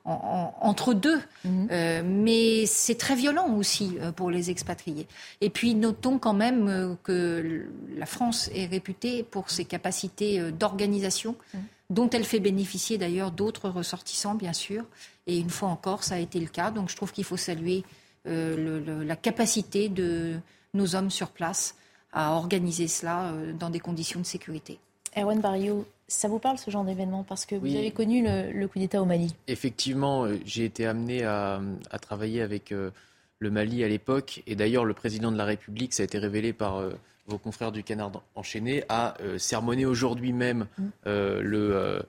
[0.04, 1.18] en, entre deux.
[1.46, 1.68] Mhm.
[1.70, 5.06] Euh, mais c'est très violent aussi euh, pour les expatriés.
[5.40, 7.64] Et puis notons quand même que
[7.96, 11.60] la France est réputée pour ses capacités d'organisation, mhm.
[11.88, 14.84] dont elle fait bénéficier d'ailleurs d'autres ressortissants, bien sûr.
[15.26, 16.70] Et une fois encore, ça a été le cas.
[16.70, 17.82] Donc je trouve qu'il faut saluer
[18.26, 20.34] la capacité de
[20.74, 21.76] nos hommes sur place
[22.12, 24.78] à organiser cela dans des conditions de sécurité.
[25.22, 27.22] Erwan Barrio, ça vous parle ce genre d'événement?
[27.22, 29.34] Parce que vous avez connu le, coup d'État au Mali.
[29.46, 31.60] Effectivement, euh, j'ai été amené à,
[32.00, 32.90] travailler avec euh,
[33.38, 34.42] le Mali à l'époque.
[34.46, 36.92] Et d'ailleurs, le président de la République, ça a été révélé par euh,
[37.26, 40.82] vos confrères du Canard enchaîné, a sermonné aujourd'hui même mmh.
[41.04, 42.02] le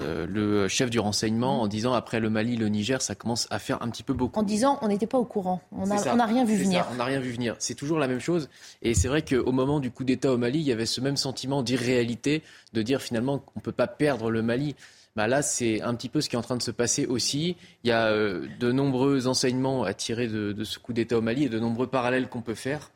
[0.00, 3.58] euh, le chef du renseignement en disant après le Mali, le Niger, ça commence à
[3.58, 4.38] faire un petit peu beaucoup.
[4.38, 6.86] En disant on n'était pas au courant, on n'a rien vu venir.
[6.92, 7.56] on n'a rien vu venir.
[7.58, 8.48] C'est toujours la même chose.
[8.82, 11.16] Et c'est vrai qu'au moment du coup d'État au Mali, il y avait ce même
[11.16, 12.42] sentiment d'irréalité,
[12.74, 14.76] de dire finalement qu'on ne peut pas perdre le Mali.
[15.16, 17.56] Bah là, c'est un petit peu ce qui est en train de se passer aussi.
[17.84, 21.22] Il y a euh, de nombreux enseignements à tirer de, de ce coup d'État au
[21.22, 22.90] Mali et de nombreux parallèles qu'on peut faire.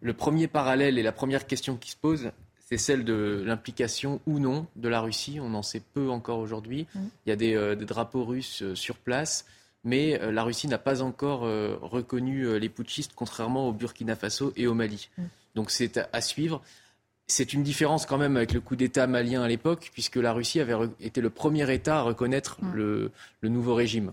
[0.00, 2.30] Le premier parallèle et la première question qui se pose,
[2.64, 5.38] c'est celle de l'implication ou non de la Russie.
[5.40, 6.86] On en sait peu encore aujourd'hui.
[6.94, 7.00] Mm.
[7.26, 9.44] Il y a des, euh, drapeaux russes euh, sur place,
[9.84, 11.42] mais euh, la Russie n'a pas encore
[11.82, 15.08] reconnu les putschistes, contrairement au Burkina Faso et au Mali.
[15.18, 15.22] Mm.
[15.54, 16.62] Donc c'est à, suivre.
[17.26, 20.60] C'est une différence quand même avec le coup d'État malien à l'époque, puisque la Russie
[20.60, 22.74] avait été le premier État à reconnaître mm.
[22.74, 23.12] le,
[23.42, 24.12] nouveau régime.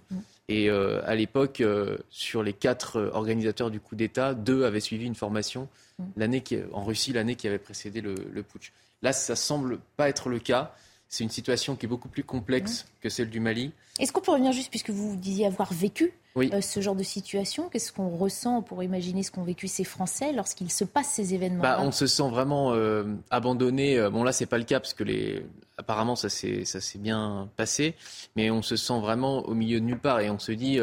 [0.53, 1.64] Et à l'époque,
[2.10, 5.69] sur les quatre organisateurs du coup d'État, deux avaient suivi une formation
[6.18, 8.73] l'année en Russie l'année qui avait précédé le, putsch.
[9.02, 10.76] Là, ça semble pas être le cas.
[11.12, 13.72] C'est une situation qui est beaucoup plus complexe que celle du Mali.
[14.00, 17.70] Est-ce qu'on peut revenir juste, puisque vous disiez avoir vécu euh, ce genre de situation,
[17.70, 21.62] qu'est-ce qu'on ressent pour imaginer ce qu'ont vécu ces Français lorsqu'il se passe ces événements
[21.62, 24.00] bah, On se sent vraiment euh, abandonné.
[24.00, 25.46] Euh, bon, là, c'est pas le cas, parce que les...
[25.78, 26.64] apparemment, ça s'est
[26.96, 27.94] bien passé,
[28.36, 30.80] mais on se sent vraiment au milieu de nulle part et on se dit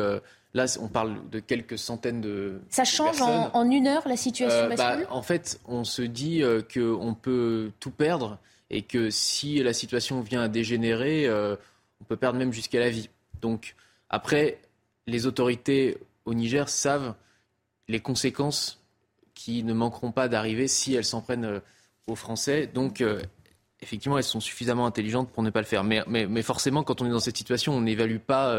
[0.54, 2.60] Là, on parle de quelques centaines de.
[2.70, 6.62] Ça change en, une heure la situation euh, bah, En fait, on se dit euh,
[6.62, 8.38] qu'on peut tout perdre
[8.70, 11.56] et que si la situation vient à dégénérer, euh,
[12.00, 13.08] on peut perdre même jusqu'à la vie.
[13.40, 13.74] Donc,
[14.10, 14.58] après,
[15.06, 17.14] les autorités au Niger savent
[17.88, 18.82] les conséquences
[19.34, 21.60] qui ne manqueront pas d'arriver si elles s'en prennent
[22.06, 22.66] aux Français.
[22.66, 23.02] Donc,
[23.80, 25.84] effectivement, elles sont suffisamment intelligentes pour ne pas le faire.
[25.84, 28.54] Mais, mais forcément, quand on est dans cette situation, on n'évalue pas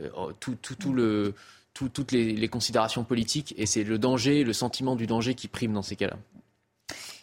[0.00, 1.34] euh, tout, le,
[1.74, 5.82] toutes les, considérations politiques et c'est le danger, le sentiment du danger qui prime dans
[5.82, 6.16] ces cas-là.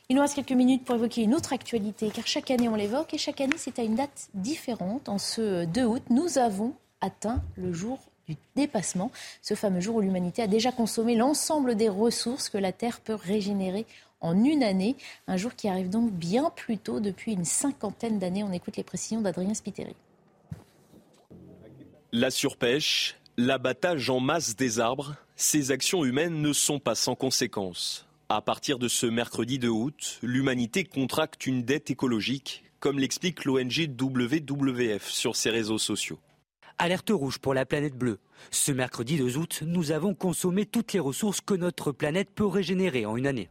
[0.08, 3.16] Il nous reste quelques minutes pour évoquer une autre actualité, car chaque année on l'évoque
[3.16, 5.10] et chaque année c'est à une date différente.
[5.10, 9.12] En ce 2 août, nous avons atteint le jour du dépassement,
[9.42, 13.16] ce fameux jour où l'humanité a déjà consommé l'ensemble des ressources que la Terre peut
[13.16, 13.88] régénérer
[14.22, 14.96] en une année.
[15.28, 18.44] Un jour qui arrive donc bien plus tôt depuis une cinquantaine d'années.
[18.44, 19.96] On écoute les précisions d'Adrien Spiteri.
[22.12, 28.05] La surpêche, l'abattage en masse des arbres, ces actions humaines ne sont pas sans conséquences.
[28.28, 33.88] À partir de ce mercredi 2 août, l'humanité contracte une dette écologique, comme l'explique l'ONG
[34.00, 36.18] WWF sur ses réseaux sociaux.
[36.80, 38.18] Alerte rouge pour la planète bleue.
[38.50, 43.06] Ce mercredi 2 août, nous avons consommé toutes les ressources que notre planète peut régénérer
[43.06, 43.48] en une année.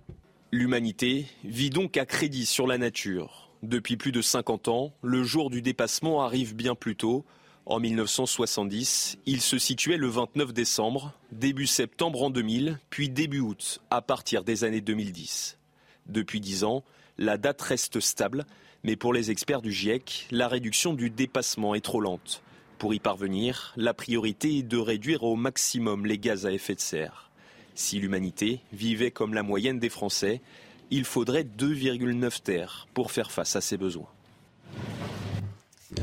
[0.51, 3.51] L'humanité vit donc à crédit sur la nature.
[3.63, 7.25] Depuis plus de 50 ans, le jour du dépassement arrive bien plus tôt.
[7.67, 13.81] En 1970, il se situait le 29 décembre, début septembre en 2000, puis début août
[13.91, 15.57] à partir des années 2010.
[16.07, 16.85] Depuis dix ans,
[17.17, 18.45] la date reste stable,
[18.83, 22.43] mais pour les experts du GIEC, la réduction du dépassement est trop lente.
[22.77, 26.81] Pour y parvenir, la priorité est de réduire au maximum les gaz à effet de
[26.81, 27.31] serre.
[27.75, 30.43] Si l'humanité vivait comme la moyenne des Français,
[30.91, 34.11] il faudrait 2,9 terres pour faire face à ses besoins.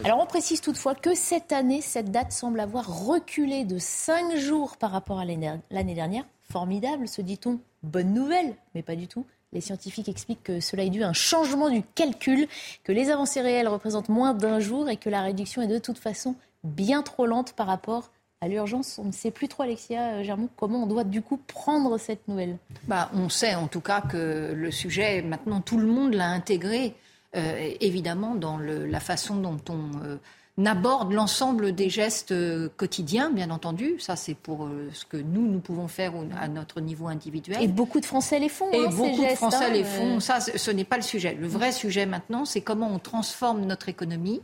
[0.04, 4.78] Alors on précise toutefois que cette année, cette date semble avoir reculé de 5 jours
[4.78, 6.26] par rapport à l'année dernière.
[6.52, 7.60] Formidable, se dit-on.
[7.84, 9.26] Bonne nouvelle, mais pas du tout.
[9.54, 12.48] Les scientifiques expliquent que cela est dû à un changement du calcul,
[12.84, 15.98] que les avancées réelles représentent moins d'un jour et que la réduction est de toute
[15.98, 18.12] façon bien trop lente par rapport
[18.42, 18.98] à l'urgence.
[18.98, 22.28] On ne sait plus trop, Alexia euh, Germont, comment on doit du coup prendre cette
[22.28, 22.58] nouvelle.
[22.88, 26.96] Bah, on sait en tout cas que le sujet, maintenant, tout le monde l'a intégré,
[27.36, 30.18] euh, évidemment, dans le, la façon dont on euh,
[30.66, 32.34] aborde l'ensemble des gestes
[32.78, 33.96] quotidiens, bien entendu.
[34.00, 37.62] Ça, c'est pour ce que nous, nous pouvons faire à notre niveau individuel.
[37.62, 38.72] Et beaucoup de Français les font.
[38.72, 39.86] Et hein, beaucoup ces de Français hein, les euh.
[39.86, 40.20] font.
[40.20, 41.36] Ça, ce ce n'est pas le sujet.
[41.40, 44.42] Le vrai sujet maintenant, c'est comment on transforme notre économie,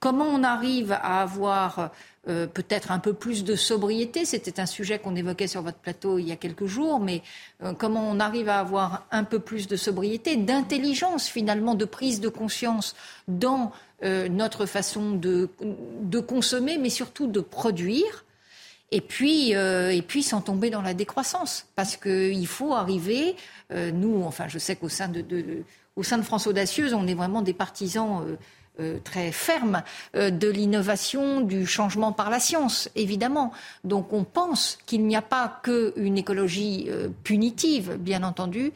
[0.00, 1.90] comment on arrive à avoir
[2.28, 4.24] euh, peut-être un peu plus de sobriété.
[4.24, 7.22] C'était un sujet qu'on évoquait sur votre plateau il y a quelques jours, mais
[7.62, 12.20] euh, comment on arrive à avoir un peu plus de sobriété, d'intelligence finalement, de prise
[12.20, 12.94] de conscience
[13.28, 13.72] dans
[14.04, 15.48] euh, notre façon de,
[16.02, 18.24] de consommer, mais surtout de produire.
[18.90, 23.36] Et puis, et puis sans tomber dans la décroissance, parce qu'il faut arriver.
[23.70, 25.22] nous, enfin, je sais qu'au sein de-
[25.94, 28.24] au sein de France Audacieuse, on est vraiment des partisans
[28.80, 29.82] euh, très fermes
[30.14, 33.52] euh, de l'innovation, du changement par la science, évidemment.
[33.82, 38.72] Donc, on pense qu'il n'y a pas qu'une écologie euh, punitive, bien entendu,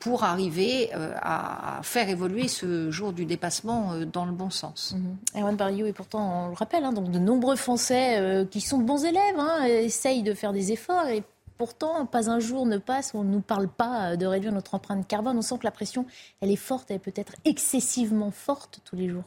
[0.00, 0.90] pour arriver
[1.20, 4.94] à, faire évoluer ce jour du dépassement dans le bon sens.
[5.36, 8.84] Erwan Barillot, et pourtant, on le rappelle, hein, donc de nombreux Français qui sont de
[8.84, 11.22] bons élèves, hein, essayent de faire des efforts et
[11.58, 14.74] pourtant, pas un jour ne passe où on ne nous parle pas de réduire notre
[14.74, 15.38] empreinte carbone.
[15.38, 16.06] On sent que la pression,
[16.40, 19.24] elle est forte, elle peut être excessivement forte tous les jours.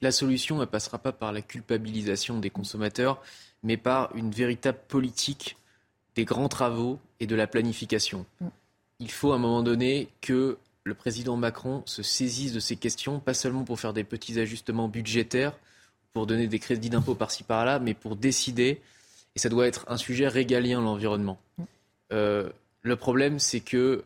[0.00, 3.20] La solution ne passera pas par la culpabilisation des consommateurs,
[3.62, 5.56] mais par une véritable politique
[6.14, 8.26] des grands travaux et de la planification.
[8.40, 8.46] Mm.
[9.00, 13.20] Il faut à un moment donné que le président Macron se saisisse de ces questions,
[13.20, 15.52] pas seulement pour faire des petits ajustements budgétaires,
[16.12, 18.80] pour donner des crédits d'impôt par-ci par-là, mais pour décider,
[19.36, 21.38] et ça doit être un sujet régalien, l'environnement.
[22.12, 22.48] Euh,
[22.82, 24.04] le problème, c'est que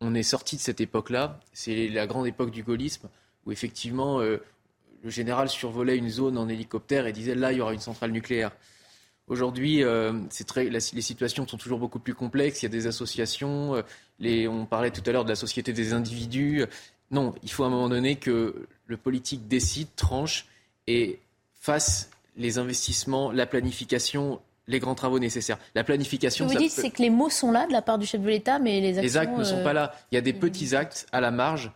[0.00, 3.08] on est sorti de cette époque-là, c'est la grande époque du gaullisme,
[3.46, 4.38] où effectivement euh,
[5.02, 8.10] le général survolait une zone en hélicoptère et disait là, il y aura une centrale
[8.12, 8.52] nucléaire.
[9.28, 12.62] Aujourd'hui, euh, c'est très- la- les situations sont toujours beaucoup plus complexes.
[12.62, 13.76] Il y a des associations.
[13.76, 13.82] euh,
[14.18, 16.64] les, on parlait tout à l'heure de la société des individus.
[17.10, 20.46] Non, il faut à un moment donné que le politique décide, tranche
[20.86, 21.18] et
[21.60, 25.58] fasse les investissements, la planification, les grands travaux nécessaires.
[25.74, 27.82] La Ce que planification, vous dites, peut- c'est que les mots sont là de la
[27.82, 29.02] part du chef de l'État, mais les actions...
[29.02, 29.94] les actes ne sont euh, pas là.
[30.10, 31.70] Il y a des petits actes à la marge,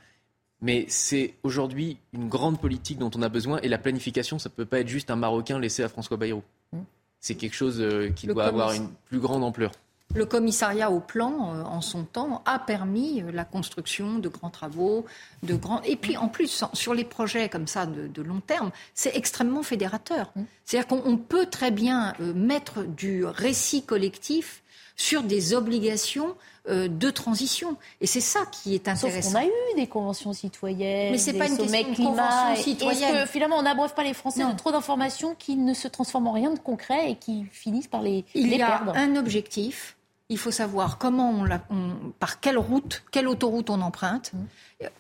[0.61, 3.59] mais c'est aujourd'hui une grande politique dont on a besoin.
[3.63, 6.43] Et la planification, ça ne peut pas être juste un Marocain laissé à François Bayrou.
[6.73, 6.79] Mm.
[7.21, 9.73] C'est quelque chose euh, qui Le doit avoir une plus grande ampleur.
[10.15, 14.51] Le commissariat au plan, euh, en son temps, a permis euh, la construction de grands
[14.51, 15.05] travaux,
[15.43, 15.83] de grands.
[15.83, 19.63] Et puis, en plus, sur les projets comme ça de, de long terme, c'est extrêmement
[19.63, 20.33] fédérateur.
[20.65, 24.63] C'est-à-dire qu'on on peut très bien euh, mettre du récit collectif
[24.97, 26.35] sur des obligations
[26.69, 27.77] euh, de transition.
[28.01, 29.33] Et c'est ça qui est Sauf intéressant.
[29.33, 32.55] qu'on a eu des conventions citoyennes, Mais c'est pas une question de climat.
[32.55, 34.53] Est-ce que finalement on n'abreuve pas les Français Non.
[34.53, 38.03] de trop d'informations qui ne se transforment en rien de concret et qui finissent par
[38.03, 38.93] les, Il les y a perdre?
[38.97, 39.97] un objectif.
[40.29, 44.33] Il faut savoir comment on, la- on- par quelle route, quelle autoroute on emprunte,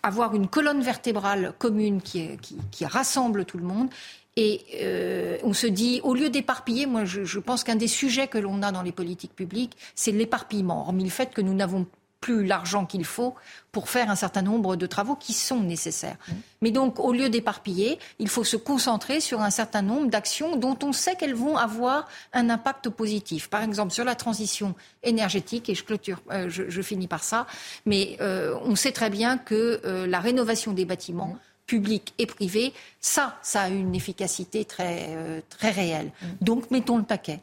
[0.04, 3.88] avoir une colonne vertébrale commune qui, est- qui- qui rassemble tout le monde.
[4.36, 8.28] Et euh, on se dit, au lieu d'éparpiller, moi je, je pense qu'un des sujets
[8.28, 11.86] que l'on a dans les politiques publiques, c'est l'éparpillement, hormis le fait que nous n'avons
[12.20, 13.34] plus l'argent qu'il faut
[13.72, 16.16] pour faire un certain nombre de travaux qui sont nécessaires.
[16.60, 20.76] Mais donc, au lieu d'éparpiller, il faut se concentrer sur un certain nombre d'actions dont
[20.82, 23.48] on sait qu'elles vont avoir un impact positif.
[23.48, 27.46] Par exemple, sur la transition énergétique, et je clôture, euh, je, je finis par ça,
[27.84, 31.36] mais euh, on sait très bien que euh, la rénovation des bâtiments
[31.66, 36.10] publics et privés, ça, ça a une efficacité très, euh, très réelle.
[36.40, 37.40] Donc, mettons le paquet.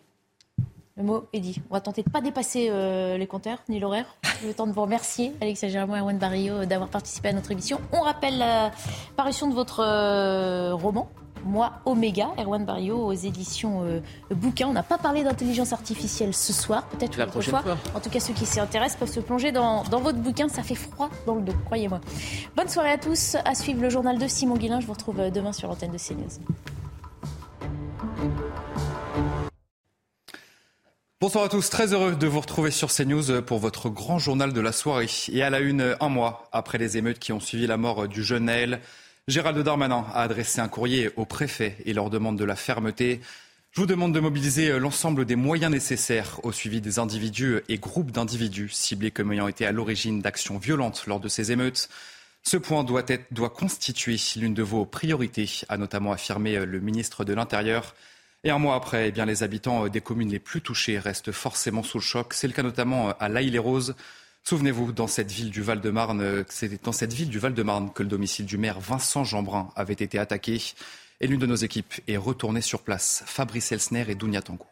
[0.96, 1.60] Le mot est dit.
[1.72, 4.06] On va tenter de ne pas dépasser euh, les compteurs ni l'horaire.
[4.46, 7.82] Le temps de vous remercier, Alexia Germain et Erwan Barrio, d'avoir participé à notre émission.
[7.92, 8.72] On rappelle la
[9.16, 11.10] parution de votre euh, roman.
[11.46, 14.00] Moi, Oméga, Erwan Barrio, aux éditions euh,
[14.34, 14.68] Bouquin.
[14.68, 17.78] On n'a pas parlé d'intelligence artificielle ce soir, peut-être La prochaine fois.
[17.94, 20.48] En tout cas, ceux qui s'y intéressent peuvent se plonger dans, dans votre bouquin.
[20.48, 22.00] Ça fait froid dans le dos, croyez-moi.
[22.56, 23.36] Bonne soirée à tous.
[23.46, 24.80] À suivre le journal de Simon Guillain.
[24.80, 26.30] Je vous retrouve euh, demain sur l'antenne de CNews.
[31.20, 34.60] Bonsoir à tous, très heureux de vous retrouver sur CNews pour votre grand journal de
[34.60, 35.08] la soirée.
[35.32, 38.24] Et à la une, un mois après les émeutes qui ont suivi la mort du
[38.24, 38.82] jeune Naël,
[39.30, 43.22] Gérald Darmanin a adressé un courrier au préfet et leur demande de la fermeté.
[43.72, 48.12] Je vous demande de mobiliser l'ensemble des moyens nécessaires au suivi des individus et groupes
[48.12, 51.88] d'individus ciblés comme ayant été à l'origine d'actions violentes lors de ces émeutes.
[52.44, 53.06] Ce point doit,
[53.50, 57.96] constituer l'une de vos priorités, a notamment affirmé le ministre de l'Intérieur.
[58.44, 62.00] Et un mois après, eh les habitants des communes les plus touchées restent forcément sous
[62.00, 62.34] le choc.
[62.34, 63.96] C'est le cas notamment à l'Aïle-les-Roses.
[64.46, 68.46] Souvenez-vous, dans cette ville du Val-de-Marne, c'est dans cette ville du Val-de-Marne que le domicile
[68.46, 70.62] du maire Vincent Jeanbrun avait été attaqué.
[71.22, 73.24] Et l'une de nos équipes est retournée sur place.
[73.26, 74.68] Fabrice Elsner et Dounia Tangour.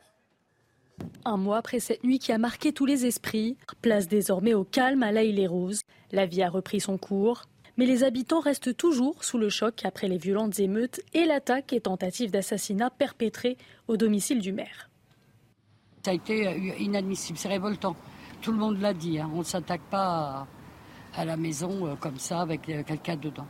[1.23, 5.03] Un mois après cette nuit qui a marqué tous les esprits, place désormais au calme
[5.03, 5.81] à l'Aïle les Roses.
[6.11, 7.43] La vie a repris son cours,
[7.77, 11.80] mais les habitants restent toujours sous le choc après les violentes émeutes et l'attaque et
[11.80, 13.57] tentative d'assassinat perpétrée
[13.88, 14.89] au domicile du maire.
[16.03, 17.95] Ça a été inadmissible, c'est révoltant.
[18.41, 19.30] Tout le monde l'a dit, hein.
[19.34, 20.47] on ne s'attaque pas
[21.13, 23.45] à, la maison euh, comme ça avec euh, quelqu'un dedans.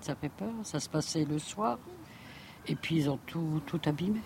[0.00, 1.78] Ça fait peur, ça se passait le soir,
[2.66, 4.20] et puis ils ont tout, tout abîmé.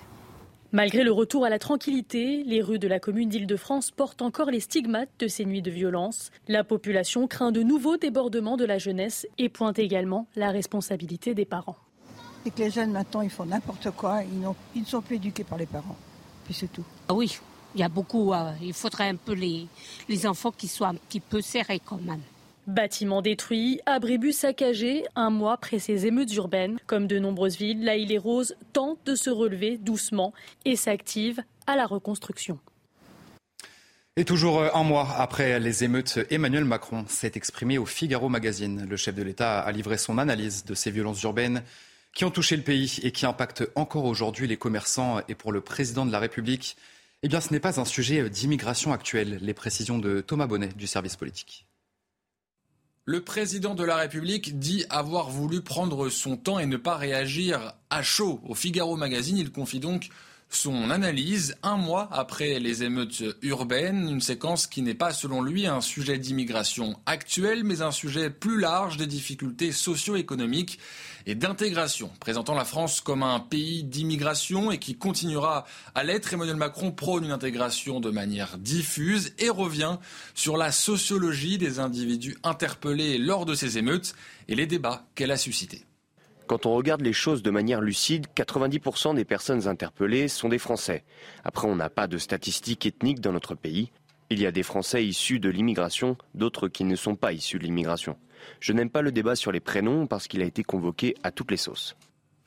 [0.72, 4.58] Malgré le retour à la tranquillité, les rues de la commune d'Île-de-France portent encore les
[4.58, 6.32] stigmates de ces nuits de violence.
[6.48, 11.44] La population craint de nouveaux débordements de la jeunesse et pointe également la responsabilité des
[11.44, 11.76] parents.
[12.44, 15.44] Et que les jeunes maintenant ils font n'importe quoi, ils, ils, ne sont plus éduqués
[15.44, 15.96] par les parents.
[16.44, 16.84] Puis c'est tout.
[17.08, 17.38] Ah oui,
[17.74, 18.32] il y a beaucoup.
[18.32, 19.66] Euh, il faudrait un peu les,
[20.08, 22.22] les enfants qui soient un petit peu serrés quand même.
[22.66, 26.78] Bâtiments détruits, abribus saccagés, un mois après ces émeutes urbaines.
[26.86, 30.32] Comme de nombreuses villes, la île Rose tente de se relever doucement
[30.64, 32.58] et s'active à la reconstruction.
[34.16, 38.86] Et toujours un mois après les émeutes, Emmanuel Macron s'est exprimé au Figaro Magazine.
[38.88, 41.64] Le chef de l'État a livré son analyse de ces violences urbaines
[42.14, 45.20] qui ont touché le pays et qui impactent encore aujourd'hui les commerçants.
[45.28, 46.76] Et pour le président de la République,
[47.24, 49.38] eh bien, ce n'est pas un sujet d'immigration actuelle.
[49.40, 51.66] Les précisions de Thomas Bonnet du service politique.
[53.06, 57.72] Le président de la République dit avoir voulu prendre son temps et ne pas réagir
[57.88, 58.42] à chaud.
[58.44, 60.10] Au Figaro Magazine, il confie donc
[60.50, 65.66] son analyse un mois après les émeutes urbaines, une séquence qui n'est pas selon lui
[65.66, 70.78] un sujet d'immigration actuel, mais un sujet plus large des difficultés socio-économiques
[71.26, 75.64] et d'intégration, présentant la France comme un pays d'immigration et qui continuera
[75.94, 76.32] à l'être.
[76.32, 79.98] Emmanuel Macron prône une intégration de manière diffuse et revient
[80.34, 84.14] sur la sociologie des individus interpellés lors de ces émeutes
[84.48, 85.84] et les débats qu'elle a suscités.
[86.46, 91.04] Quand on regarde les choses de manière lucide, 90% des personnes interpellées sont des Français.
[91.42, 93.90] Après, on n'a pas de statistiques ethniques dans notre pays.
[94.28, 97.64] Il y a des Français issus de l'immigration, d'autres qui ne sont pas issus de
[97.64, 98.16] l'immigration.
[98.60, 101.50] Je n'aime pas le débat sur les prénoms parce qu'il a été convoqué à toutes
[101.50, 101.96] les sauces.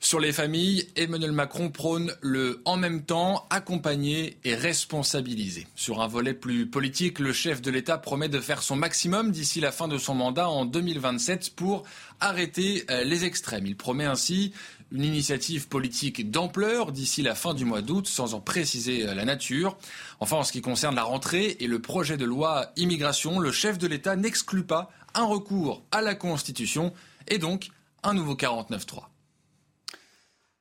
[0.00, 5.66] Sur les familles, Emmanuel Macron prône le en même temps, accompagner et responsabiliser.
[5.74, 9.60] Sur un volet plus politique, le chef de l'État promet de faire son maximum d'ici
[9.60, 11.82] la fin de son mandat en 2027 pour
[12.20, 13.66] arrêter euh, les extrêmes.
[13.66, 14.52] Il promet ainsi
[14.92, 19.24] une initiative politique d'ampleur d'ici la fin du mois d'août, sans en préciser euh, la
[19.24, 19.76] nature.
[20.20, 23.78] Enfin, en ce qui concerne la rentrée et le projet de loi immigration, le chef
[23.78, 26.92] de l'État n'exclut pas un recours à la Constitution
[27.26, 27.70] et donc
[28.04, 29.02] un nouveau 49-3.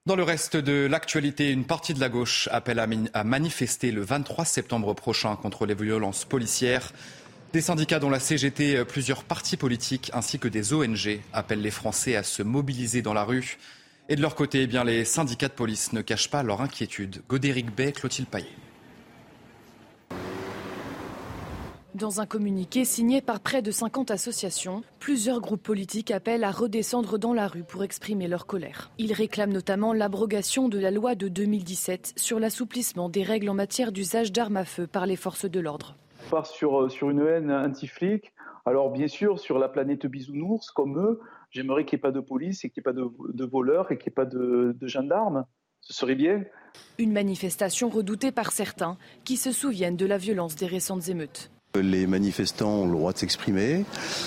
[0.07, 4.45] Dans le reste de l'actualité, une partie de la gauche appelle à manifester le 23
[4.45, 6.91] septembre prochain contre les violences policières.
[7.53, 12.15] Des syndicats dont la CGT, plusieurs partis politiques ainsi que des ONG appellent les Français
[12.15, 13.57] à se mobiliser dans la rue.
[14.09, 17.21] Et de leur côté, eh les syndicats de police ne cachent pas leur inquiétude.
[17.27, 18.47] Godéric Bay, Clotilde Payet.
[21.95, 27.17] Dans un communiqué signé par près de 50 associations, plusieurs groupes politiques appellent à redescendre
[27.17, 28.91] dans la rue pour exprimer leur colère.
[28.97, 33.91] Ils réclament notamment l'abrogation de la loi de 2017 sur l'assouplissement des règles en matière
[33.91, 35.95] d'usage d'armes à feu par les forces de l'ordre.
[36.27, 38.33] On part sur, euh, sur une haine anti-flic.
[38.65, 42.19] Alors bien sûr, sur la planète bisounours, comme eux, j'aimerais qu'il n'y ait pas de
[42.19, 44.87] police et qu'il n'y ait pas de, voleurs et qu'il n'y ait pas de, de
[44.87, 45.45] gendarmes.
[45.81, 46.43] Ce serait bien.
[46.97, 51.49] Une manifestation redoutée par certains qui se souviennent de la violence des récentes émeutes.
[51.75, 53.85] Les manifestants ont le droit de s'exprimer.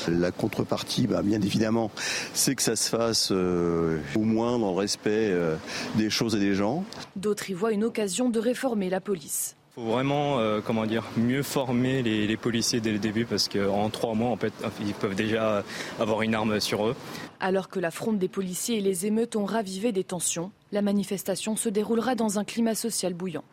[0.08, 1.90] La contrepartie, bah, bien évidemment,
[2.32, 5.56] c'est que ça se fasse euh, au moins dans le respect euh,
[5.96, 6.84] des choses et des gens.
[7.16, 9.56] D'autres y voient une occasion de réformer la police.
[9.76, 13.88] Il faut vraiment euh, comment dire, mieux former les, policiers dès le début parce qu'en
[13.88, 15.64] trois mois, en fait, ils peuvent déjà
[15.98, 16.96] avoir une arme sur eux.
[17.40, 21.56] Alors que la fronde des policiers et les émeutes ont ravivé des tensions, la manifestation
[21.56, 23.44] se déroulera dans un climat social bouillant.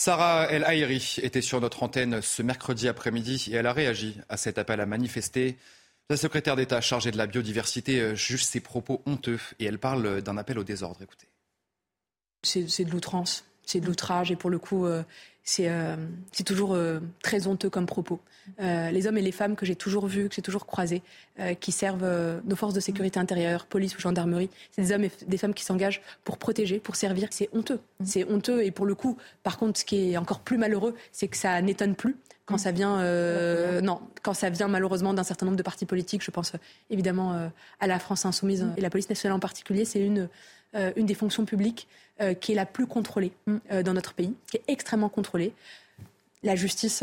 [0.00, 4.36] Sarah El Haïri était sur notre antenne ce mercredi après-midi et elle a réagi à
[4.36, 5.58] cet appel à manifester.
[6.08, 10.38] La secrétaire d'État chargée de la biodiversité juge ses propos honteux et elle parle d'un
[10.38, 11.02] appel au désordre.
[11.02, 11.26] Écoutez.
[12.44, 15.02] C'est de l'outrance, c'est de l'outrage et pour le coup, euh,
[15.60, 15.96] euh,
[16.32, 18.20] c'est toujours euh, très honteux comme propos.
[18.58, 21.02] Les hommes et les femmes que j'ai toujours vus, que j'ai toujours croisés,
[21.60, 25.36] qui servent nos forces de sécurité intérieure, police ou gendarmerie, c'est des hommes et des
[25.36, 27.28] femmes qui s'engagent pour protéger, pour servir.
[27.30, 27.78] C'est honteux.
[28.04, 31.28] C'est honteux et pour le coup, par contre, ce qui est encore plus malheureux, c'est
[31.28, 32.16] que ça n'étonne plus
[32.46, 33.02] quand ça vient,
[33.82, 36.24] non, quand ça vient malheureusement d'un certain nombre de partis politiques.
[36.24, 36.52] Je pense
[36.88, 37.50] évidemment
[37.80, 39.84] à la France insoumise et la police nationale en particulier.
[39.84, 40.30] C'est une
[40.74, 41.88] une des fonctions publiques
[42.40, 45.52] qui est la plus contrôlée dans notre pays, qui est extrêmement contrôlée
[46.42, 47.02] la justice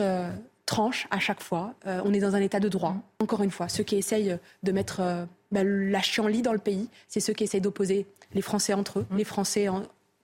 [0.66, 1.74] tranche à chaque fois.
[1.86, 2.96] on est dans un état de droit.
[3.20, 7.20] Encore une fois, ceux qui essayent de mettre bah, la chienlit dans le pays, c'est
[7.20, 9.68] ceux qui essayent d'opposer les Français entre eux, les Français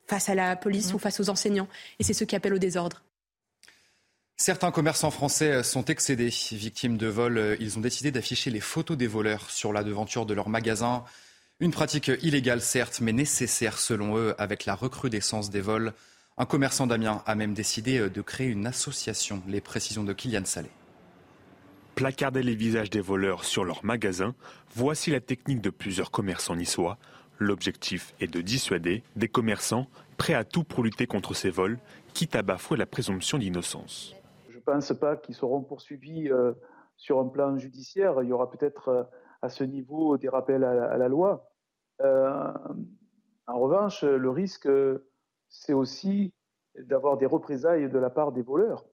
[0.07, 1.67] face à la police ou face aux enseignants,
[1.99, 3.01] et c'est ceux qui appellent au désordre.
[4.35, 7.57] Certains commerçants français sont excédés, victimes de vols.
[7.59, 11.03] Ils ont décidé d'afficher les photos des voleurs sur la devanture de leur magasin.
[11.61, 15.93] Une pratique illégale, certes, mais nécessaire selon eux avec la recrudescence des vols.
[16.39, 19.43] Un commerçant d'Amiens a même décidé de créer une association.
[19.47, 20.71] Les précisions de Kylian Salé.
[21.93, 24.33] Placarder les visages des voleurs sur leur magasin,
[24.73, 26.97] voici la technique de plusieurs commerçants niçois.
[27.37, 29.85] L'objectif est de dissuader des commerçants
[30.17, 31.77] prêts à tout pour lutter contre ces vols,
[32.15, 34.15] quitte à bafouer la présomption d'innocence.
[34.49, 36.53] Je ne pense pas qu'ils seront poursuivis euh,
[36.97, 38.15] sur un plan judiciaire.
[38.23, 39.03] Il y aura peut-être euh,
[39.43, 41.50] à ce niveau des rappels à la loi.
[42.03, 42.51] Euh,
[43.47, 44.67] en revanche, le risque,
[45.49, 46.33] c'est aussi
[46.77, 48.85] d'avoir des représailles de la part des voleurs.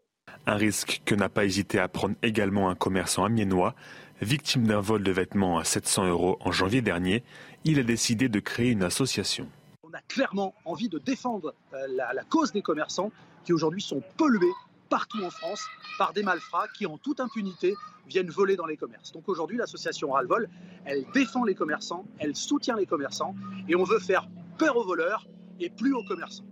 [0.47, 3.74] Un risque que n'a pas hésité à prendre également un commerçant amiénois.
[4.20, 7.22] Victime d'un vol de vêtements à 700 euros en janvier dernier,
[7.64, 9.47] il a décidé de créer une association.
[9.85, 13.12] On a clairement envie de défendre euh, la, la cause des commerçants
[13.44, 14.52] qui aujourd'hui sont pollués
[14.89, 15.66] partout en France
[15.98, 17.74] par des malfrats qui, en toute impunité,
[18.09, 19.12] viennent voler dans les commerces.
[19.12, 20.48] Donc aujourd'hui, l'association Ralvol,
[20.85, 23.35] elle défend les commerçants, elle soutient les commerçants
[23.69, 24.28] et on veut faire
[24.59, 25.27] peur aux voleurs
[25.60, 26.44] et plus aux commerçants.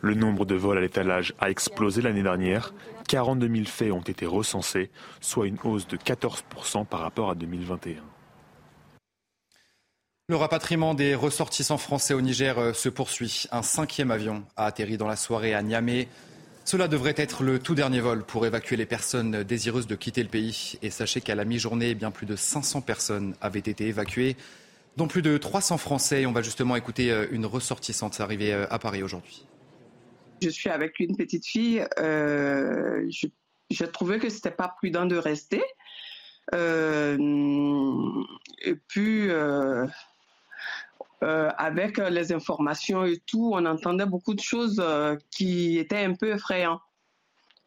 [0.00, 2.74] Le nombre de vols à l'étalage a explosé l'année dernière.
[3.08, 4.90] 42 000 faits ont été recensés,
[5.20, 8.02] soit une hausse de 14% par rapport à 2021.
[10.28, 13.44] Le rapatriement des ressortissants français au Niger euh, se poursuit.
[13.52, 16.08] Un cinquième avion a atterri dans la soirée à Niamey.
[16.64, 20.30] Cela devrait être le tout dernier vol pour évacuer les personnes désireuses de quitter le
[20.30, 20.78] pays.
[20.80, 24.34] Et sachez qu'à la mi-journée, bien plus de 500 personnes avaient été évacuées,
[24.96, 26.24] dont plus de 300 Français.
[26.24, 29.46] On va justement écouter euh, une ressortissante arrivée euh, à Paris aujourd'hui.
[30.42, 31.86] Je suis avec une petite fille.
[31.98, 33.10] Euh,
[33.70, 35.62] je, trouvais que c'était pas prudent de rester.
[36.52, 37.16] et
[38.88, 39.86] puis, euh,
[41.56, 46.14] avec euh, les informations et tout, on entendait beaucoup de choses euh, qui étaient un
[46.14, 46.80] peu effrayantes.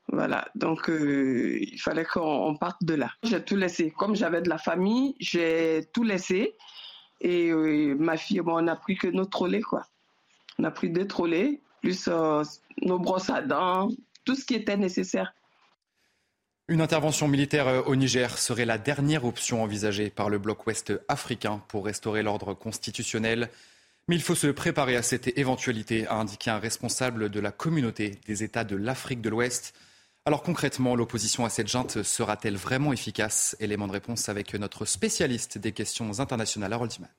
[0.10, 3.12] Voilà, donc il fallait qu'on parte de là.
[3.24, 3.92] J'ai tout laissé.
[3.92, 6.56] Comme j'avais de la famille, j'ai tout laissé.
[7.20, 9.84] Et ma fille, bon, on n'a pris que nos trolley, quoi.
[10.60, 13.90] On a pris deux trolley, plus nos brosses à dents,
[14.24, 15.34] tout ce qui était nécessaire.
[16.70, 21.64] Une intervention militaire au Niger serait la dernière option envisagée par le bloc ouest africain
[21.70, 23.50] pour restaurer l'ordre constitutionnel.
[24.10, 28.20] Mais il faut se préparer à cette éventualité, a indiqué un responsable de la communauté
[28.26, 29.74] des États de l'Afrique de l'Ouest.
[30.26, 33.56] Alors concrètement, l'opposition à cette junte sera-t-elle vraiment efficace?
[33.62, 37.10] Élément de réponse avec notre spécialiste des questions internationales, Harold Timan.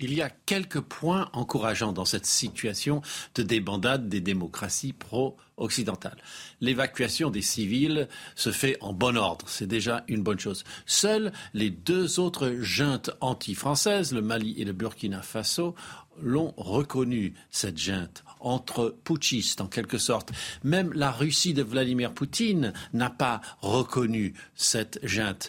[0.00, 3.02] Il y a quelques points encourageants dans cette situation
[3.34, 6.18] de débandade des démocraties pro-occidentales.
[6.60, 10.62] L'évacuation des civils se fait en bon ordre, c'est déjà une bonne chose.
[10.86, 15.74] Seules les deux autres juntes anti-françaises, le Mali et le Burkina Faso,
[16.22, 20.30] l'ont reconnu, cette junte, entre putschistes en quelque sorte.
[20.64, 25.48] Même la Russie de Vladimir Poutine n'a pas reconnu cette junte.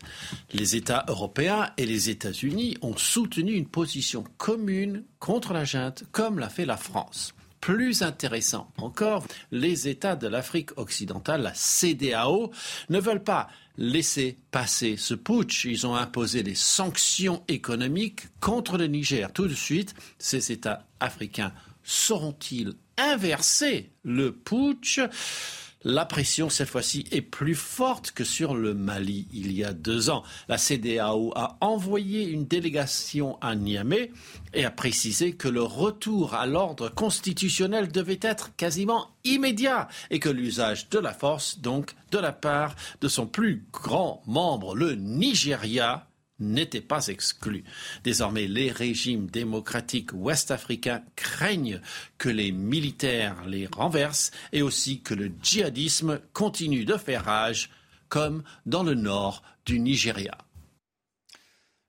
[0.54, 6.40] Les États européens et les États-Unis ont soutenu une position commune contre la junte, comme
[6.40, 7.34] l'a fait la France.
[7.62, 12.52] Plus intéressant encore, les États de l'Afrique occidentale, la CDAO,
[12.90, 15.66] ne veulent pas laisser passer ce putsch.
[15.66, 19.32] Ils ont imposé des sanctions économiques contre le Niger.
[19.34, 21.54] Tout de suite, ces États africains
[21.84, 25.00] sauront-ils inverser le putsch?
[25.84, 30.10] La pression, cette fois-ci, est plus forte que sur le Mali il y a deux
[30.10, 30.24] ans.
[30.50, 34.12] La CDAO a envoyé une délégation à Niamey
[34.54, 40.30] et a précisé que le retour à l'ordre constitutionnel devait être quasiment immédiat et que
[40.30, 46.09] l'usage de la force, donc, de la part de son plus grand membre, le Nigeria,
[46.40, 47.64] n'était pas exclu.
[48.04, 51.82] Désormais, les régimes démocratiques ouest-africains craignent
[52.18, 57.70] que les militaires les renversent et aussi que le djihadisme continue de faire rage,
[58.08, 60.38] comme dans le nord du Nigeria.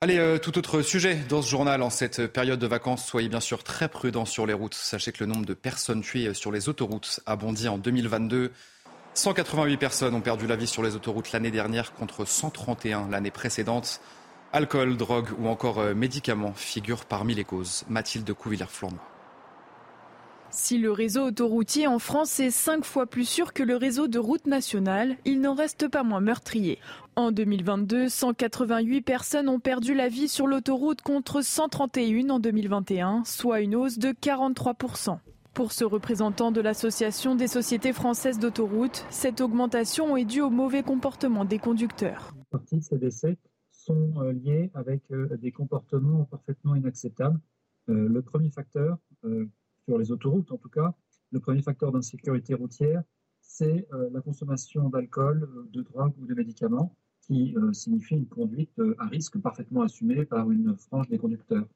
[0.03, 1.83] Allez, euh, tout autre sujet dans ce journal.
[1.83, 4.73] En cette période de vacances, soyez bien sûr très prudents sur les routes.
[4.73, 8.51] Sachez que le nombre de personnes tuées sur les autoroutes a bondi en 2022.
[9.13, 14.01] 188 personnes ont perdu la vie sur les autoroutes l'année dernière contre 131 l'année précédente.
[14.53, 17.85] Alcool, drogue ou encore euh, médicaments figurent parmi les causes.
[17.89, 18.99] Mathilde Couvillère-Flournoy.
[20.51, 24.19] Si le réseau autoroutier en France est cinq fois plus sûr que le réseau de
[24.19, 26.81] route nationale, il n'en reste pas moins meurtrier.
[27.15, 33.61] En 2022, 188 personnes ont perdu la vie sur l'autoroute contre 131 en 2021, soit
[33.61, 35.19] une hausse de 43%.
[35.55, 40.83] Pour ce représentant de l'Association des sociétés françaises d'autoroutes, cette augmentation est due au mauvais
[40.83, 42.33] comportement des conducteurs.
[42.37, 43.37] Une partie de ces décès
[43.85, 47.41] sont euh, liés avec euh, des comportements parfaitement inacceptables.
[47.89, 48.99] Euh, le premier facteur,
[49.85, 50.95] sur les autoroutes en tout cas,
[51.33, 53.03] le premier facteur d'insécurité routière,
[53.41, 59.39] c'est la consommation d'alcool, de drogue ou de médicaments, qui signifie une conduite à risque
[59.39, 61.67] parfaitement assumée par une frange des conducteurs.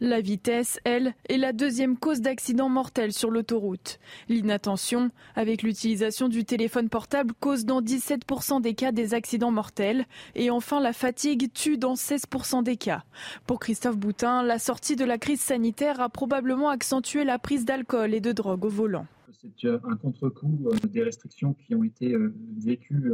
[0.00, 3.98] La vitesse, elle, est la deuxième cause d'accident mortel sur l'autoroute.
[4.28, 10.04] L'inattention, avec l'utilisation du téléphone portable, cause dans 17% des cas des accidents mortels.
[10.34, 13.04] Et enfin, la fatigue tue dans 16% des cas.
[13.46, 18.12] Pour Christophe Boutin, la sortie de la crise sanitaire a probablement accentué la prise d'alcool
[18.12, 19.06] et de drogue au volant.
[19.32, 23.10] C'est euh, un contre-coup euh, des restrictions qui ont été euh, vécues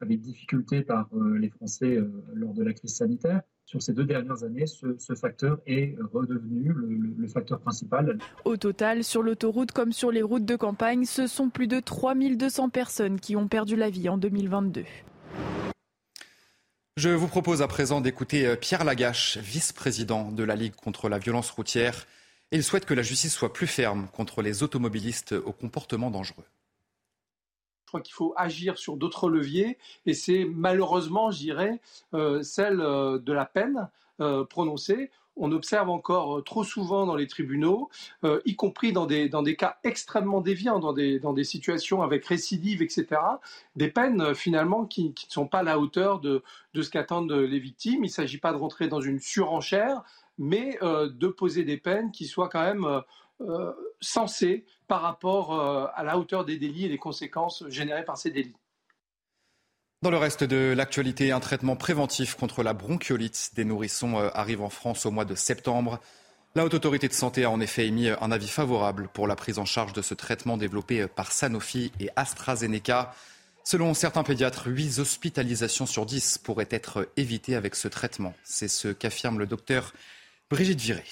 [0.00, 1.98] avec difficulté par les Français
[2.34, 6.74] lors de la crise sanitaire sur ces deux dernières années, ce, facteur est redevenu
[7.16, 8.18] le, facteur principal.
[8.44, 12.68] Au total, sur l'autoroute comme sur les routes de campagne, ce sont plus de 3200
[12.68, 14.84] personnes qui ont perdu la vie en 2022.
[16.98, 21.18] Je vous propose à présent d'écouter euh, Pierre Lagache, vice-président de la Ligue contre la
[21.18, 22.06] violence routière.
[22.50, 26.44] Il souhaite que la justice soit plus ferme contre les automobilistes au comportement dangereux
[27.92, 31.78] crois qu'il faut agir sur d'autres leviers, et c'est malheureusement, je
[32.14, 33.90] euh, celle euh, de la peine
[34.20, 35.10] euh, prononcée.
[35.36, 37.88] On observe encore trop souvent dans les tribunaux,
[38.44, 42.26] y compris dans des, dans des cas extrêmement déviants, dans des, dans des situations avec
[42.26, 43.06] récidive, etc.,
[43.74, 46.42] des peines finalement qui, ne sont pas à la hauteur de,
[46.74, 48.04] de ce qu'attendent les victimes.
[48.04, 50.02] Il ne s'agit pas de rentrer dans une surenchère,
[50.36, 53.02] mais de poser des peines qui soient quand même
[53.48, 58.18] euh, sensé par rapport euh, à la hauteur des délits et des conséquences générées par
[58.18, 58.56] ces délits.
[60.02, 64.62] Dans le reste de l'actualité, un traitement préventif contre la bronchiolite des nourrissons euh, arrive
[64.62, 66.00] en France au mois de septembre.
[66.54, 69.58] La Haute Autorité de Santé a en effet émis un avis favorable pour la prise
[69.58, 73.14] en charge de ce traitement développé par Sanofi et AstraZeneca.
[73.64, 78.34] Selon certains pédiatres, 8 hospitalisations sur 10 pourraient être évitées avec ce traitement.
[78.44, 79.94] C'est ce qu'affirme le docteur
[80.50, 81.04] Brigitte Viré.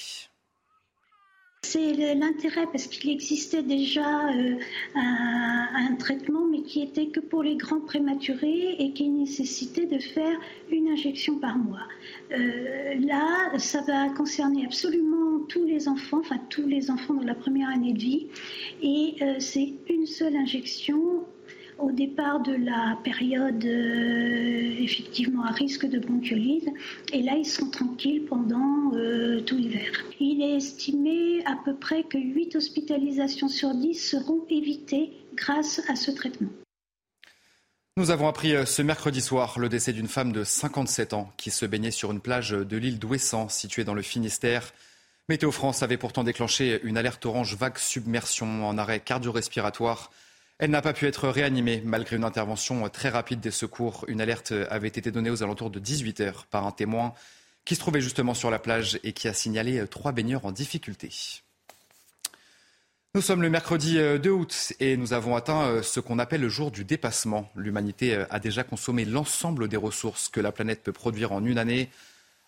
[1.63, 4.59] C'est l'intérêt parce qu'il existait déjà euh,
[4.95, 10.39] un, traitement, mais qui était que pour les grands prématurés et qui nécessitait de faire
[10.71, 11.87] une injection par mois.
[12.33, 17.35] Euh, là, ça va concerner absolument tous les enfants, enfin tous les enfants dans la
[17.35, 18.29] première année de vie,
[18.83, 21.27] et euh, c'est une seule injection
[21.83, 26.69] au départ de la période euh, effectivement à risque de bronchiolite.
[27.13, 29.91] Et là, ils sont tranquilles pendant euh, tout l'hiver.
[30.21, 35.97] Il est estimé à peu près que 8 hospitalisations sur 10 seront évitées grâce à
[35.97, 36.51] ce traitement.
[37.97, 41.51] Nous avons appris euh, ce mercredi soir le décès d'une femme de 57 ans qui
[41.51, 44.73] se baignait sur une plage de l'île d'Ouessant, située dans le Finistère.
[45.29, 50.11] Météo France avait pourtant déclenché une alerte orange vague submersion en arrêt cardio-respiratoire.
[50.61, 54.05] Elle n'a pas pu être réanimée malgré une intervention très rapide des secours.
[54.09, 57.15] Une alerte avait été donnée aux alentours de 18 heures par un témoin
[57.65, 61.09] qui se trouvait justement sur la plage et qui a signalé trois baigneurs en difficulté.
[63.15, 66.43] Nous sommes le mercredi 2 euh, août et nous avons atteint euh, ce qu'on appelle
[66.43, 67.51] le jour du dépassement.
[67.57, 71.57] L'humanité euh, a déjà consommé l'ensemble des ressources que la planète peut produire en une
[71.57, 71.89] année.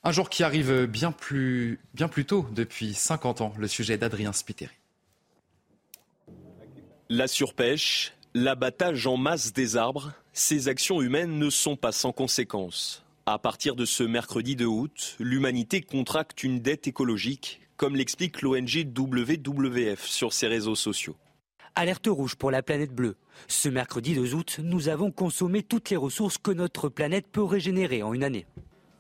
[0.05, 3.55] Un jour qui arrive bien plus, bien plus tôt depuis 50 ans.
[3.57, 4.82] Le sujet d'Adrien Spiteri.
[7.15, 13.05] La surpêche, l'abattage en masse des arbres, ces actions humaines ne sont pas sans conséquences.
[13.27, 18.89] À partir de ce mercredi de août, l'humanité contracte une dette écologique, comme l'explique l'ONG
[18.97, 21.15] WWF sur ses réseaux sociaux.
[21.75, 23.17] Alerte rouge pour la planète bleue.
[23.47, 28.03] Ce mercredi 2 août, nous avons consommé toutes les ressources que notre planète peut régénérer
[28.03, 28.47] en une année.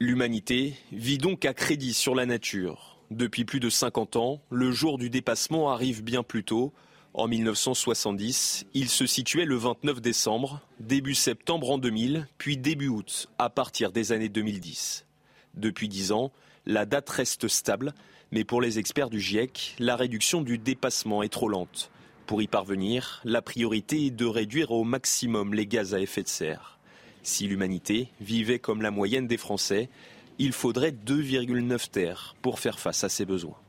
[0.00, 2.98] L'humanité vit donc à crédit sur la nature.
[3.10, 6.74] Depuis plus de 50 ans, le jour du dépassement arrive bien plus tôt.
[7.14, 13.28] En 1970, il se situait le 29 décembre, début septembre en 2000, puis début août,
[13.38, 15.04] à partir des années 2010.
[15.52, 16.32] Depuis dix ans,
[16.64, 17.92] la date reste stable,
[18.30, 21.90] mais pour les experts du GIEC, la réduction du dépassement est trop lente.
[22.24, 26.28] Pour y parvenir, la priorité est de réduire au maximum les gaz à effet de
[26.28, 26.78] serre.
[27.22, 29.90] Si l'humanité vivait comme la moyenne des Français,
[30.38, 33.61] il faudrait 2,9 terres pour faire face à ses besoins.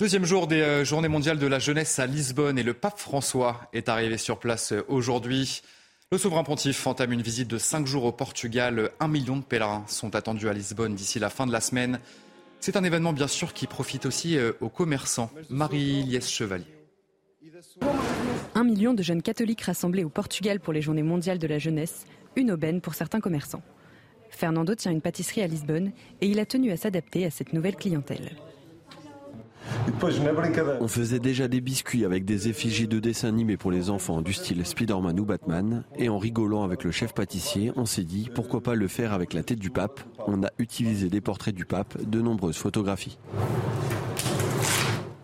[0.00, 3.68] Deuxième jour des euh, Journées mondiales de la jeunesse à Lisbonne et le pape François
[3.72, 5.60] est arrivé sur place euh, aujourd'hui.
[6.12, 8.92] Le souverain pontife entame une visite de cinq jours au Portugal.
[9.00, 11.98] Un million de pèlerins sont attendus à Lisbonne d'ici la fin de la semaine.
[12.60, 15.32] C'est un événement bien sûr qui profite aussi euh, aux commerçants.
[15.50, 16.64] Marie-Liesse Chevalier.
[18.54, 22.04] Un million de jeunes catholiques rassemblés au Portugal pour les Journées mondiales de la jeunesse,
[22.36, 23.62] une aubaine pour certains commerçants.
[24.30, 27.74] Fernando tient une pâtisserie à Lisbonne et il a tenu à s'adapter à cette nouvelle
[27.74, 28.36] clientèle.
[30.80, 34.32] On faisait déjà des biscuits avec des effigies de dessins animés pour les enfants du
[34.32, 35.84] style Spider-Man ou Batman.
[35.96, 39.32] Et en rigolant avec le chef pâtissier, on s'est dit pourquoi pas le faire avec
[39.32, 40.00] la tête du pape.
[40.26, 43.18] On a utilisé des portraits du pape, de nombreuses photographies.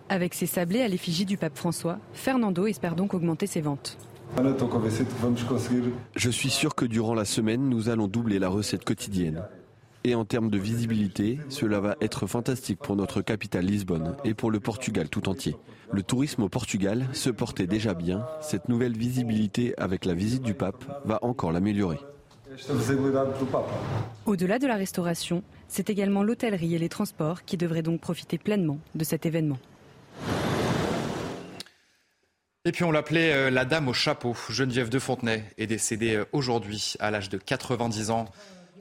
[0.08, 3.98] Avec ses sablés à l'effigie du pape François, Fernando espère donc augmenter ses ventes.
[6.16, 9.42] Je suis sûr que durant la semaine, nous allons doubler la recette quotidienne.
[10.06, 14.50] Et en termes de visibilité, cela va être fantastique pour notre capitale Lisbonne et pour
[14.50, 15.56] le Portugal tout entier.
[15.90, 18.26] Le tourisme au Portugal se portait déjà bien.
[18.42, 21.98] Cette nouvelle visibilité avec la visite du pape va encore l'améliorer.
[24.26, 28.78] Au-delà de la restauration, c'est également l'hôtellerie et les transports qui devraient donc profiter pleinement
[28.94, 29.58] de cet événement.
[32.66, 34.34] Et puis on l'appelait euh, la dame au chapeau.
[34.50, 38.26] Geneviève de Fontenay est décédée euh, aujourd'hui à l'âge de 90 ans.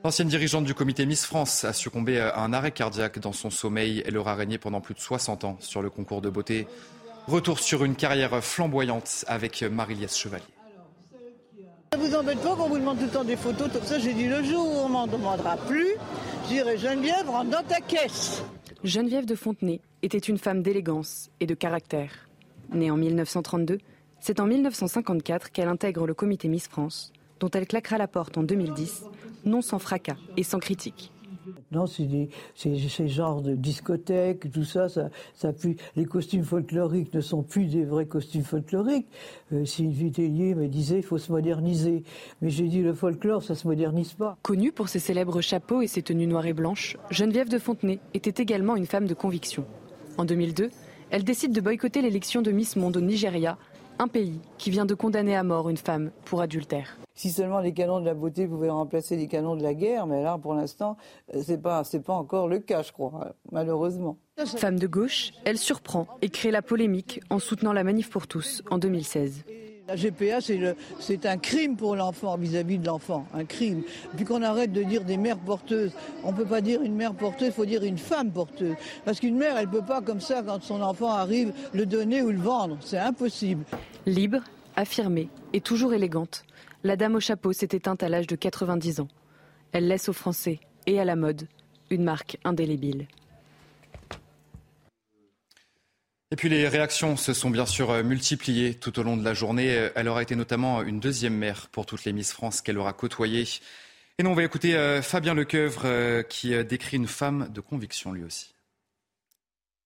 [0.03, 4.03] L'ancienne dirigeante du comité Miss France a succombé à un arrêt cardiaque dans son sommeil.
[4.05, 6.67] Elle aura régné pendant plus de 60 ans sur le concours de beauté.
[7.27, 10.43] Retour sur une carrière flamboyante avec Marie-Liesse Chevalier.
[11.93, 14.13] Ça vous embête pas qu'on vous demande tout le temps des photos Comme ça, j'ai
[14.13, 15.95] dit le jour où on m'en demandera plus,
[16.49, 18.43] j'irai Geneviève, rentre dans ta caisse.
[18.83, 22.27] Geneviève de Fontenay était une femme d'élégance et de caractère.
[22.73, 23.77] Née en 1932,
[24.19, 28.43] c'est en 1954 qu'elle intègre le comité Miss France, dont elle claquera la porte en
[28.43, 29.03] 2010,
[29.45, 31.11] non sans fracas et sans critique.
[31.71, 35.51] Non, c'est ces genres de discothèques, tout ça, ça, ça
[35.95, 39.07] les costumes folkloriques ne sont plus des vrais costumes folkloriques.
[39.51, 42.03] Euh, si une Vitellier me disait il faut se moderniser,
[42.41, 44.37] mais j'ai dit le folklore, ça se modernise pas.
[44.41, 48.41] Connue pour ses célèbres chapeaux et ses tenues noires et blanches, Geneviève de Fontenay était
[48.41, 49.65] également une femme de conviction.
[50.17, 50.69] En 2002,
[51.09, 53.57] elle décide de boycotter l'élection de Miss Monde au Nigeria,
[53.99, 56.97] un pays qui vient de condamner à mort une femme pour adultère.
[57.15, 60.23] Si seulement les canons de la beauté pouvaient remplacer les canons de la guerre, mais
[60.23, 60.97] là, pour l'instant,
[61.33, 64.17] euh, c'est pas, c'est pas encore le cas, je crois, malheureusement.
[64.45, 68.63] Femme de gauche, elle surprend et crée la polémique en soutenant la manif pour tous
[68.71, 69.43] en 2016.
[69.85, 70.39] La GPA,
[70.99, 73.83] c'est un crime pour l'enfant vis-à-vis de l'enfant, un crime.
[74.15, 75.91] Puis qu'on arrête de dire des mères porteuses.
[76.23, 78.75] On ne peut pas dire une mère porteuse, il faut dire une femme porteuse.
[79.03, 82.21] Parce qu'une mère, elle ne peut pas, comme ça, quand son enfant arrive, le donner
[82.21, 82.77] ou le vendre.
[82.79, 83.65] C'est impossible.
[84.05, 84.39] Libre,
[84.77, 86.45] affirmée et toujours élégante,
[86.85, 89.09] la dame au chapeau s'est éteinte à l'âge de 90 ans.
[89.73, 91.47] Elle laisse aux Français et à la mode
[91.89, 93.07] une marque indélébile.
[96.33, 99.35] Et puis les réactions se sont bien sûr euh, multipliées tout au long de la
[99.35, 99.89] journée.
[99.93, 103.47] Elle aura été notamment une deuxième mère pour toutes les Miss France qu'elle aura côtoyées.
[104.17, 108.13] Et nous, on va écouter euh, Fabien Lecoeuvre euh, qui décrit une femme de conviction
[108.13, 108.55] lui aussi.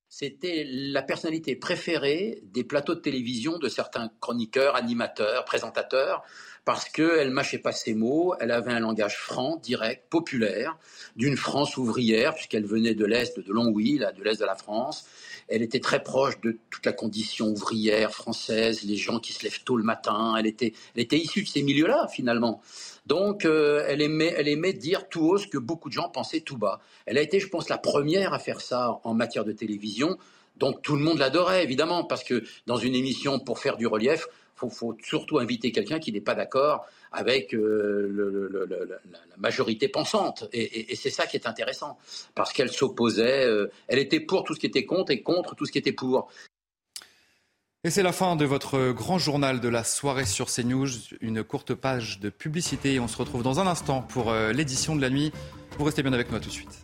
[0.08, 6.24] C'était la personnalité préférée des plateaux de télévision de certains chroniqueurs, animateurs, présentateurs,
[6.64, 10.77] parce qu'elle mâchait pas ses mots, elle avait un langage franc, direct, populaire,
[11.17, 15.08] d'une France ouvrière, puisqu'elle venait de l'Est, de Longwy, de l'Est de la France,
[15.48, 19.64] elle était très proche de toute la condition ouvrière française, les gens qui se lèvent
[19.64, 20.35] tôt le matin.
[20.38, 22.61] Elle était, elle était issue de ces milieux-là, finalement.
[23.06, 26.42] Donc, euh, elle, aimait, elle aimait dire tout haut ce que beaucoup de gens pensaient
[26.42, 26.80] tout bas.
[27.06, 30.17] Elle a été, je pense, la première à faire ça en matière de télévision.
[30.58, 34.27] Donc, tout le monde l'adorait, évidemment, parce que dans une émission pour faire du relief,
[34.64, 38.98] il faut, surtout inviter quelqu'un qui n'est pas d'accord avec euh, la
[39.38, 40.48] majorité pensante.
[40.53, 41.98] Et, c'est ça qui est intéressant,
[42.36, 45.66] parce qu'elle s'opposait, euh, elle était pour tout ce qui était contre et contre tout
[45.66, 46.30] ce qui était pour.
[47.84, 50.90] Et c'est la fin de votre grand journal de la soirée sur CNews,
[51.22, 53.00] une courte page de publicité.
[53.00, 55.32] On se retrouve dans un instant pour euh, l'édition de la nuit.
[55.77, 56.84] Vous restez bien avec moi tout de suite.